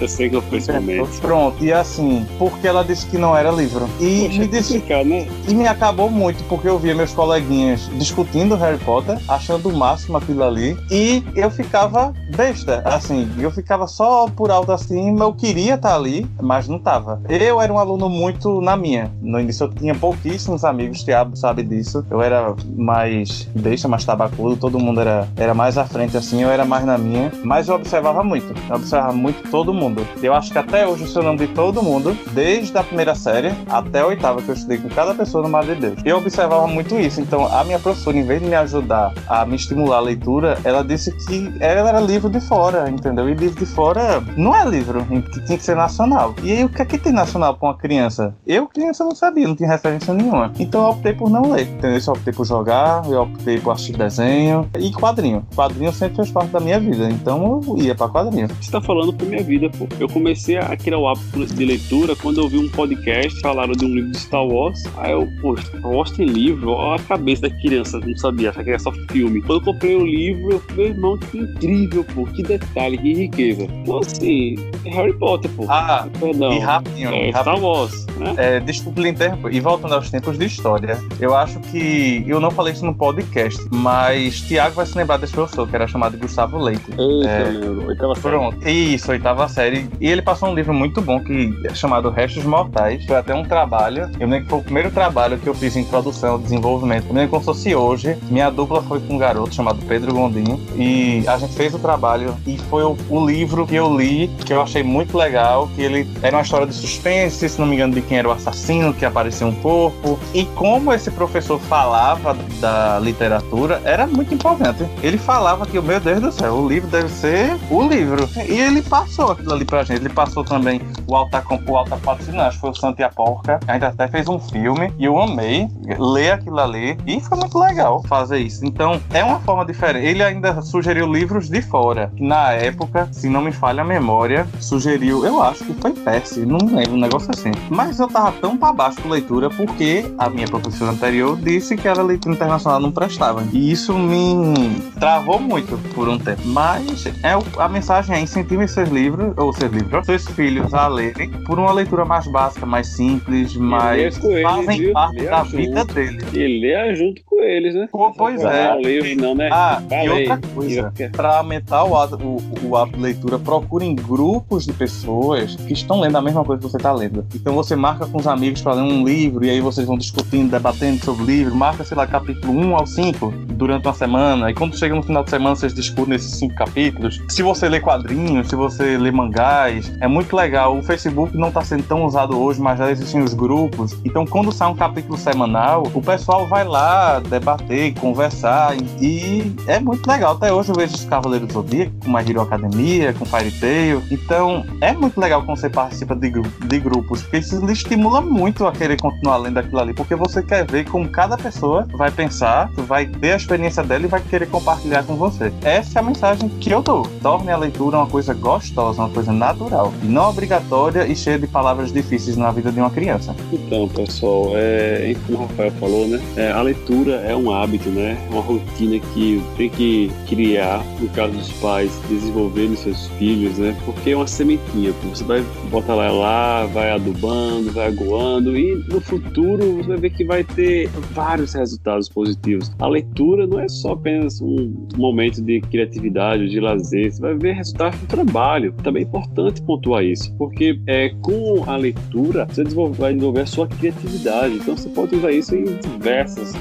Eu 0.00 0.08
sei 0.08 0.28
que 0.28 0.36
eu 0.36 0.42
fui 0.42 0.58
esse 0.58 0.72
momento. 0.72 1.20
Pronto, 1.20 1.64
e 1.64 1.72
assim, 1.72 2.26
por 2.38 2.54
porque 2.54 2.68
ela 2.68 2.84
disse 2.84 3.06
que 3.06 3.18
não 3.18 3.36
era 3.36 3.50
livro. 3.50 3.88
E 4.00 4.26
Poxa, 4.26 4.38
me 4.38 4.46
disse. 4.46 4.78
Né? 4.78 5.26
E 5.48 5.54
me 5.54 5.66
acabou 5.66 6.08
muito, 6.08 6.42
porque 6.44 6.68
eu 6.68 6.78
via 6.78 6.94
meus 6.94 7.12
coleguinhas 7.12 7.90
discutindo 7.98 8.54
Harry 8.54 8.78
Potter, 8.78 9.18
achando 9.26 9.68
o 9.68 9.76
máximo 9.76 10.16
aquilo 10.16 10.44
ali. 10.44 10.76
E 10.90 11.22
eu 11.34 11.50
ficava 11.50 12.14
besta. 12.36 12.80
Assim, 12.84 13.28
eu 13.40 13.50
ficava 13.50 13.88
só 13.88 14.28
por 14.28 14.50
alto 14.50 14.70
assim, 14.70 15.18
eu 15.18 15.32
queria 15.32 15.74
estar 15.74 15.96
ali, 15.96 16.26
mas 16.40 16.68
não 16.68 16.78
tava. 16.78 17.20
Eu 17.28 17.60
era 17.60 17.72
um 17.72 17.78
aluno 17.78 18.08
muito 18.08 18.60
na 18.64 18.76
minha. 18.76 19.12
No 19.20 19.40
início 19.40 19.64
eu 19.64 19.72
tinha 19.72 19.94
pouquíssimos 19.94 20.64
amigos, 20.64 21.02
Thiago 21.02 21.36
sabe 21.36 21.62
disso. 21.62 22.04
Eu 22.10 22.20
era 22.20 22.54
mais 22.76 23.48
deixa, 23.54 23.86
mais 23.86 24.04
tabacudo, 24.04 24.56
todo 24.56 24.78
mundo 24.78 25.00
era, 25.00 25.28
era 25.36 25.54
mais 25.54 25.78
à 25.78 25.84
frente 25.84 26.16
assim, 26.16 26.42
eu 26.42 26.50
era 26.50 26.64
mais 26.64 26.84
na 26.84 26.98
minha. 26.98 27.30
Mas 27.42 27.68
eu 27.68 27.74
observava 27.74 28.24
muito, 28.24 28.54
eu 28.68 28.76
observava 28.76 29.12
muito 29.12 29.48
todo 29.50 29.72
mundo. 29.72 30.06
Eu 30.22 30.34
acho 30.34 30.50
que 30.50 30.58
até 30.58 30.86
hoje 30.86 31.04
eu 31.14 31.20
o 31.20 31.24
nome 31.24 31.46
de 31.46 31.48
todo 31.48 31.82
mundo, 31.82 32.16
desde 32.32 32.76
a 32.76 32.82
primeira 32.82 33.14
série 33.14 33.52
até 33.68 34.00
a 34.00 34.06
oitava, 34.06 34.42
que 34.42 34.48
eu 34.48 34.54
estudei 34.54 34.78
com 34.78 34.88
cada 34.88 35.14
pessoa 35.14 35.42
no 35.42 35.48
Mar 35.48 35.64
de 35.64 35.74
Deus. 35.74 36.00
Eu 36.04 36.18
observava 36.18 36.66
muito 36.66 36.98
isso, 36.98 37.20
então 37.20 37.46
a 37.46 37.62
minha 37.64 37.78
professora, 37.78 38.16
em 38.16 38.24
vez 38.24 38.42
de 38.42 38.48
me 38.48 38.54
ajudar 38.54 39.12
a 39.28 39.44
me 39.44 39.56
estimular 39.56 39.98
a 39.98 40.00
leitura, 40.00 40.58
ela 40.64 40.82
disse 40.82 41.12
que 41.26 41.52
ela 41.60 41.88
era 41.88 42.00
livro 42.00 42.30
de 42.30 42.40
fora, 42.40 42.88
entendeu? 42.88 43.28
E 43.28 43.34
livro 43.34 43.58
de 43.58 43.66
fora 43.66 44.22
não 44.36 44.54
é 44.54 44.64
livro, 44.64 45.04
que 45.04 45.44
tinha 45.44 45.58
que 45.58 45.64
ser 45.64 45.76
nacional. 45.76 46.34
E 46.42 46.52
aí 46.52 46.64
o 46.64 46.68
que 46.68 46.82
é 46.82 46.84
que 46.84 46.98
tem 46.98 47.12
nacional 47.12 47.56
para 47.56 47.68
uma 47.68 47.76
criança? 47.76 48.34
Eu, 48.54 48.68
criança, 48.68 49.02
não 49.02 49.16
sabia, 49.16 49.48
não 49.48 49.56
tinha 49.56 49.68
referência 49.68 50.14
nenhuma. 50.14 50.52
Então 50.60 50.84
eu 50.84 50.90
optei 50.90 51.12
por 51.12 51.28
não 51.28 51.50
ler, 51.50 51.66
entendeu? 51.66 51.98
Eu 52.06 52.12
optei 52.12 52.32
por 52.32 52.46
jogar, 52.46 53.02
eu 53.10 53.22
optei 53.22 53.58
por 53.58 53.72
assistir 53.72 53.96
desenho 53.96 54.70
e 54.78 54.92
quadrinho. 54.92 55.44
Quadrinho 55.56 55.92
sempre 55.92 56.16
fez 56.16 56.30
parte 56.30 56.50
da 56.50 56.60
minha 56.60 56.78
vida, 56.78 57.10
então 57.10 57.60
eu 57.66 57.78
ia 57.78 57.96
para 57.96 58.08
quadrinho. 58.08 58.46
Você 58.60 58.70
tá 58.70 58.80
falando 58.80 59.12
por 59.12 59.26
minha 59.26 59.42
vida, 59.42 59.68
pô. 59.70 59.88
Eu 59.98 60.08
comecei 60.08 60.56
a 60.56 60.76
criar 60.76 60.98
o 60.98 61.08
hábito 61.08 61.46
de 61.46 61.64
leitura 61.64 62.14
quando 62.14 62.40
eu 62.40 62.48
vi 62.48 62.58
um 62.58 62.68
podcast, 62.68 63.40
falaram 63.40 63.72
de 63.72 63.84
um 63.84 63.88
livro 63.88 64.12
de 64.12 64.18
Star 64.18 64.46
Wars. 64.46 64.80
Aí 64.98 65.10
eu, 65.10 65.26
pô, 65.40 65.56
Star 65.56 65.90
Wars 65.90 66.12
tem 66.12 66.26
livro? 66.26 66.70
Olha 66.70 67.00
a 67.00 67.04
cabeça 67.04 67.42
da 67.42 67.50
criança, 67.50 67.98
não 67.98 68.16
sabia, 68.16 68.50
achava 68.50 68.62
que 68.62 68.70
era 68.70 68.78
só 68.78 68.92
filme. 69.10 69.40
Quando 69.42 69.60
eu 69.60 69.72
comprei 69.72 69.96
o 69.96 70.06
livro, 70.06 70.52
eu 70.52 70.60
falei, 70.60 70.86
irmão, 70.90 71.18
que 71.18 71.38
incrível, 71.38 72.04
pô, 72.14 72.24
que 72.26 72.42
detalhe, 72.44 72.98
que 72.98 73.14
riqueza. 73.14 73.64
Então, 73.64 73.98
assim, 73.98 74.54
Harry 74.84 75.12
Potter, 75.14 75.50
pô. 75.56 75.64
Ah, 75.68 76.06
Perdão. 76.20 76.52
e 76.52 76.58
rapidinho, 76.60 77.12
é, 77.12 77.30
Star 77.30 77.60
Wars, 77.60 78.06
né? 78.16 78.34
É, 78.36 78.43
desculpa 78.60 79.00
lhe 79.00 79.08
interromper. 79.08 79.52
E 79.52 79.60
voltando 79.60 79.94
aos 79.94 80.10
tempos 80.10 80.38
de 80.38 80.46
história, 80.46 80.98
eu 81.20 81.34
acho 81.34 81.58
que 81.60 82.24
eu 82.26 82.40
não 82.40 82.50
falei 82.50 82.72
isso 82.72 82.84
no 82.84 82.94
podcast, 82.94 83.60
mas 83.70 84.40
Tiago 84.40 84.76
vai 84.76 84.86
se 84.86 84.96
lembrar 84.96 85.16
desse 85.16 85.32
professor, 85.32 85.68
que 85.68 85.74
era 85.74 85.86
chamado 85.86 86.16
Gustavo 86.18 86.58
Leite. 86.58 86.90
Eita, 86.90 87.28
é, 87.28 87.50
meu, 87.50 87.86
oitava 87.86 88.14
série. 88.14 88.36
Pronto, 88.36 88.68
isso, 88.68 89.10
oitava 89.10 89.48
série. 89.48 89.88
E 90.00 90.08
ele 90.08 90.22
passou 90.22 90.48
um 90.48 90.54
livro 90.54 90.74
muito 90.74 91.00
bom 91.00 91.20
que 91.20 91.54
é 91.64 91.74
chamado 91.74 92.10
Restos 92.10 92.44
Mortais. 92.44 93.04
Foi 93.06 93.16
até 93.16 93.34
um 93.34 93.44
trabalho. 93.44 94.10
Eu 94.18 94.28
lembro 94.28 94.44
que 94.44 94.50
foi 94.50 94.58
o 94.58 94.62
primeiro 94.62 94.90
trabalho 94.90 95.38
que 95.38 95.48
eu 95.48 95.54
fiz 95.54 95.76
em 95.76 95.84
produção, 95.84 96.40
desenvolvimento. 96.40 97.06
Eu 97.08 97.14
lembro 97.14 97.30
como 97.30 97.42
se 97.42 97.46
fosse 97.46 97.74
hoje. 97.74 98.16
Minha 98.30 98.50
dupla 98.50 98.82
foi 98.82 99.00
com 99.00 99.14
um 99.14 99.18
garoto 99.18 99.54
chamado 99.54 99.78
Pedro 99.86 100.14
Gondim. 100.14 100.60
E 100.76 101.26
a 101.26 101.38
gente 101.38 101.54
fez 101.54 101.74
o 101.74 101.78
trabalho. 101.78 102.34
E 102.46 102.58
foi 102.58 102.82
o, 102.82 102.96
o 103.08 103.26
livro 103.26 103.66
que 103.66 103.74
eu 103.74 103.96
li, 103.96 104.28
que 104.44 104.52
eu 104.52 104.62
achei 104.62 104.82
muito 104.82 105.16
legal. 105.16 105.68
Que 105.74 105.82
ele 105.82 106.08
era 106.22 106.36
uma 106.36 106.42
história 106.42 106.66
de 106.66 106.74
suspense, 106.74 107.48
se 107.48 107.60
não 107.60 107.66
me 107.66 107.74
engano, 107.74 107.94
de 107.94 108.02
quem 108.02 108.18
era 108.18 108.28
o 108.28 108.32
assassino, 108.34 108.92
que 108.92 109.04
aparecia 109.04 109.46
um 109.46 109.54
corpo. 109.54 110.18
E 110.32 110.44
como 110.44 110.92
esse 110.92 111.10
professor 111.10 111.58
falava 111.60 112.36
da 112.60 112.98
literatura, 112.98 113.80
era 113.84 114.06
muito 114.06 114.34
empolgante. 114.34 114.84
Ele 115.02 115.18
falava 115.18 115.66
que, 115.66 115.80
meu 115.80 116.00
Deus 116.00 116.20
do 116.20 116.32
céu, 116.32 116.54
o 116.54 116.68
livro 116.68 116.88
deve 116.88 117.08
ser 117.08 117.56
o 117.70 117.82
livro. 117.82 118.28
E 118.48 118.60
ele 118.60 118.82
passou 118.82 119.32
aquilo 119.32 119.54
ali 119.54 119.64
pra 119.64 119.84
gente. 119.84 120.00
Ele 120.00 120.08
passou 120.08 120.44
também 120.44 120.80
o 121.06 121.14
Alta 121.14 121.40
Campo, 121.40 121.72
o 121.72 121.76
Alta 121.76 121.96
Patrocínio, 121.96 122.40
acho 122.40 122.56
que 122.56 122.60
foi 122.60 122.70
o 122.70 122.74
Santa 122.74 123.02
e 123.02 123.04
a 123.04 123.08
Porca. 123.08 123.60
A 123.66 123.72
gente 123.74 123.84
até 123.84 124.08
fez 124.08 124.28
um 124.28 124.38
filme 124.38 124.92
e 124.98 125.04
eu 125.04 125.20
amei 125.20 125.68
ler 125.98 126.32
aquilo 126.32 126.58
ali. 126.58 126.96
E 127.06 127.20
foi 127.20 127.38
muito 127.38 127.58
legal 127.58 128.02
fazer 128.06 128.38
isso. 128.38 128.64
Então, 128.64 129.00
é 129.12 129.22
uma 129.22 129.40
forma 129.40 129.64
diferente. 129.64 130.06
Ele 130.06 130.22
ainda 130.22 130.60
sugeriu 130.62 131.10
livros 131.10 131.48
de 131.48 131.62
fora. 131.62 132.12
Na 132.18 132.52
época, 132.52 133.08
se 133.12 133.28
não 133.28 133.40
me 133.40 133.52
falha 133.52 133.82
a 133.82 133.84
memória, 133.84 134.46
sugeriu, 134.60 135.24
eu 135.24 135.42
acho 135.42 135.64
que 135.64 135.74
foi 135.74 135.92
Percy, 135.92 136.44
não 136.44 136.58
lembro, 136.58 136.94
um 136.94 137.00
negócio 137.00 137.30
assim. 137.30 137.50
Mas 137.70 137.98
eu 137.98 138.08
tava 138.08 138.23
tão 138.32 138.56
pra 138.56 138.72
baixo 138.72 139.00
com 139.00 139.08
leitura 139.08 139.50
porque 139.50 140.04
a 140.18 140.28
minha 140.28 140.46
professora 140.46 140.92
anterior 140.92 141.36
disse 141.36 141.76
que 141.76 141.88
a 141.88 141.94
leitura 141.94 142.34
internacional 142.34 142.80
não 142.80 142.92
prestava. 142.92 143.44
E 143.52 143.70
isso 143.70 143.96
me 143.98 144.80
travou 144.98 145.38
muito 145.38 145.76
por 145.94 146.08
um 146.08 146.18
tempo. 146.18 146.42
Mas 146.46 147.06
é 147.06 147.34
a 147.58 147.68
mensagem 147.68 148.16
é 148.16 148.20
incentive 148.20 148.66
seus 148.68 148.88
livros, 148.88 149.34
ou 149.36 149.52
seus 149.52 149.72
livros, 149.72 150.06
seus 150.06 150.26
filhos 150.26 150.72
a 150.74 150.86
lerem 150.88 151.30
por 151.44 151.58
uma 151.58 151.72
leitura 151.72 152.04
mais 152.04 152.26
básica, 152.26 152.66
mais 152.66 152.88
simples, 152.88 153.56
mais 153.56 154.18
fazem 154.42 154.78
eles, 154.78 154.92
parte 154.92 155.24
da 155.24 155.42
vida 155.42 155.84
deles. 155.84 156.24
E 156.32 156.60
lê 156.60 156.94
junto 156.94 157.22
com 157.24 157.33
eles, 157.40 157.74
né? 157.74 157.88
Pô, 157.90 158.12
pois 158.12 158.42
é. 158.42 158.76
Livro, 158.76 159.22
não, 159.22 159.34
né? 159.34 159.48
Ah, 159.52 159.82
Falei. 159.88 160.26
e 160.26 160.30
outra 160.30 160.48
coisa, 160.54 160.92
para 161.12 161.38
aumentar 161.38 161.84
o 161.84 161.96
hábito, 161.96 162.24
o, 162.26 162.68
o 162.68 162.76
hábito 162.76 162.96
de 162.98 163.02
leitura, 163.02 163.38
procurem 163.38 163.94
grupos 163.94 164.64
de 164.64 164.72
pessoas 164.72 165.56
que 165.56 165.72
estão 165.72 166.00
lendo 166.00 166.16
a 166.16 166.22
mesma 166.22 166.44
coisa 166.44 166.62
que 166.62 166.68
você 166.68 166.76
está 166.76 166.92
lendo. 166.92 167.26
Então 167.34 167.54
você 167.54 167.76
marca 167.76 168.06
com 168.06 168.18
os 168.18 168.26
amigos 168.26 168.62
para 168.62 168.74
ler 168.74 168.82
um 168.82 169.04
livro 169.04 169.44
e 169.44 169.50
aí 169.50 169.60
vocês 169.60 169.86
vão 169.86 169.96
discutindo, 169.96 170.50
debatendo 170.50 171.04
sobre 171.04 171.22
o 171.22 171.26
livro, 171.26 171.54
marca, 171.54 171.84
sei 171.84 171.96
lá, 171.96 172.06
capítulo 172.06 172.52
1 172.52 172.76
ao 172.76 172.86
5 172.86 173.34
durante 173.54 173.86
uma 173.86 173.94
semana, 173.94 174.50
e 174.50 174.54
quando 174.54 174.76
chega 174.76 174.94
no 174.94 175.02
final 175.02 175.22
de 175.22 175.30
semana 175.30 175.54
vocês 175.54 175.72
discutem 175.74 176.14
esses 176.14 176.36
cinco 176.36 176.54
capítulos. 176.54 177.20
Se 177.28 177.42
você 177.42 177.68
lê 177.68 177.80
quadrinhos, 177.80 178.48
se 178.48 178.56
você 178.56 178.98
lê 178.98 179.10
mangás, 179.10 179.92
é 180.00 180.08
muito 180.08 180.34
legal. 180.34 180.76
O 180.76 180.82
Facebook 180.82 181.36
não 181.36 181.48
está 181.48 181.62
sendo 181.62 181.84
tão 181.84 182.04
usado 182.04 182.38
hoje, 182.38 182.60
mas 182.60 182.78
já 182.78 182.90
existem 182.90 183.22
os 183.22 183.34
grupos. 183.34 183.96
Então, 184.04 184.26
quando 184.26 184.52
sai 184.52 184.68
um 184.68 184.74
capítulo 184.74 185.16
semanal, 185.16 185.84
o 185.94 186.02
pessoal 186.02 186.46
vai 186.46 186.64
lá 186.64 187.20
debater, 187.38 187.94
conversar, 187.94 188.76
e 189.00 189.54
é 189.66 189.80
muito 189.80 190.06
legal. 190.06 190.34
Até 190.34 190.52
hoje 190.52 190.70
eu 190.70 190.74
vejo 190.74 190.94
os 190.94 191.04
Cavaleiros 191.04 191.48
do 191.48 191.54
Zodíaco, 191.54 191.92
com 192.04 192.10
My 192.10 192.20
Hero 192.28 192.40
Academia, 192.40 193.12
com 193.14 193.24
Fairy 193.24 193.50
Tail. 193.52 194.02
Então, 194.10 194.64
é 194.80 194.92
muito 194.92 195.20
legal 195.20 195.42
quando 195.42 195.58
você 195.58 195.68
participa 195.68 196.14
de, 196.14 196.30
de 196.30 196.78
grupos, 196.80 197.22
porque 197.22 197.38
isso 197.38 197.64
lhe 197.64 197.72
estimula 197.72 198.20
muito 198.20 198.66
a 198.66 198.72
querer 198.72 199.00
continuar 199.00 199.38
lendo 199.38 199.58
aquilo 199.58 199.80
ali, 199.80 199.94
porque 199.94 200.14
você 200.14 200.42
quer 200.42 200.66
ver 200.66 200.84
como 200.84 201.08
cada 201.08 201.36
pessoa 201.36 201.86
vai 201.92 202.10
pensar, 202.10 202.70
vai 202.86 203.06
ter 203.06 203.32
a 203.32 203.36
experiência 203.36 203.82
dela 203.82 204.04
e 204.04 204.08
vai 204.08 204.20
querer 204.20 204.46
compartilhar 204.46 205.02
com 205.04 205.16
você. 205.16 205.52
Essa 205.62 205.98
é 205.98 206.00
a 206.00 206.04
mensagem 206.04 206.48
que 206.48 206.70
eu 206.70 206.82
dou. 206.82 207.06
Torne 207.22 207.50
a 207.50 207.56
leitura 207.56 207.98
uma 207.98 208.06
coisa 208.06 208.34
gostosa, 208.34 209.02
uma 209.02 209.10
coisa 209.10 209.32
natural, 209.32 209.92
não 210.02 210.30
obrigatória 210.30 211.06
e 211.06 211.14
cheia 211.14 211.38
de 211.38 211.46
palavras 211.46 211.92
difíceis 211.92 212.36
na 212.36 212.50
vida 212.50 212.70
de 212.70 212.80
uma 212.80 212.90
criança. 212.90 213.34
Então, 213.52 213.88
pessoal, 213.88 214.52
é, 214.54 215.14
como 215.26 215.38
o 215.38 215.46
Rafael 215.46 215.72
falou, 215.72 216.08
né? 216.08 216.20
É, 216.36 216.52
a 216.52 216.62
leitura 216.62 217.13
é 217.26 217.36
um 217.36 217.50
hábito, 217.50 217.88
né? 217.90 218.18
Uma 218.30 218.40
rotina 218.40 218.98
que 219.12 219.42
tem 219.56 219.70
que 219.70 220.10
criar, 220.28 220.84
no 221.00 221.08
caso 221.10 221.32
dos 221.32 221.52
pais, 221.54 221.90
desenvolver 222.08 222.68
nos 222.68 222.80
seus 222.80 223.06
filhos, 223.18 223.58
né? 223.58 223.76
Porque 223.84 224.10
é 224.10 224.16
uma 224.16 224.26
sementinha, 224.26 224.92
você 225.04 225.24
vai 225.24 225.42
botar 225.70 225.94
ela 225.94 226.10
lá, 226.10 226.66
vai 226.66 226.90
adubando, 226.90 227.72
vai 227.72 227.88
aguando 227.88 228.56
e 228.56 228.74
no 228.88 229.00
futuro 229.00 229.76
você 229.76 229.88
vai 229.88 229.96
ver 229.98 230.10
que 230.10 230.24
vai 230.24 230.44
ter 230.44 230.88
vários 231.12 231.54
resultados 231.54 232.08
positivos. 232.08 232.70
A 232.78 232.88
leitura 232.88 233.46
não 233.46 233.60
é 233.60 233.68
só 233.68 233.92
apenas 233.92 234.40
um 234.40 234.86
momento 234.96 235.42
de 235.42 235.60
criatividade, 235.60 236.48
de 236.48 236.60
lazer, 236.60 237.12
você 237.12 237.20
vai 237.20 237.34
ver 237.34 237.52
resultados 237.54 237.98
do 238.00 238.06
trabalho. 238.06 238.72
Também 238.82 239.02
é 239.02 239.06
importante 239.06 239.62
pontuar 239.62 240.04
isso, 240.04 240.34
porque 240.36 240.80
é, 240.86 241.10
com 241.20 241.64
a 241.66 241.76
leitura 241.76 242.46
você 242.46 242.64
vai 242.64 243.12
desenvolver 243.12 243.40
a 243.40 243.46
sua 243.46 243.66
criatividade. 243.66 244.54
Então 244.56 244.76
você 244.76 244.88
pode 244.88 245.14
usar 245.16 245.32
isso 245.32 245.54
em 245.54 245.64
diversas 245.64 246.54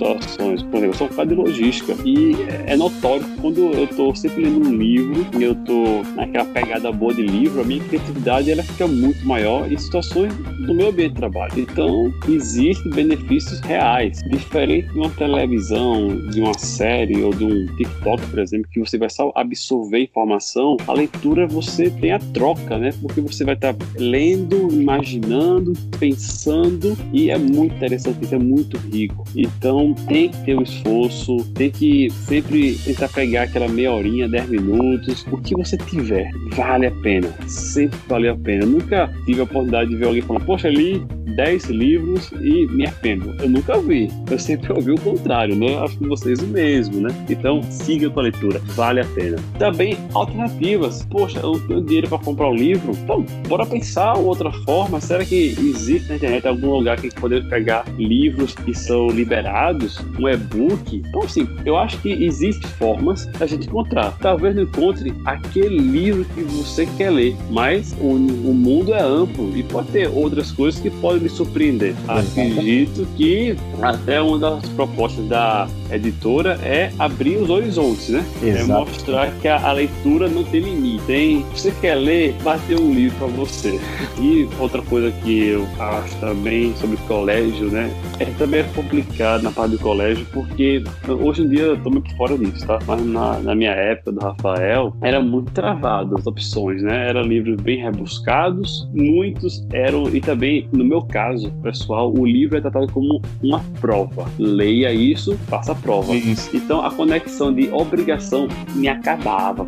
situações. 0.00 0.62
Por 0.62 0.78
exemplo, 0.78 0.86
eu 0.86 0.94
sou 0.94 1.10
um 1.10 1.26
de 1.26 1.34
logística 1.34 1.94
e 2.04 2.34
é 2.66 2.76
notório 2.76 3.24
que 3.24 3.40
quando 3.40 3.60
eu 3.72 3.84
estou 3.84 4.14
sempre 4.14 4.44
lendo 4.44 4.68
um 4.68 4.74
livro 4.74 5.26
e 5.38 5.42
eu 5.42 5.52
estou 5.52 6.02
naquela 6.16 6.46
pegada 6.46 6.90
boa 6.90 7.12
de 7.12 7.22
livro, 7.22 7.60
a 7.60 7.64
minha 7.64 7.82
criatividade 7.84 8.50
ela 8.50 8.62
fica 8.62 8.86
muito 8.86 9.26
maior 9.26 9.70
em 9.70 9.76
situações 9.76 10.32
do 10.66 10.74
meu 10.74 10.88
ambiente 10.88 11.10
de 11.10 11.16
trabalho. 11.16 11.52
Então, 11.56 12.12
existem 12.28 12.90
benefícios 12.92 13.60
reais, 13.60 14.18
diferente 14.30 14.88
de 14.92 14.98
uma 14.98 15.10
televisão, 15.10 16.08
de 16.30 16.40
uma 16.40 16.54
série 16.58 17.22
ou 17.22 17.30
de 17.30 17.44
um 17.44 17.66
TikTok, 17.76 18.26
por 18.26 18.38
exemplo, 18.38 18.68
que 18.70 18.80
você 18.80 18.96
vai 18.96 19.10
só 19.10 19.30
absorver 19.34 20.02
informação. 20.02 20.76
A 20.86 20.92
leitura 20.92 21.46
você 21.46 21.90
tem 21.90 22.12
a 22.12 22.18
troca, 22.18 22.78
né? 22.78 22.90
Porque 23.00 23.20
você 23.20 23.44
vai 23.44 23.54
estar 23.54 23.74
lendo, 23.96 24.68
imaginando, 24.72 25.72
pensando 25.98 26.96
e 27.12 27.30
é 27.30 27.38
muito 27.38 27.74
interessante, 27.74 28.34
é 28.34 28.38
muito 28.38 28.76
rico. 28.76 29.24
Então, 29.34 29.89
tem 29.94 30.30
que 30.30 30.44
ter 30.44 30.54
o 30.54 30.60
um 30.60 30.62
esforço, 30.62 31.36
tem 31.54 31.70
que 31.70 32.10
sempre 32.10 32.76
tentar 32.84 33.08
pegar 33.08 33.42
aquela 33.42 33.68
meia 33.68 33.92
horinha, 33.92 34.28
dez 34.28 34.48
minutos, 34.48 35.26
o 35.30 35.38
que 35.38 35.54
você 35.54 35.76
tiver, 35.76 36.30
vale 36.52 36.86
a 36.86 36.90
pena, 36.90 37.28
sempre 37.46 37.98
valeu 38.08 38.32
a 38.32 38.36
pena. 38.36 38.64
Eu 38.64 38.68
nunca 38.68 39.12
tive 39.24 39.40
a 39.40 39.44
oportunidade 39.44 39.90
de 39.90 39.96
ver 39.96 40.06
alguém 40.06 40.22
falar, 40.22 40.40
poxa, 40.40 40.68
li 40.68 41.02
10 41.30 41.64
livros 41.66 42.30
e 42.40 42.66
me 42.66 42.86
arrependo. 42.86 43.34
Eu 43.40 43.48
nunca 43.48 43.78
vi. 43.78 44.08
Eu 44.30 44.38
sempre 44.38 44.72
ouvi 44.74 44.92
o 44.92 45.00
contrário, 45.00 45.54
né? 45.54 45.78
Acho 45.78 45.96
que 45.98 46.06
vocês 46.06 46.40
o 46.40 46.46
mesmo, 46.46 47.00
né? 47.00 47.14
Então, 47.28 47.62
siga 47.62 48.10
com 48.10 48.20
a 48.20 48.24
leitura, 48.24 48.60
vale 48.74 49.00
a 49.00 49.04
pena. 49.04 49.36
Também 49.58 49.96
alternativas. 50.14 51.06
Poxa, 51.10 51.40
eu 51.40 51.52
não 51.52 51.66
tenho 51.66 51.80
dinheiro 51.82 52.08
para 52.08 52.18
comprar 52.18 52.48
um 52.48 52.54
livro. 52.54 52.92
Então, 52.92 53.24
bora 53.48 53.66
pensar 53.66 54.14
outra 54.14 54.50
forma. 54.64 55.00
Será 55.00 55.24
que 55.24 55.56
existe 55.58 56.08
na 56.08 56.16
internet 56.16 56.46
algum 56.46 56.70
lugar 56.70 57.00
que 57.00 57.14
poder 57.14 57.48
pegar 57.48 57.84
livros 57.98 58.54
que 58.54 58.74
são 58.74 59.08
liberados, 59.08 59.98
um 60.18 60.28
e-book? 60.28 61.02
Então, 61.08 61.22
assim, 61.22 61.48
eu 61.64 61.76
acho 61.76 61.98
que 61.98 62.10
existem 62.10 62.68
formas 62.72 63.26
da 63.26 63.46
gente 63.46 63.66
encontrar. 63.66 64.16
Talvez 64.18 64.54
não 64.54 64.62
encontre 64.62 65.14
aquele 65.24 65.78
livro 65.78 66.24
que 66.34 66.42
você 66.42 66.86
quer 66.96 67.10
ler, 67.10 67.36
mas 67.50 67.92
o, 68.00 68.06
o 68.06 68.54
mundo 68.54 68.94
é 68.94 69.02
amplo 69.02 69.56
e 69.56 69.62
pode 69.62 69.88
ter 69.88 70.08
outras 70.08 70.50
coisas 70.52 70.80
que 70.80 70.90
podem 70.90 71.19
de 71.22 71.28
surpreender. 71.28 71.94
Acredito 72.08 73.06
que 73.16 73.56
até 73.80 74.20
uma 74.20 74.38
das 74.38 74.68
propostas 74.70 75.26
da 75.26 75.68
editora 75.90 76.58
é 76.62 76.92
abrir 76.98 77.36
os 77.36 77.50
horizontes, 77.50 78.08
né? 78.08 78.24
É 78.42 78.48
Exato. 78.48 78.70
É 78.70 78.74
mostrar 78.74 79.30
que 79.40 79.48
a, 79.48 79.68
a, 79.68 79.72
leitura 79.72 80.28
não 80.28 80.44
tem 80.44 80.60
limite. 80.60 81.04
Tem, 81.06 81.42
você 81.54 81.72
quer 81.80 81.94
ler, 81.94 82.34
vai 82.42 82.58
ter 82.66 82.78
um 82.78 82.92
livro 82.92 83.18
para 83.18 83.26
você. 83.28 83.80
E 84.20 84.48
outra 84.58 84.82
coisa 84.82 85.10
que 85.10 85.48
eu 85.48 85.66
acho 85.78 86.16
também 86.16 86.74
sobre 86.76 86.96
colégio, 87.08 87.70
né? 87.70 87.90
É 88.18 88.26
também 88.38 88.60
é 88.60 88.64
complicado 88.74 89.42
na 89.42 89.50
parte 89.50 89.72
do 89.72 89.78
colégio, 89.78 90.26
porque 90.32 90.82
hoje 91.08 91.42
em 91.42 91.48
dia 91.48 91.62
eu 91.62 91.82
tô 91.82 91.90
muito 91.90 92.14
fora 92.16 92.36
disso, 92.36 92.66
tá? 92.66 92.78
Mas 92.86 93.04
na, 93.04 93.38
na 93.40 93.54
minha 93.54 93.72
época 93.72 94.12
do 94.12 94.20
Rafael, 94.20 94.94
era 95.02 95.20
muito 95.20 95.50
travado 95.52 96.16
as 96.16 96.26
opções, 96.26 96.82
né? 96.82 97.08
Eram 97.08 97.22
livros 97.22 97.56
bem 97.60 97.82
rebuscados, 97.82 98.88
muitos 98.92 99.66
eram, 99.72 100.08
e 100.14 100.20
também, 100.20 100.68
no 100.72 100.84
meu 100.84 101.02
caso, 101.10 101.50
pessoal, 101.62 102.12
o 102.12 102.24
livro 102.24 102.56
é 102.56 102.60
tratado 102.60 102.90
como 102.92 103.20
uma 103.42 103.60
prova. 103.80 104.30
Leia 104.38 104.92
isso, 104.92 105.36
faça 105.48 105.72
a 105.72 105.74
prova. 105.74 106.14
Isso. 106.14 106.56
Então 106.56 106.84
a 106.84 106.90
conexão 106.90 107.52
de 107.52 107.70
obrigação 107.70 108.48
me 108.74 108.88
acabava. 108.88 109.66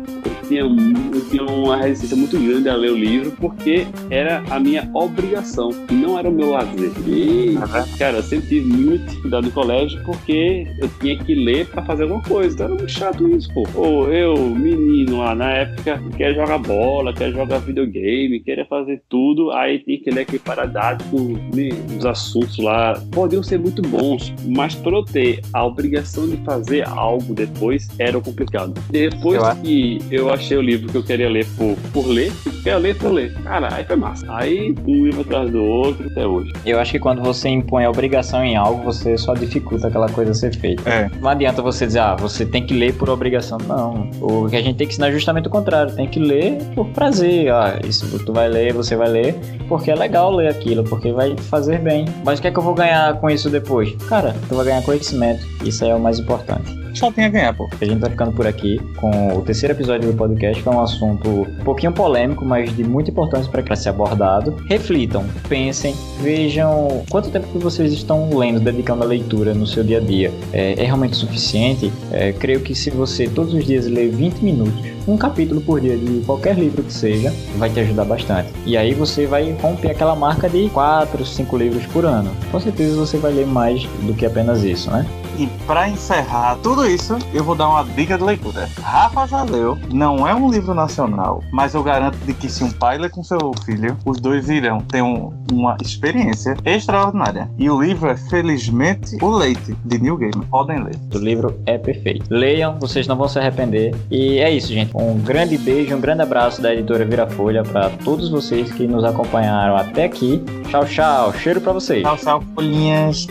Tinha, 0.53 0.61
eu 0.61 1.29
tinha 1.29 1.43
uma 1.43 1.77
resistência 1.77 2.15
muito 2.15 2.37
grande 2.37 2.69
a 2.69 2.75
ler 2.75 2.91
o 2.91 2.97
livro 2.97 3.31
porque 3.39 3.87
era 4.09 4.43
a 4.49 4.59
minha 4.59 4.89
obrigação, 4.93 5.69
não 5.91 6.17
era 6.17 6.29
o 6.29 6.31
meu 6.31 6.51
lazer. 6.51 6.91
E, 7.07 7.55
cara, 7.97 8.17
eu 8.17 8.23
sempre 8.23 8.47
tive 8.47 8.67
muita 8.67 9.05
dificuldade 9.05 9.47
no 9.47 9.51
colégio 9.51 10.01
porque 10.03 10.67
eu 10.79 10.89
tinha 10.99 11.17
que 11.17 11.33
ler 11.33 11.67
para 11.67 11.83
fazer 11.83 12.03
alguma 12.03 12.21
coisa. 12.21 12.53
Então 12.53 12.65
era 12.67 12.75
muito 12.75 12.91
chato 12.91 13.27
isso, 13.27 13.51
pô. 13.53 13.67
Ou 13.75 14.11
eu, 14.11 14.37
menino 14.49 15.19
lá 15.19 15.33
na 15.33 15.51
época, 15.51 16.01
quer 16.15 16.35
jogar 16.35 16.57
bola, 16.59 17.13
quer 17.13 17.31
jogar 17.31 17.59
videogame, 17.59 18.39
queria 18.39 18.65
fazer 18.65 19.01
tudo, 19.09 19.51
aí 19.51 19.79
tinha 19.79 19.99
que 19.99 20.11
ler 20.11 20.21
aquele 20.21 20.39
paradático, 20.39 21.17
né, 21.53 21.69
os 21.97 22.05
assuntos 22.05 22.57
lá 22.59 23.01
podiam 23.11 23.41
ser 23.41 23.59
muito 23.59 23.81
bons, 23.81 24.33
mas 24.45 24.75
para 24.75 24.91
eu 24.91 25.03
ter 25.03 25.41
a 25.53 25.65
obrigação 25.65 26.27
de 26.27 26.37
fazer 26.37 26.87
algo 26.87 27.33
depois 27.33 27.87
era 27.97 28.19
complicado. 28.19 28.73
Depois 28.89 29.41
Eu 29.41 29.55
que 29.63 29.99
eu 30.11 30.29
achei 30.43 30.57
o 30.57 30.61
livro 30.61 30.89
que 30.89 30.97
eu 30.97 31.03
queria 31.03 31.29
ler 31.29 31.47
por, 31.57 31.75
por 31.93 32.05
ler, 32.05 32.31
quer 32.63 32.75
ler 32.75 32.97
por 32.97 33.11
ler. 33.11 33.33
Cara, 33.43 33.73
aí 33.73 33.85
foi 33.85 33.95
massa. 33.95 34.25
Aí 34.29 34.75
um 34.85 35.05
livro 35.05 35.21
atrás 35.21 35.49
do 35.49 35.63
outro 35.63 36.07
até 36.11 36.27
hoje. 36.27 36.51
Eu 36.65 36.79
acho 36.79 36.91
que 36.91 36.99
quando 36.99 37.21
você 37.21 37.47
impõe 37.49 37.85
a 37.85 37.89
obrigação 37.89 38.43
em 38.43 38.55
algo, 38.55 38.83
você 38.83 39.17
só 39.17 39.33
dificulta 39.33 39.87
aquela 39.87 40.09
coisa 40.09 40.33
ser 40.33 40.53
feita. 40.55 40.87
É. 40.89 41.09
Não 41.21 41.29
adianta 41.29 41.61
você 41.61 41.87
dizer, 41.87 41.99
ah, 41.99 42.15
você 42.15 42.45
tem 42.45 42.65
que 42.65 42.73
ler 42.73 42.93
por 42.93 43.09
obrigação. 43.09 43.57
Não. 43.67 44.09
O 44.19 44.49
que 44.49 44.55
a 44.57 44.61
gente 44.61 44.75
tem 44.75 44.85
que 44.85 44.93
ensinar 44.93 45.09
é 45.09 45.11
justamente 45.13 45.47
o 45.47 45.51
contrário. 45.51 45.95
Tem 45.95 46.07
que 46.07 46.19
ler 46.19 46.57
por 46.75 46.87
prazer. 46.89 47.49
Ah, 47.51 47.79
isso 47.87 48.19
tu 48.25 48.33
vai 48.33 48.49
ler, 48.49 48.73
você 48.73 48.95
vai 48.95 49.09
ler, 49.09 49.35
porque 49.69 49.89
é 49.89 49.95
legal 49.95 50.35
ler 50.35 50.49
aquilo, 50.49 50.83
porque 50.83 51.11
vai 51.11 51.35
fazer 51.37 51.79
bem. 51.79 52.05
Mas 52.25 52.39
o 52.39 52.41
que 52.41 52.49
é 52.49 52.51
que 52.51 52.59
eu 52.59 52.63
vou 52.63 52.73
ganhar 52.73 53.13
com 53.19 53.29
isso 53.29 53.49
depois? 53.49 53.95
Cara, 54.09 54.35
tu 54.49 54.55
vai 54.55 54.65
ganhar 54.65 54.83
conhecimento. 54.83 55.45
Isso 55.63 55.83
aí 55.83 55.91
é 55.91 55.95
o 55.95 55.99
mais 55.99 56.19
importante. 56.19 56.82
Só 56.93 57.11
tem 57.11 57.25
a 57.25 57.29
ganhar, 57.29 57.53
pô. 57.53 57.67
A 57.81 57.85
gente 57.85 57.99
vai 57.99 58.09
ficando 58.09 58.31
por 58.31 58.45
aqui 58.45 58.79
com 58.97 59.37
o 59.37 59.41
terceiro 59.41 59.73
episódio 59.73 60.11
do 60.11 60.17
podcast, 60.17 60.61
que 60.61 60.67
é 60.67 60.71
um 60.71 60.81
assunto 60.81 61.27
um 61.29 61.63
pouquinho 61.63 61.91
polêmico, 61.91 62.45
mas 62.45 62.75
de 62.75 62.83
muita 62.83 63.09
importância 63.09 63.51
para 63.51 63.75
ser 63.75 63.89
abordado. 63.89 64.55
Reflitam, 64.67 65.25
pensem, 65.49 65.95
vejam 66.21 67.03
quanto 67.09 67.29
tempo 67.29 67.47
que 67.47 67.57
vocês 67.57 67.91
estão 67.91 68.29
lendo, 68.37 68.59
dedicando 68.59 69.03
à 69.03 69.07
leitura 69.07 69.53
no 69.53 69.65
seu 69.65 69.83
dia 69.83 69.97
a 69.97 70.01
dia. 70.01 70.31
É, 70.51 70.73
é 70.73 70.85
realmente 70.85 71.15
suficiente? 71.15 71.91
É, 72.11 72.31
creio 72.31 72.61
que 72.61 72.75
se 72.75 72.89
você 72.89 73.27
todos 73.27 73.53
os 73.53 73.65
dias 73.65 73.87
ler 73.87 74.09
20 74.09 74.39
minutos, 74.39 74.93
um 75.07 75.17
capítulo 75.17 75.61
por 75.61 75.81
dia 75.81 75.97
de 75.97 76.21
qualquer 76.25 76.55
livro 76.57 76.83
que 76.83 76.93
seja, 76.93 77.33
vai 77.57 77.69
te 77.69 77.79
ajudar 77.79 78.05
bastante. 78.05 78.49
E 78.65 78.77
aí 78.77 78.93
você 78.93 79.25
vai 79.25 79.51
romper 79.61 79.91
aquela 79.91 80.15
marca 80.15 80.47
de 80.47 80.69
4, 80.69 81.25
5 81.25 81.57
livros 81.57 81.85
por 81.87 82.05
ano. 82.05 82.31
Com 82.51 82.59
certeza 82.59 82.95
você 82.95 83.17
vai 83.17 83.33
ler 83.33 83.47
mais 83.47 83.83
do 84.03 84.13
que 84.13 84.25
apenas 84.25 84.63
isso, 84.63 84.89
né? 84.91 85.05
E 85.37 85.47
pra 85.65 85.89
encerrar 85.89 86.57
tudo 86.61 86.85
isso, 86.85 87.17
eu 87.33 87.43
vou 87.43 87.55
dar 87.55 87.67
uma 87.69 87.83
dica 87.83 88.17
de 88.17 88.23
leitura. 88.23 88.69
Rafa 88.81 89.25
já 89.27 89.43
leu, 89.43 89.77
não 89.91 90.27
é 90.27 90.33
um 90.35 90.49
livro 90.49 90.73
nacional, 90.73 91.41
mas 91.51 91.73
eu 91.73 91.81
garanto 91.83 92.17
de 92.19 92.33
que 92.33 92.47
se 92.49 92.63
um 92.63 92.71
pai 92.71 92.97
lê 92.97 93.09
com 93.09 93.23
seu 93.23 93.51
filho, 93.65 93.97
os 94.05 94.19
dois 94.19 94.49
irão 94.49 94.79
ter 94.81 95.01
um- 95.01 95.33
uma 95.51 95.75
experiência 95.81 96.55
extraordinária. 96.65 97.49
E 97.57 97.69
o 97.69 97.81
livro 97.81 98.09
é 98.09 98.15
Felizmente 98.17 99.17
o 99.21 99.29
Leite, 99.29 99.75
de 99.85 99.99
New 99.99 100.17
Game. 100.17 100.45
Podem 100.49 100.83
ler. 100.83 100.95
O 101.13 101.17
livro 101.17 101.59
é 101.65 101.77
perfeito. 101.77 102.25
Leiam, 102.29 102.77
vocês 102.79 103.07
não 103.07 103.15
vão 103.15 103.27
se 103.27 103.39
arrepender. 103.39 103.95
E 104.11 104.37
é 104.39 104.51
isso, 104.51 104.67
gente. 104.67 104.91
Um 104.95 105.17
grande 105.19 105.57
beijo, 105.57 105.95
um 105.95 106.01
grande 106.01 106.21
abraço 106.21 106.61
da 106.61 106.73
editora 106.73 107.05
Virafolha 107.05 107.63
para 107.63 107.89
todos 107.89 108.29
vocês 108.29 108.71
que 108.71 108.87
nos 108.87 109.03
acompanharam 109.03 109.75
até 109.75 110.05
aqui. 110.05 110.43
Tchau, 110.69 110.85
tchau. 110.85 111.33
Cheiro 111.33 111.61
para 111.61 111.73
vocês. 111.73 112.03
Tchau, 112.03 112.17
tchau, 112.17 112.43
folhinhas. 112.55 113.27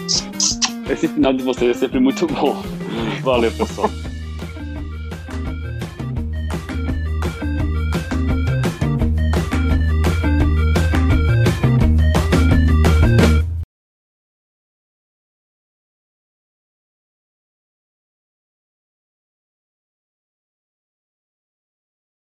Esse 0.93 1.09
final 1.09 1.32
de 1.32 1.43
vocês 1.43 1.70
é 1.70 1.80
sempre 1.80 1.99
muito 1.99 2.26
bom. 2.26 2.62
Valeu, 3.22 3.51
pessoal. 3.53 3.90